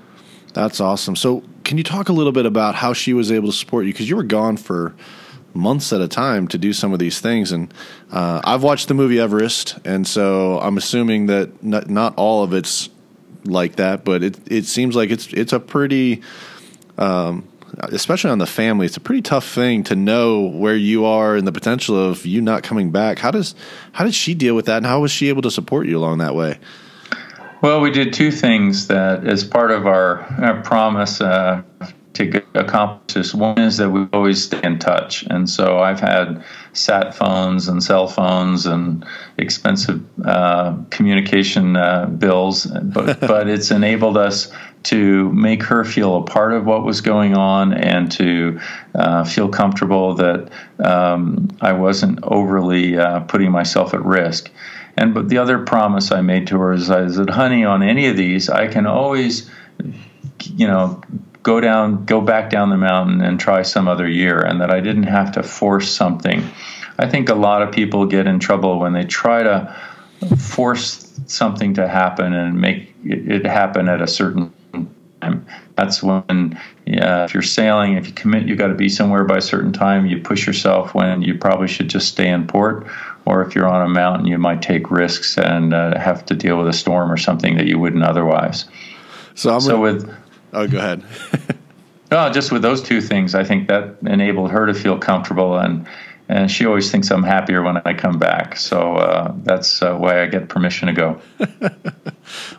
That's 0.52 0.80
awesome. 0.80 1.16
So, 1.16 1.42
can 1.64 1.78
you 1.78 1.84
talk 1.84 2.08
a 2.08 2.12
little 2.12 2.32
bit 2.32 2.46
about 2.46 2.74
how 2.74 2.92
she 2.92 3.12
was 3.12 3.30
able 3.30 3.48
to 3.48 3.56
support 3.56 3.84
you? 3.86 3.92
Because 3.92 4.08
you 4.08 4.16
were 4.16 4.22
gone 4.22 4.56
for 4.56 4.94
months 5.54 5.92
at 5.92 6.00
a 6.00 6.08
time 6.08 6.46
to 6.48 6.58
do 6.58 6.72
some 6.72 6.92
of 6.92 6.98
these 6.98 7.20
things. 7.20 7.52
And 7.52 7.72
uh, 8.10 8.40
I've 8.44 8.62
watched 8.62 8.88
the 8.88 8.94
movie 8.94 9.18
Everest, 9.18 9.78
and 9.84 10.06
so 10.06 10.60
I'm 10.60 10.76
assuming 10.76 11.26
that 11.26 11.62
not, 11.62 11.90
not 11.90 12.14
all 12.16 12.42
of 12.42 12.52
it's 12.52 12.88
like 13.44 13.76
that, 13.76 14.04
but 14.04 14.22
it 14.22 14.38
it 14.46 14.64
seems 14.66 14.96
like 14.96 15.10
it's 15.10 15.32
it's 15.32 15.52
a 15.52 15.60
pretty. 15.60 16.22
Um, 16.98 17.46
especially 17.78 18.30
on 18.30 18.38
the 18.38 18.46
family, 18.46 18.86
it's 18.86 18.96
a 18.96 19.00
pretty 19.00 19.22
tough 19.22 19.46
thing 19.46 19.84
to 19.84 19.96
know 19.96 20.42
where 20.42 20.76
you 20.76 21.04
are 21.04 21.36
and 21.36 21.46
the 21.46 21.52
potential 21.52 21.96
of 21.96 22.24
you 22.26 22.40
not 22.40 22.62
coming 22.62 22.90
back. 22.90 23.18
How 23.18 23.30
does 23.30 23.54
how 23.92 24.04
did 24.04 24.14
she 24.14 24.34
deal 24.34 24.54
with 24.54 24.66
that, 24.66 24.78
and 24.78 24.86
how 24.86 25.00
was 25.00 25.10
she 25.10 25.28
able 25.28 25.42
to 25.42 25.50
support 25.50 25.86
you 25.86 25.98
along 25.98 26.18
that 26.18 26.34
way? 26.34 26.58
Well, 27.62 27.80
we 27.80 27.90
did 27.90 28.12
two 28.12 28.30
things 28.30 28.88
that, 28.88 29.26
as 29.26 29.42
part 29.42 29.70
of 29.70 29.86
our, 29.86 30.20
our 30.42 30.62
promise 30.62 31.20
uh, 31.20 31.62
to 32.16 32.42
accomplish 32.54 33.14
this. 33.14 33.34
One 33.34 33.58
is 33.58 33.76
that 33.76 33.90
we 33.90 34.06
always 34.12 34.44
stay 34.44 34.60
in 34.62 34.78
touch, 34.78 35.24
and 35.24 35.48
so 35.48 35.78
I've 35.78 36.00
had 36.00 36.44
sat 36.72 37.14
phones 37.14 37.68
and 37.68 37.82
cell 37.82 38.08
phones 38.08 38.66
and 38.66 39.04
expensive 39.38 40.02
uh, 40.24 40.76
communication 40.90 41.76
uh, 41.76 42.06
bills, 42.06 42.66
but 42.66 43.20
but 43.32 43.48
it's 43.48 43.70
enabled 43.70 44.16
us 44.16 44.50
to 44.84 45.32
make 45.32 45.62
her 45.64 45.84
feel 45.84 46.16
a 46.18 46.22
part 46.22 46.52
of 46.52 46.64
what 46.64 46.84
was 46.84 47.00
going 47.00 47.34
on 47.34 47.72
and 47.72 48.10
to 48.12 48.60
uh, 48.94 49.24
feel 49.24 49.48
comfortable 49.48 50.14
that 50.14 50.48
um, 50.78 51.48
I 51.60 51.72
wasn't 51.72 52.20
overly 52.22 52.96
uh, 52.96 53.20
putting 53.20 53.50
myself 53.50 53.94
at 53.94 54.04
risk. 54.04 54.50
And 54.96 55.12
but 55.12 55.28
the 55.28 55.38
other 55.38 55.58
promise 55.58 56.12
I 56.12 56.20
made 56.20 56.46
to 56.48 56.58
her 56.58 56.72
is, 56.72 56.88
is 56.88 57.16
that, 57.16 57.30
honey, 57.30 57.64
on 57.64 57.82
any 57.82 58.06
of 58.06 58.16
these, 58.16 58.48
I 58.48 58.68
can 58.68 58.86
always 58.86 59.50
you 60.54 60.66
know 60.66 61.00
go 61.46 61.60
down, 61.60 62.04
go 62.06 62.20
back 62.20 62.50
down 62.50 62.70
the 62.70 62.76
mountain 62.76 63.20
and 63.20 63.38
try 63.38 63.62
some 63.62 63.86
other 63.86 64.08
year, 64.08 64.40
and 64.40 64.60
that 64.60 64.68
I 64.68 64.80
didn't 64.80 65.04
have 65.04 65.30
to 65.32 65.44
force 65.44 65.88
something. 65.88 66.42
I 66.98 67.08
think 67.08 67.28
a 67.28 67.36
lot 67.36 67.62
of 67.62 67.72
people 67.72 68.04
get 68.04 68.26
in 68.26 68.40
trouble 68.40 68.80
when 68.80 68.94
they 68.94 69.04
try 69.04 69.44
to 69.44 69.76
force 70.36 71.08
something 71.26 71.74
to 71.74 71.86
happen 71.86 72.32
and 72.34 72.60
make 72.60 72.92
it 73.04 73.46
happen 73.46 73.88
at 73.88 74.02
a 74.02 74.08
certain 74.08 74.52
time. 74.72 75.46
That's 75.76 76.02
when, 76.02 76.60
yeah, 76.84 77.24
if 77.24 77.32
you're 77.32 77.44
sailing, 77.44 77.92
if 77.92 78.08
you 78.08 78.12
commit, 78.12 78.48
you've 78.48 78.58
got 78.58 78.68
to 78.68 78.74
be 78.74 78.88
somewhere 78.88 79.22
by 79.22 79.36
a 79.36 79.40
certain 79.40 79.72
time. 79.72 80.04
You 80.06 80.20
push 80.20 80.48
yourself 80.48 80.94
when 80.94 81.22
you 81.22 81.38
probably 81.38 81.68
should 81.68 81.88
just 81.88 82.08
stay 82.08 82.28
in 82.28 82.48
port. 82.48 82.88
Or 83.24 83.42
if 83.42 83.54
you're 83.54 83.68
on 83.68 83.86
a 83.86 83.88
mountain, 83.88 84.26
you 84.26 84.38
might 84.38 84.62
take 84.62 84.90
risks 84.90 85.38
and 85.38 85.72
uh, 85.72 85.96
have 85.96 86.24
to 86.26 86.34
deal 86.34 86.58
with 86.58 86.66
a 86.66 86.72
storm 86.72 87.12
or 87.12 87.16
something 87.16 87.56
that 87.56 87.66
you 87.66 87.78
wouldn't 87.78 88.02
otherwise. 88.02 88.64
So, 89.34 89.52
I'm 89.52 89.60
so 89.60 89.80
with 89.80 90.10
Oh, 90.56 90.66
go 90.66 90.78
ahead. 90.78 91.04
oh, 92.10 92.32
just 92.32 92.50
with 92.50 92.62
those 92.62 92.82
two 92.82 93.02
things, 93.02 93.34
I 93.34 93.44
think 93.44 93.68
that 93.68 93.98
enabled 94.06 94.50
her 94.52 94.64
to 94.64 94.72
feel 94.72 94.98
comfortable, 94.98 95.58
and 95.58 95.86
and 96.30 96.50
she 96.50 96.64
always 96.64 96.90
thinks 96.90 97.10
I'm 97.10 97.22
happier 97.22 97.62
when 97.62 97.76
I 97.84 97.92
come 97.92 98.18
back. 98.18 98.56
So 98.56 98.96
uh, 98.96 99.34
that's 99.42 99.82
uh, 99.82 99.94
why 99.96 100.22
I 100.22 100.26
get 100.26 100.48
permission 100.48 100.88
to 100.88 100.94
go. 100.94 101.20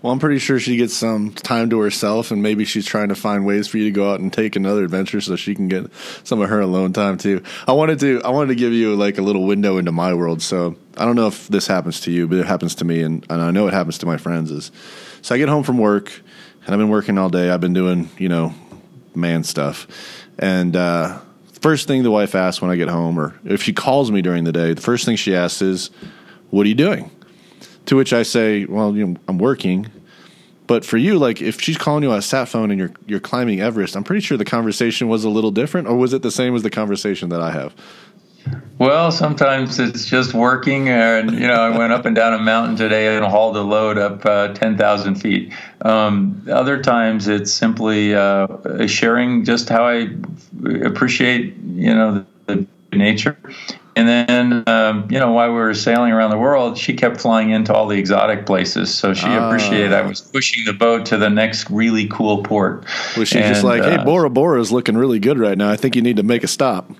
well, 0.01 0.13
I'm 0.13 0.19
pretty 0.19 0.37
sure 0.37 0.59
she 0.59 0.77
gets 0.77 0.93
some 0.93 1.33
time 1.33 1.71
to 1.71 1.79
herself, 1.79 2.29
and 2.29 2.43
maybe 2.43 2.65
she's 2.65 2.85
trying 2.85 3.09
to 3.09 3.15
find 3.15 3.47
ways 3.47 3.67
for 3.67 3.79
you 3.79 3.85
to 3.85 3.91
go 3.91 4.11
out 4.11 4.19
and 4.19 4.31
take 4.31 4.55
another 4.55 4.83
adventure 4.83 5.19
so 5.19 5.35
she 5.35 5.55
can 5.55 5.67
get 5.67 5.91
some 6.23 6.39
of 6.39 6.49
her 6.49 6.61
alone 6.61 6.93
time 6.93 7.17
too. 7.17 7.41
I 7.67 7.71
wanted 7.71 7.99
to, 8.01 8.21
I 8.23 8.29
wanted 8.29 8.49
to 8.49 8.55
give 8.55 8.73
you 8.73 8.95
like 8.95 9.17
a 9.17 9.23
little 9.23 9.45
window 9.45 9.79
into 9.79 9.91
my 9.91 10.13
world. 10.13 10.43
So 10.43 10.75
I 10.95 11.03
don't 11.05 11.15
know 11.15 11.27
if 11.27 11.47
this 11.47 11.65
happens 11.65 11.99
to 12.01 12.11
you, 12.11 12.27
but 12.27 12.37
it 12.37 12.45
happens 12.45 12.75
to 12.75 12.85
me, 12.85 13.01
and, 13.01 13.25
and 13.27 13.41
I 13.41 13.49
know 13.49 13.67
it 13.67 13.73
happens 13.73 13.97
to 13.97 14.05
my 14.05 14.17
friends. 14.17 14.51
Is 14.51 14.71
so 15.23 15.33
I 15.33 15.39
get 15.39 15.49
home 15.49 15.63
from 15.63 15.77
work, 15.77 16.21
and 16.67 16.75
I've 16.75 16.79
been 16.79 16.89
working 16.89 17.17
all 17.17 17.29
day. 17.29 17.49
I've 17.49 17.61
been 17.61 17.73
doing, 17.73 18.09
you 18.19 18.29
know, 18.29 18.53
man 19.15 19.43
stuff, 19.43 19.87
and. 20.37 20.75
uh 20.75 21.19
First 21.59 21.87
thing 21.87 22.03
the 22.03 22.11
wife 22.11 22.35
asks 22.35 22.61
when 22.61 22.69
I 22.69 22.75
get 22.75 22.87
home, 22.87 23.19
or 23.19 23.33
if 23.43 23.63
she 23.63 23.73
calls 23.73 24.11
me 24.11 24.21
during 24.21 24.43
the 24.43 24.51
day, 24.51 24.73
the 24.73 24.81
first 24.81 25.05
thing 25.05 25.15
she 25.15 25.35
asks 25.35 25.59
is, 25.59 25.89
"What 26.51 26.67
are 26.67 26.69
you 26.69 26.75
doing?" 26.75 27.09
To 27.87 27.95
which 27.95 28.13
I 28.13 28.21
say, 28.21 28.65
well, 28.65 28.95
you 28.95 29.07
know, 29.07 29.15
I'm 29.27 29.39
working. 29.39 29.87
But 30.67 30.85
for 30.85 30.97
you, 30.97 31.17
like 31.17 31.41
if 31.41 31.59
she's 31.59 31.77
calling 31.77 32.03
you 32.03 32.11
on 32.11 32.19
a 32.19 32.21
sat 32.21 32.47
phone 32.47 32.69
and 32.69 32.79
you're 32.79 32.91
you're 33.07 33.19
climbing 33.19 33.59
Everest, 33.59 33.95
I'm 33.95 34.03
pretty 34.03 34.21
sure 34.21 34.37
the 34.37 34.45
conversation 34.45 35.07
was 35.07 35.23
a 35.23 35.29
little 35.29 35.49
different, 35.49 35.87
or 35.87 35.95
was 35.97 36.13
it 36.13 36.21
the 36.21 36.31
same 36.31 36.55
as 36.55 36.61
the 36.61 36.69
conversation 36.69 37.29
that 37.29 37.41
I 37.41 37.49
have? 37.51 37.73
Well, 38.79 39.11
sometimes 39.11 39.79
it's 39.79 40.05
just 40.05 40.33
working, 40.33 40.89
and 40.89 41.31
you 41.31 41.47
know, 41.47 41.55
I 41.55 41.75
went 41.75 41.93
up 41.93 42.05
and 42.05 42.15
down 42.15 42.33
a 42.33 42.37
mountain 42.37 42.75
today 42.75 43.15
and 43.15 43.25
hauled 43.25 43.57
a 43.57 43.61
load 43.61 43.97
up 43.97 44.25
uh, 44.25 44.53
ten 44.53 44.77
thousand 44.77 45.15
feet. 45.15 45.51
Um, 45.81 46.45
other 46.51 46.81
times, 46.81 47.27
it's 47.27 47.51
simply 47.51 48.13
uh, 48.13 48.85
sharing 48.85 49.45
just 49.45 49.69
how 49.69 49.87
I 49.87 50.09
appreciate, 50.83 51.55
you 51.57 51.93
know, 51.93 52.25
the, 52.45 52.67
the 52.91 52.97
nature 52.97 53.37
and 53.97 54.07
then, 54.07 54.63
um, 54.67 55.07
you 55.09 55.19
know, 55.19 55.31
while 55.31 55.49
we 55.49 55.55
were 55.55 55.73
sailing 55.73 56.11
around 56.11 56.29
the 56.29 56.37
world, 56.37 56.77
she 56.77 56.93
kept 56.93 57.19
flying 57.19 57.49
into 57.49 57.73
all 57.73 57.87
the 57.87 57.97
exotic 57.97 58.45
places. 58.45 58.93
So 58.93 59.15
she 59.15 59.25
uh, 59.25 59.47
appreciated 59.47 59.91
I 59.91 60.03
was 60.03 60.21
pushing 60.21 60.65
the 60.65 60.73
boat 60.73 61.07
to 61.07 61.17
the 61.17 61.31
next 61.31 61.67
really 61.71 62.07
cool 62.07 62.43
port. 62.43 62.85
Was 63.17 63.29
she 63.29 63.39
and, 63.39 63.51
just 63.51 63.63
like, 63.63 63.81
hey, 63.81 63.95
uh, 63.95 64.05
Bora 64.05 64.29
Bora 64.29 64.61
is 64.61 64.71
looking 64.71 64.95
really 64.95 65.17
good 65.17 65.39
right 65.39 65.57
now. 65.57 65.71
I 65.71 65.77
think 65.77 65.95
you 65.95 66.03
need 66.03 66.17
to 66.17 66.23
make 66.23 66.43
a 66.43 66.47
stop. 66.47 66.91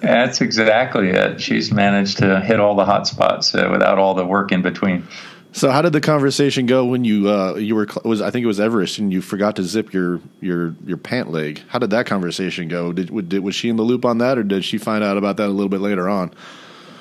That's 0.00 0.40
exactly 0.40 1.08
it. 1.08 1.40
She's 1.40 1.72
managed 1.72 2.18
to 2.18 2.40
hit 2.40 2.60
all 2.60 2.76
the 2.76 2.84
hot 2.84 3.06
spots 3.06 3.54
uh, 3.54 3.68
without 3.70 3.98
all 3.98 4.14
the 4.14 4.26
work 4.26 4.52
in 4.52 4.62
between. 4.62 5.06
So 5.52 5.70
how 5.70 5.80
did 5.80 5.94
the 5.94 6.02
conversation 6.02 6.66
go 6.66 6.84
when 6.84 7.04
you 7.04 7.30
uh, 7.30 7.54
you 7.54 7.74
were 7.74 7.88
was 8.04 8.20
I 8.20 8.30
think 8.30 8.44
it 8.44 8.46
was 8.46 8.60
Everest 8.60 8.98
and 8.98 9.10
you 9.10 9.22
forgot 9.22 9.56
to 9.56 9.62
zip 9.62 9.94
your 9.94 10.20
your 10.40 10.74
your 10.84 10.98
pant 10.98 11.30
leg? 11.30 11.62
How 11.68 11.78
did 11.78 11.90
that 11.90 12.04
conversation 12.04 12.68
go? 12.68 12.92
Did, 12.92 13.28
did 13.30 13.42
was 13.42 13.54
she 13.54 13.70
in 13.70 13.76
the 13.76 13.82
loop 13.82 14.04
on 14.04 14.18
that, 14.18 14.36
or 14.36 14.42
did 14.42 14.66
she 14.66 14.76
find 14.76 15.02
out 15.02 15.16
about 15.16 15.38
that 15.38 15.46
a 15.46 15.52
little 15.52 15.70
bit 15.70 15.80
later 15.80 16.10
on? 16.10 16.34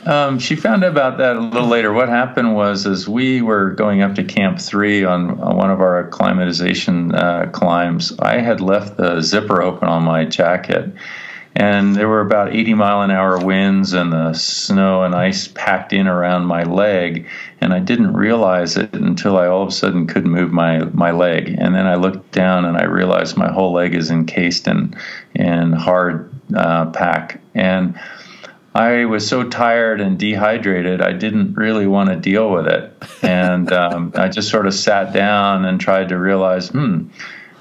Um, 0.05 0.37
she 0.37 0.55
found 0.55 0.83
out 0.83 0.91
about 0.91 1.17
that 1.17 1.35
a 1.35 1.39
little 1.39 1.67
later. 1.67 1.91
What 1.91 2.09
happened 2.09 2.55
was, 2.55 2.85
as 2.85 3.09
we 3.09 3.41
were 3.41 3.71
going 3.71 4.03
up 4.03 4.15
to 4.15 4.23
Camp 4.23 4.61
Three 4.61 5.03
on, 5.03 5.39
on 5.41 5.57
one 5.57 5.71
of 5.71 5.81
our 5.81 5.99
acclimatization 5.99 7.13
uh, 7.13 7.49
climbs, 7.51 8.13
I 8.19 8.39
had 8.39 8.61
left 8.61 8.97
the 8.97 9.21
zipper 9.21 9.63
open 9.63 9.87
on 9.87 10.03
my 10.03 10.23
jacket, 10.23 10.93
and 11.55 11.95
there 11.95 12.09
were 12.09 12.19
about 12.19 12.53
80 12.53 12.73
mile 12.73 13.01
an 13.01 13.11
hour 13.11 13.39
winds 13.39 13.93
and 13.93 14.11
the 14.11 14.33
snow 14.33 15.03
and 15.03 15.15
ice 15.15 15.47
packed 15.47 15.93
in 15.93 16.05
around 16.05 16.45
my 16.45 16.63
leg. 16.63 17.27
And 17.61 17.73
i 17.73 17.79
didn't 17.79 18.13
realize 18.13 18.75
it 18.75 18.93
until 18.93 19.37
i 19.37 19.47
all 19.47 19.63
of 19.63 19.69
a 19.69 19.71
sudden 19.71 20.05
couldn't 20.05 20.31
move 20.31 20.51
my, 20.51 20.79
my 20.85 21.11
leg. 21.11 21.55
And 21.57 21.73
then 21.73 21.87
i 21.87 21.95
looked 21.95 22.31
down 22.31 22.65
and 22.65 22.77
i 22.77 22.83
realized 22.83 23.37
my 23.37 23.51
whole 23.51 23.71
leg 23.71 23.95
is 23.95 24.11
encased 24.11 24.67
in, 24.67 24.95
in 25.33 25.71
hard 25.71 26.29
uh, 26.53 26.91
pack. 26.91 27.41
And 27.53 27.97
I 28.75 29.05
was 29.05 29.25
so 29.25 29.47
tired 29.47 30.01
and 30.01 30.19
dehydrated, 30.19 31.01
I 31.01 31.13
didn't 31.13 31.53
really 31.53 31.87
want 31.87 32.09
to 32.09 32.17
deal 32.17 32.51
with 32.51 32.67
it. 32.67 32.91
And 33.21 33.71
um, 33.71 34.11
I 34.15 34.27
just 34.27 34.49
sort 34.49 34.67
of 34.67 34.73
sat 34.73 35.13
down 35.13 35.63
and 35.63 35.79
tried 35.79 36.09
to 36.09 36.17
realize, 36.17 36.67
hmm, 36.67 37.07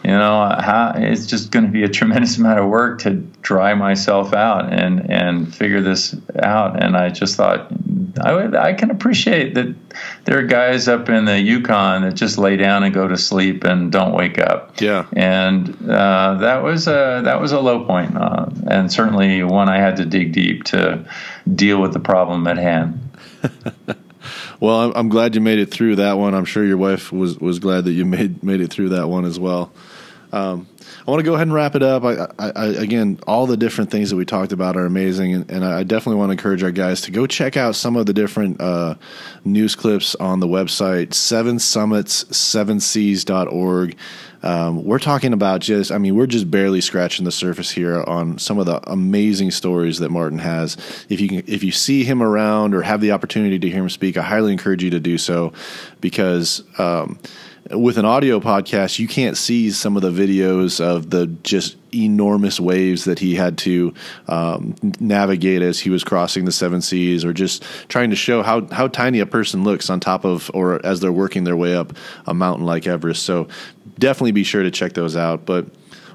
you 0.05 0.11
know 0.11 0.55
how, 0.61 0.93
it's 0.97 1.27
just 1.27 1.51
going 1.51 1.65
to 1.65 1.71
be 1.71 1.83
a 1.83 1.89
tremendous 1.89 2.37
amount 2.39 2.59
of 2.59 2.69
work 2.69 3.01
to 3.01 3.15
dry 3.43 3.75
myself 3.75 4.35
out 4.35 4.73
and 4.73 5.11
and 5.11 5.55
figure 5.55 5.81
this 5.81 6.15
out 6.43 6.83
and 6.83 6.97
i 6.97 7.09
just 7.09 7.37
thought 7.37 7.73
i 8.21 8.33
would, 8.33 8.55
i 8.55 8.75
can 8.75 8.91
appreciate 8.91 9.55
that 9.55 9.75
there 10.25 10.39
are 10.39 10.43
guys 10.43 10.89
up 10.89 11.09
in 11.09 11.25
the 11.25 11.41
yukon 11.41 12.03
that 12.03 12.15
just 12.15 12.37
lay 12.37 12.57
down 12.57 12.85
and 12.85 12.93
go 12.93 13.09
to 13.09 13.17
sleep 13.17 13.65
and 13.65 13.91
don't 13.91 14.13
wake 14.13 14.39
up 14.39 14.81
yeah 14.81 15.07
and 15.15 15.71
uh, 15.91 16.35
that 16.35 16.63
was 16.63 16.87
a 16.87 17.23
that 17.25 17.41
was 17.41 17.53
a 17.53 17.61
low 17.61 17.85
point 17.85 18.15
uh, 18.17 18.47
and 18.67 18.93
certainly 18.93 19.43
one 19.43 19.69
i 19.69 19.79
had 19.79 19.97
to 19.97 20.05
dig 20.05 20.33
deep 20.33 20.65
to 20.65 21.05
deal 21.55 21.81
with 21.81 21.93
the 21.93 22.01
problem 22.01 22.47
at 22.47 22.59
hand 22.59 23.01
Well, 24.61 24.93
I'm, 24.95 25.11
glad 25.11 25.35
you 25.35 25.43
made 25.43 25.59
it 25.59 25.71
through 25.71 25.97
that 25.97 26.17
one. 26.17 26.33
I'm 26.33 26.47
sure 26.47 26.65
your 26.65 26.79
wife 26.79 27.13
was, 27.13 27.39
was 27.39 27.59
glad 27.59 27.85
that 27.85 27.93
you 27.93 28.07
made 28.07 28.43
made 28.43 28.63
it 28.63 28.71
through 28.71 28.91
that 28.91 29.09
one 29.09 29.27
as 29.27 29.39
well. 29.39 29.71
Um, 30.35 30.67
I 31.07 31.11
want 31.13 31.21
to 31.21 31.25
go 31.25 31.35
ahead 31.35 31.47
and 31.47 31.55
wrap 31.55 31.77
it 31.77 31.83
up. 31.85 32.03
I, 32.03 32.27
I, 32.41 32.51
I, 32.57 32.67
again, 32.67 33.21
all 33.25 33.47
the 33.47 33.57
different 33.57 33.93
things 33.93 34.11
that 34.11 34.17
we 34.17 34.25
talked 34.25 34.51
about 34.51 34.77
are 34.77 34.85
amazing, 34.85 35.33
and, 35.33 35.49
and, 35.49 35.65
I 35.65 35.85
definitely 35.85 36.19
want 36.19 36.31
to 36.31 36.33
encourage 36.33 36.65
our 36.65 36.73
guys 36.73 37.03
to 37.03 37.13
go 37.13 37.29
check 37.29 37.57
out 37.57 37.77
some 37.77 37.95
of 37.95 38.07
the 38.07 38.13
different 38.13 38.61
uh, 38.61 38.97
news 39.45 39.77
clips 39.77 40.17
on 40.17 40.41
the 40.41 40.49
website, 40.49 41.15
Seven 41.15 41.61
Summits, 41.61 42.37
Seven 42.37 42.81
Seas.org. 42.81 43.97
Um, 44.43 44.85
we're 44.85 44.99
talking 44.99 45.33
about 45.33 45.61
just, 45.61 45.93
I 45.93 45.99
mean, 45.99 46.17
we're 46.17 46.27
just 46.27 46.51
barely 46.51 46.81
scratching 46.81 47.25
the 47.25 47.33
surface 47.33 47.71
here 47.71 48.03
on 48.03 48.37
some 48.39 48.59
of 48.59 48.67
the 48.67 48.81
amazing 48.91 49.53
stories 49.53 50.01
that 50.01 50.11
Martin 50.11 50.41
has. 50.41 50.77
If 51.09 51.21
you 51.21 51.29
can, 51.29 51.45
if 51.47 51.63
you 51.63 51.71
see 51.71 52.03
him 52.03 52.21
around 52.21 52.75
or 52.75 52.83
have 52.83 53.01
the 53.01 53.13
opportunity 53.13 53.61
to 53.61 53.71
hear 53.71 53.85
him 53.85 53.89
speak, 53.89 54.17
I 54.17 54.23
highly 54.23 54.53
encourage 54.53 54.83
you 54.83 54.91
to 54.91 55.01
do 55.01 55.17
so 55.17 55.53
because. 56.01 56.65
Um, 56.77 57.21
with 57.71 57.97
an 57.97 58.05
audio 58.05 58.41
podcast, 58.41 58.99
you 58.99 59.09
can't 59.09 59.37
see 59.37 59.71
some 59.71 59.97
of 59.97 60.03
the 60.03 60.11
videos 60.11 60.81
of 60.81 61.11
the 61.11 61.27
just 61.43 61.77
enormous 61.95 62.61
waves 62.61 63.05
that 63.05 63.19
he 63.19 63.35
had 63.35 63.57
to 63.59 63.95
um, 64.29 64.75
navigate 65.01 65.63
as 65.63 65.81
he 65.81 65.91
was 65.91 66.05
crossing 66.05 66.45
the 66.45 66.53
seven 66.53 66.83
seas, 66.83 67.25
or 67.25 67.33
just 67.33 67.63
trying 67.89 68.11
to 68.11 68.17
show 68.17 68.43
how 68.43 68.67
how 68.69 68.89
tiny 68.89 69.21
a 69.21 69.27
person 69.27 69.65
looks 69.65 69.89
on 69.89 70.01
top 70.01 70.25
of, 70.25 70.51
or 70.53 70.85
as 70.85 71.01
they're 71.01 71.13
working 71.13 71.45
their 71.45 71.57
way 71.57 71.75
up 71.75 71.95
a 72.27 72.35
mountain 72.35 72.67
like 72.67 72.87
Everest. 72.87 73.23
So 73.23 73.49
definitely 73.99 74.33
be 74.33 74.45
sure 74.45 74.63
to 74.63 74.71
check 74.71 74.93
those 74.93 75.17
out. 75.17 75.47
But 75.47 75.67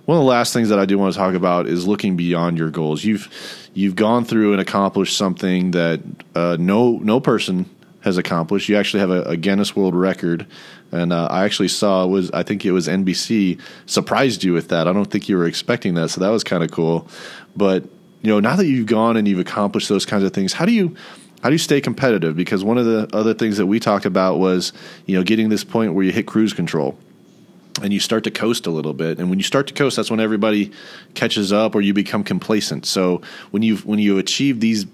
one 0.06 0.18
of 0.18 0.24
the 0.24 0.30
last 0.30 0.54
things 0.54 0.70
that 0.70 0.80
I 0.80 0.86
do 0.86 0.98
want 0.98 1.14
to 1.14 1.20
talk 1.20 1.34
about 1.34 1.68
is 1.68 1.88
looking 1.88 2.16
beyond 2.16 2.58
your 2.58 2.70
goals. 2.70 3.04
You've 3.04 3.30
you've 3.74 3.96
gone 3.96 4.26
through 4.26 4.52
and 4.52 4.62
accomplished 4.62 5.18
something 5.18 5.72
that 5.72 6.02
uh, 6.36 6.58
no 6.60 6.98
no 6.98 7.20
person 7.20 7.70
has 8.02 8.18
accomplished. 8.18 8.70
You 8.70 8.78
actually 8.78 9.02
have 9.02 9.10
a, 9.10 9.24
a 9.24 9.38
Guinness 9.38 9.76
World 9.76 9.96
Record, 9.96 10.46
and 10.92 11.12
uh, 11.12 11.28
I 11.30 11.46
actually 11.46 11.68
saw 11.68 12.06
was 12.06 12.32
I 12.32 12.44
think 12.44 12.66
it 12.66 12.72
was 12.72 12.88
NBC 12.88 13.60
surprised 13.86 14.44
you 14.44 14.54
with 14.54 14.70
that. 14.70 14.88
I 14.88 14.94
don't 14.94 15.10
think 15.10 15.30
you 15.30 15.38
were 15.38 15.48
expecting 15.48 15.96
that, 15.96 16.10
so 16.10 16.22
that 16.22 16.30
was 16.30 16.44
kind 16.44 16.64
of 16.64 16.72
cool. 16.72 17.08
But 17.56 17.84
you 18.22 18.30
know, 18.30 18.40
now 18.40 18.56
that 18.56 18.66
you've 18.66 18.88
gone 18.88 19.18
and 19.18 19.28
you've 19.28 19.40
accomplished 19.40 19.90
those 19.90 20.06
kinds 20.06 20.24
of 20.24 20.34
things, 20.34 20.54
how 20.54 20.66
do 20.66 20.72
you 20.72 20.96
how 21.42 21.50
do 21.50 21.54
you 21.54 21.60
stay 21.60 21.80
competitive? 21.82 22.36
Because 22.36 22.64
one 22.64 22.78
of 22.78 22.86
the 22.86 23.10
other 23.14 23.34
things 23.34 23.58
that 23.58 23.66
we 23.66 23.80
talked 23.80 24.06
about 24.06 24.40
was 24.40 24.74
you 25.06 25.18
know 25.18 25.24
getting 25.24 25.50
this 25.50 25.64
point 25.64 25.94
where 25.94 26.04
you 26.04 26.12
hit 26.12 26.26
cruise 26.26 26.54
control 26.54 26.98
and 27.82 27.94
you 27.94 28.00
start 28.00 28.24
to 28.26 28.32
coast 28.32 28.68
a 28.68 28.72
little 28.72 28.94
bit 28.94 29.20
and 29.20 29.30
when 29.30 29.40
you 29.40 29.44
start 29.44 29.68
to 29.68 29.74
coast 29.74 29.96
that's 29.96 30.12
when 30.12 30.20
everybody 30.20 30.72
catches 31.14 31.54
up 31.54 31.76
or 31.76 31.82
you 31.82 31.94
become 31.94 32.24
complacent 32.24 32.86
so 32.86 33.22
when 33.52 33.64
you 33.64 33.78
when 33.78 34.00
you 34.00 34.18
achieve 34.18 34.60
these 34.60 34.86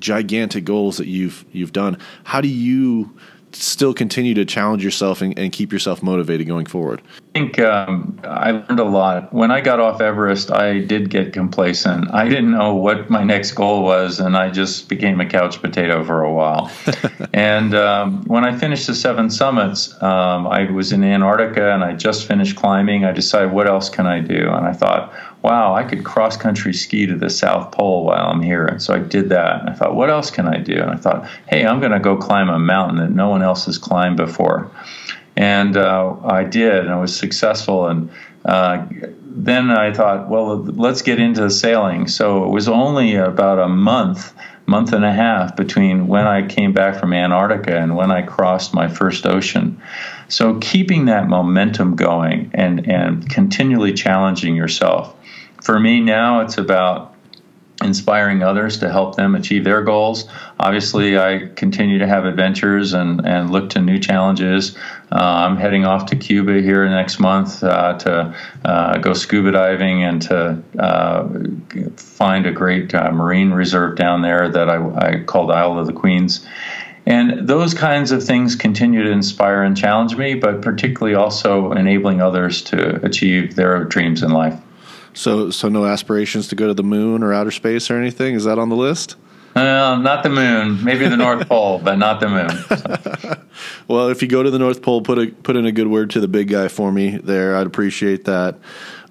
gigantic 0.00 0.64
goals 0.64 0.96
that 0.96 1.06
you've 1.06 1.44
you've 1.52 1.72
done. 1.72 1.98
How 2.24 2.40
do 2.40 2.48
you 2.48 3.14
still 3.52 3.94
continue 3.94 4.34
to 4.34 4.44
challenge 4.44 4.84
yourself 4.84 5.22
and, 5.22 5.38
and 5.38 5.52
keep 5.52 5.72
yourself 5.72 6.02
motivated 6.02 6.46
going 6.46 6.66
forward? 6.66 7.02
I 7.30 7.38
think 7.38 7.60
um, 7.60 8.18
I 8.24 8.50
learned 8.50 8.80
a 8.80 8.84
lot. 8.84 9.32
When 9.32 9.52
I 9.52 9.60
got 9.60 9.78
off 9.78 10.00
Everest, 10.00 10.50
I 10.50 10.80
did 10.80 11.10
get 11.10 11.32
complacent. 11.32 12.12
I 12.12 12.28
didn't 12.28 12.50
know 12.50 12.74
what 12.74 13.08
my 13.08 13.22
next 13.22 13.52
goal 13.52 13.84
was, 13.84 14.18
and 14.18 14.36
I 14.36 14.50
just 14.50 14.88
became 14.88 15.20
a 15.20 15.26
couch 15.26 15.62
potato 15.62 16.02
for 16.02 16.24
a 16.24 16.32
while. 16.32 16.72
and 17.32 17.72
um, 17.72 18.24
when 18.24 18.44
I 18.44 18.58
finished 18.58 18.88
the 18.88 18.96
seven 18.96 19.30
summits, 19.30 19.92
um, 20.02 20.48
I 20.48 20.72
was 20.72 20.90
in 20.90 21.04
Antarctica 21.04 21.72
and 21.72 21.84
I 21.84 21.92
just 21.92 22.26
finished 22.26 22.56
climbing. 22.56 23.04
I 23.04 23.12
decided, 23.12 23.52
what 23.52 23.68
else 23.68 23.90
can 23.90 24.08
I 24.08 24.18
do? 24.18 24.48
And 24.48 24.66
I 24.66 24.72
thought, 24.72 25.14
wow, 25.42 25.72
I 25.72 25.84
could 25.84 26.04
cross 26.04 26.36
country 26.36 26.74
ski 26.74 27.06
to 27.06 27.14
the 27.14 27.30
South 27.30 27.70
Pole 27.70 28.06
while 28.06 28.26
I'm 28.26 28.42
here. 28.42 28.66
And 28.66 28.82
so 28.82 28.92
I 28.92 28.98
did 28.98 29.28
that. 29.28 29.60
And 29.60 29.70
I 29.70 29.74
thought, 29.74 29.94
what 29.94 30.10
else 30.10 30.32
can 30.32 30.48
I 30.48 30.58
do? 30.58 30.74
And 30.74 30.90
I 30.90 30.96
thought, 30.96 31.30
hey, 31.48 31.64
I'm 31.64 31.78
going 31.78 31.92
to 31.92 32.00
go 32.00 32.16
climb 32.16 32.48
a 32.48 32.58
mountain 32.58 32.96
that 32.96 33.12
no 33.12 33.28
one 33.28 33.42
else 33.42 33.66
has 33.66 33.78
climbed 33.78 34.16
before. 34.16 34.68
And 35.36 35.76
uh, 35.76 36.16
I 36.24 36.44
did, 36.44 36.80
and 36.80 36.90
I 36.90 37.00
was 37.00 37.16
successful. 37.16 37.88
And 37.88 38.10
uh, 38.44 38.86
then 39.22 39.70
I 39.70 39.92
thought, 39.92 40.28
well, 40.28 40.56
let's 40.56 41.02
get 41.02 41.20
into 41.20 41.48
sailing. 41.50 42.08
So 42.08 42.44
it 42.44 42.48
was 42.48 42.68
only 42.68 43.14
about 43.14 43.58
a 43.58 43.68
month, 43.68 44.34
month 44.66 44.92
and 44.92 45.04
a 45.04 45.12
half 45.12 45.56
between 45.56 46.08
when 46.08 46.26
I 46.26 46.46
came 46.46 46.72
back 46.72 46.98
from 46.98 47.12
Antarctica 47.12 47.76
and 47.76 47.96
when 47.96 48.10
I 48.10 48.22
crossed 48.22 48.74
my 48.74 48.88
first 48.88 49.26
ocean. 49.26 49.80
So 50.28 50.58
keeping 50.58 51.06
that 51.06 51.28
momentum 51.28 51.96
going 51.96 52.50
and, 52.54 52.88
and 52.88 53.28
continually 53.28 53.92
challenging 53.92 54.56
yourself 54.56 55.16
for 55.62 55.78
me 55.78 56.00
now, 56.00 56.40
it's 56.40 56.58
about 56.58 57.09
inspiring 57.82 58.42
others 58.42 58.78
to 58.78 58.90
help 58.90 59.16
them 59.16 59.34
achieve 59.34 59.64
their 59.64 59.82
goals. 59.82 60.28
Obviously, 60.58 61.18
I 61.18 61.48
continue 61.56 61.98
to 61.98 62.06
have 62.06 62.24
adventures 62.24 62.92
and, 62.92 63.26
and 63.26 63.50
look 63.50 63.70
to 63.70 63.80
new 63.80 63.98
challenges. 63.98 64.76
Uh, 65.12 65.46
I'm 65.48 65.56
heading 65.56 65.84
off 65.84 66.06
to 66.06 66.16
Cuba 66.16 66.60
here 66.60 66.88
next 66.88 67.18
month 67.18 67.62
uh, 67.64 67.98
to 67.98 68.36
uh, 68.64 68.98
go 68.98 69.12
scuba 69.12 69.52
diving 69.52 70.04
and 70.04 70.22
to 70.22 70.62
uh, 70.78 71.28
find 71.96 72.46
a 72.46 72.52
great 72.52 72.94
uh, 72.94 73.10
marine 73.12 73.50
reserve 73.50 73.96
down 73.96 74.22
there 74.22 74.48
that 74.48 74.68
I, 74.68 74.76
I 74.98 75.24
called 75.24 75.50
Isle 75.50 75.78
of 75.78 75.86
the 75.86 75.92
Queens. 75.92 76.46
And 77.06 77.48
those 77.48 77.74
kinds 77.74 78.12
of 78.12 78.22
things 78.22 78.54
continue 78.54 79.02
to 79.02 79.10
inspire 79.10 79.62
and 79.62 79.76
challenge 79.76 80.16
me, 80.16 80.34
but 80.34 80.62
particularly 80.62 81.14
also 81.14 81.72
enabling 81.72 82.20
others 82.20 82.62
to 82.64 83.04
achieve 83.04 83.56
their 83.56 83.84
dreams 83.84 84.22
in 84.22 84.30
life. 84.30 84.60
So, 85.14 85.50
so 85.50 85.68
no 85.68 85.86
aspirations 85.86 86.48
to 86.48 86.56
go 86.56 86.68
to 86.68 86.74
the 86.74 86.82
moon 86.82 87.22
or 87.22 87.32
outer 87.32 87.50
space 87.50 87.90
or 87.90 87.96
anything. 87.96 88.34
Is 88.34 88.44
that 88.44 88.58
on 88.58 88.68
the 88.68 88.76
list? 88.76 89.16
Uh, 89.54 89.98
not 90.00 90.22
the 90.22 90.28
moon. 90.28 90.82
Maybe 90.84 91.08
the 91.08 91.16
North 91.16 91.48
Pole, 91.48 91.78
but 91.78 91.96
not 91.96 92.20
the 92.20 92.28
moon. 92.28 93.38
well, 93.88 94.08
if 94.08 94.22
you 94.22 94.28
go 94.28 94.42
to 94.42 94.50
the 94.50 94.58
North 94.58 94.80
Pole, 94.80 95.02
put 95.02 95.18
a 95.18 95.26
put 95.26 95.56
in 95.56 95.66
a 95.66 95.72
good 95.72 95.88
word 95.88 96.10
to 96.10 96.20
the 96.20 96.28
big 96.28 96.48
guy 96.48 96.68
for 96.68 96.92
me 96.92 97.16
there. 97.16 97.56
I'd 97.56 97.66
appreciate 97.66 98.26
that. 98.26 98.58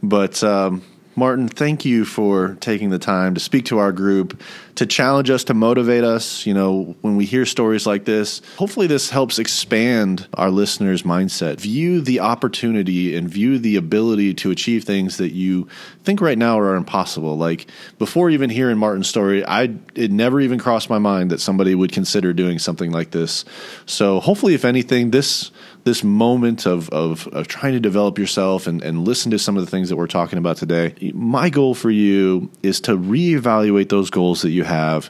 But 0.02 0.42
um, 0.44 0.82
Martin, 1.20 1.50
thank 1.50 1.84
you 1.84 2.06
for 2.06 2.56
taking 2.62 2.92
the 2.92 2.98
time 2.98 3.34
to 3.34 3.42
speak 3.42 3.66
to 3.66 3.78
our 3.78 3.92
group, 3.92 4.42
to 4.76 4.86
challenge 4.86 5.30
us, 5.30 5.44
to 5.44 5.54
motivate 5.54 6.06
us. 6.06 6.46
You 6.46 6.54
know, 6.54 6.96
when 7.02 7.18
we 7.18 7.26
hear 7.26 7.46
stories 7.46 7.86
like 7.86 8.06
this, 8.06 8.42
hopefully 8.56 8.88
this 8.88 9.10
helps 9.10 9.38
expand 9.38 10.30
our 10.36 10.50
listeners' 10.50 11.04
mindset. 11.04 11.60
View 11.60 12.00
the 12.00 12.22
opportunity 12.22 13.18
and 13.18 13.30
view 13.30 13.60
the 13.60 13.76
ability 13.76 14.34
to 14.36 14.50
achieve 14.50 14.86
things 14.86 15.18
that 15.18 15.34
you 15.34 15.68
think 16.06 16.22
right 16.22 16.38
now 16.38 16.58
are 16.58 16.76
impossible. 16.76 17.38
Like 17.38 17.68
before 17.98 18.30
even 18.30 18.50
hearing 18.50 18.78
Martin's 18.78 19.10
story, 19.10 19.46
I 19.46 19.76
it 19.96 20.12
never 20.12 20.40
even 20.40 20.58
crossed 20.58 20.90
my 20.90 21.00
mind 21.00 21.32
that 21.32 21.42
somebody 21.42 21.76
would 21.76 21.92
consider 21.92 22.32
doing 22.32 22.60
something 22.60 22.92
like 22.92 23.12
this. 23.12 23.44
So 23.86 24.22
hopefully, 24.22 24.54
if 24.54 24.64
anything, 24.64 25.12
this 25.12 25.52
this 25.84 26.04
moment 26.04 26.66
of, 26.66 26.90
of, 26.90 27.28
of 27.28 27.48
trying 27.48 27.74
to 27.74 27.80
develop 27.80 28.18
yourself 28.18 28.68
and, 28.68 28.82
and 28.84 29.06
listen 29.06 29.32
to 29.32 29.40
some 29.40 29.58
of 29.58 29.64
the 29.64 29.72
things 29.72 29.90
that 29.90 29.96
we're 29.96 30.08
talking 30.08 30.38
about 30.38 30.58
today, 30.58 30.94
my 31.14 31.50
goal 31.50 31.74
for 31.74 31.90
you 31.90 32.52
is 32.64 32.82
to 32.82 32.98
reevaluate 32.98 33.90
those 33.90 34.10
goals 34.10 34.42
that 34.42 34.52
you 34.52 34.64
have 34.64 35.10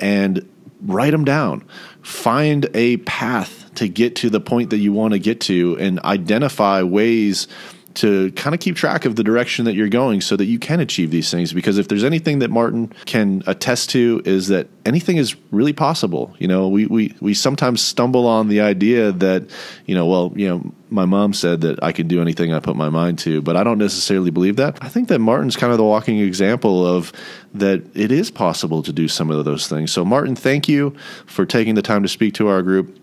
and 0.00 0.48
write 0.82 1.10
them 1.10 1.24
down. 1.24 1.64
Find 2.02 2.68
a 2.74 2.98
path 2.98 3.70
to 3.76 3.88
get 3.88 4.16
to 4.16 4.30
the 4.30 4.40
point 4.40 4.70
that 4.70 4.78
you 4.78 4.92
want 4.92 5.12
to 5.12 5.18
get 5.18 5.40
to 5.42 5.76
and 5.78 6.00
identify 6.00 6.82
ways 6.82 7.48
to 7.94 8.32
kind 8.32 8.54
of 8.54 8.60
keep 8.60 8.76
track 8.76 9.04
of 9.04 9.16
the 9.16 9.24
direction 9.24 9.64
that 9.64 9.74
you're 9.74 9.88
going 9.88 10.20
so 10.20 10.36
that 10.36 10.46
you 10.46 10.58
can 10.58 10.80
achieve 10.80 11.10
these 11.10 11.30
things 11.30 11.52
because 11.52 11.78
if 11.78 11.88
there's 11.88 12.04
anything 12.04 12.38
that 12.40 12.50
Martin 12.50 12.92
can 13.06 13.42
attest 13.46 13.90
to 13.90 14.22
is 14.24 14.48
that 14.48 14.68
anything 14.84 15.16
is 15.16 15.36
really 15.50 15.72
possible 15.72 16.34
you 16.38 16.48
know? 16.48 16.68
We 16.68 16.86
we 16.86 17.14
we 17.20 17.34
sometimes 17.34 17.82
stumble 17.82 18.26
on 18.26 18.48
the 18.48 18.60
idea 18.60 19.12
that 19.12 19.48
you 19.86 19.94
know 19.94 20.06
well 20.06 20.32
you 20.34 20.48
know 20.48 20.72
my 20.90 21.04
mom 21.04 21.32
said 21.32 21.62
that 21.62 21.82
I 21.82 21.92
could 21.92 22.08
do 22.08 22.20
anything 22.20 22.52
I 22.52 22.60
put 22.60 22.76
my 22.76 22.88
mind 22.88 23.18
to 23.20 23.42
but 23.42 23.56
I 23.56 23.64
don't 23.64 23.78
necessarily 23.78 24.30
believe 24.30 24.56
that. 24.56 24.78
I 24.82 24.88
think 24.88 25.08
that 25.08 25.18
Martin's 25.18 25.56
kind 25.56 25.72
of 25.72 25.78
the 25.78 25.84
walking 25.84 26.18
example 26.18 26.86
of 26.86 27.12
that 27.54 27.82
it 27.94 28.12
is 28.12 28.30
possible 28.30 28.82
to 28.82 28.92
do 28.92 29.08
some 29.08 29.30
of 29.30 29.44
those 29.44 29.68
things. 29.68 29.92
So 29.92 30.04
Martin 30.04 30.36
thank 30.36 30.68
you 30.68 30.94
for 31.26 31.44
taking 31.44 31.74
the 31.74 31.82
time 31.82 32.02
to 32.02 32.08
speak 32.08 32.34
to 32.34 32.48
our 32.48 32.62
group 32.62 32.98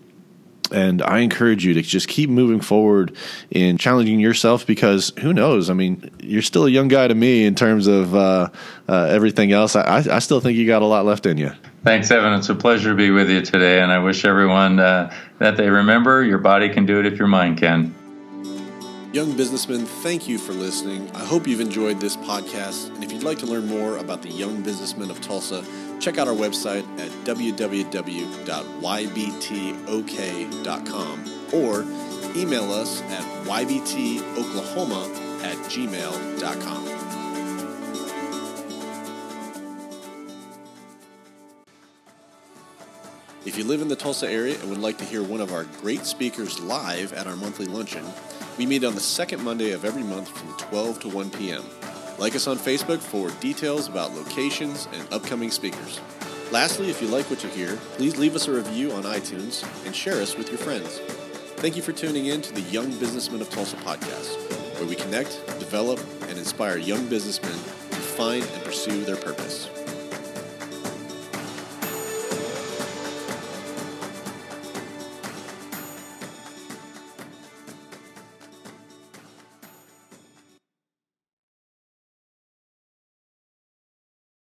and 0.72 1.02
I 1.02 1.20
encourage 1.20 1.64
you 1.64 1.74
to 1.74 1.82
just 1.82 2.08
keep 2.08 2.30
moving 2.30 2.60
forward 2.60 3.16
in 3.50 3.78
challenging 3.78 4.20
yourself 4.20 4.66
because 4.66 5.12
who 5.20 5.32
knows? 5.32 5.70
I 5.70 5.74
mean, 5.74 6.10
you're 6.20 6.42
still 6.42 6.66
a 6.66 6.70
young 6.70 6.88
guy 6.88 7.08
to 7.08 7.14
me 7.14 7.44
in 7.44 7.54
terms 7.54 7.86
of 7.86 8.14
uh, 8.14 8.48
uh, 8.88 9.04
everything 9.04 9.52
else. 9.52 9.76
I, 9.76 10.04
I, 10.10 10.18
still 10.18 10.40
think 10.40 10.56
you 10.56 10.66
got 10.66 10.82
a 10.82 10.86
lot 10.86 11.04
left 11.04 11.26
in 11.26 11.38
you. 11.38 11.52
Thanks, 11.84 12.10
Evan. 12.10 12.34
It's 12.34 12.48
a 12.48 12.54
pleasure 12.54 12.90
to 12.90 12.94
be 12.94 13.10
with 13.10 13.30
you 13.30 13.40
today. 13.40 13.80
And 13.80 13.90
I 13.90 13.98
wish 13.98 14.24
everyone 14.24 14.78
uh, 14.78 15.14
that 15.38 15.56
they 15.56 15.70
remember 15.70 16.22
your 16.22 16.38
body 16.38 16.68
can 16.68 16.86
do 16.86 17.00
it 17.00 17.06
if 17.06 17.18
your 17.18 17.28
mind 17.28 17.58
can. 17.58 17.94
Young 19.12 19.36
businessmen, 19.36 19.86
thank 19.86 20.28
you 20.28 20.38
for 20.38 20.52
listening. 20.52 21.10
I 21.16 21.24
hope 21.24 21.48
you've 21.48 21.60
enjoyed 21.60 21.98
this 21.98 22.16
podcast. 22.16 22.94
And 22.94 23.02
if 23.02 23.10
you'd 23.10 23.24
like 23.24 23.38
to 23.38 23.46
learn 23.46 23.66
more 23.66 23.96
about 23.96 24.22
the 24.22 24.28
young 24.28 24.62
businessmen 24.62 25.10
of 25.10 25.20
Tulsa, 25.20 25.64
check 25.98 26.16
out 26.16 26.28
our 26.28 26.34
website 26.34 26.84
at 27.00 27.10
www.ybtok.com 27.24 27.94
or 31.52 31.82
email 32.36 32.72
us 32.72 33.02
at 33.02 33.24
ybtoklahoma 33.46 35.42
at 35.42 35.56
gmail.com. 35.56 36.86
If 43.44 43.58
you 43.58 43.64
live 43.64 43.82
in 43.82 43.88
the 43.88 43.96
Tulsa 43.96 44.30
area 44.30 44.56
and 44.60 44.70
would 44.70 44.78
like 44.78 44.98
to 44.98 45.04
hear 45.04 45.24
one 45.24 45.40
of 45.40 45.52
our 45.52 45.64
great 45.64 46.06
speakers 46.06 46.60
live 46.60 47.12
at 47.12 47.26
our 47.26 47.34
monthly 47.34 47.66
luncheon, 47.66 48.04
we 48.58 48.66
meet 48.66 48.84
on 48.84 48.94
the 48.94 49.00
second 49.00 49.42
Monday 49.42 49.72
of 49.72 49.84
every 49.84 50.02
month 50.02 50.28
from 50.28 50.52
12 50.68 51.00
to 51.00 51.08
1 51.08 51.30
p.m. 51.30 51.64
Like 52.18 52.34
us 52.34 52.46
on 52.46 52.58
Facebook 52.58 52.98
for 52.98 53.30
details 53.40 53.88
about 53.88 54.14
locations 54.14 54.88
and 54.92 55.12
upcoming 55.12 55.50
speakers. 55.50 56.00
Lastly, 56.50 56.90
if 56.90 57.00
you 57.00 57.08
like 57.08 57.30
what 57.30 57.42
you 57.42 57.48
hear, 57.50 57.76
please 57.92 58.18
leave 58.18 58.34
us 58.34 58.48
a 58.48 58.52
review 58.52 58.92
on 58.92 59.04
iTunes 59.04 59.64
and 59.86 59.94
share 59.94 60.20
us 60.20 60.36
with 60.36 60.48
your 60.48 60.58
friends. 60.58 60.98
Thank 61.56 61.76
you 61.76 61.82
for 61.82 61.92
tuning 61.92 62.26
in 62.26 62.42
to 62.42 62.52
the 62.52 62.62
Young 62.62 62.90
Businessmen 62.98 63.40
of 63.40 63.50
Tulsa 63.50 63.76
podcast, 63.76 64.36
where 64.78 64.88
we 64.88 64.96
connect, 64.96 65.46
develop, 65.58 66.00
and 66.22 66.38
inspire 66.38 66.76
young 66.76 67.06
businessmen 67.08 67.52
to 67.52 67.96
find 67.96 68.42
and 68.42 68.64
pursue 68.64 69.04
their 69.04 69.16
purpose. 69.16 69.68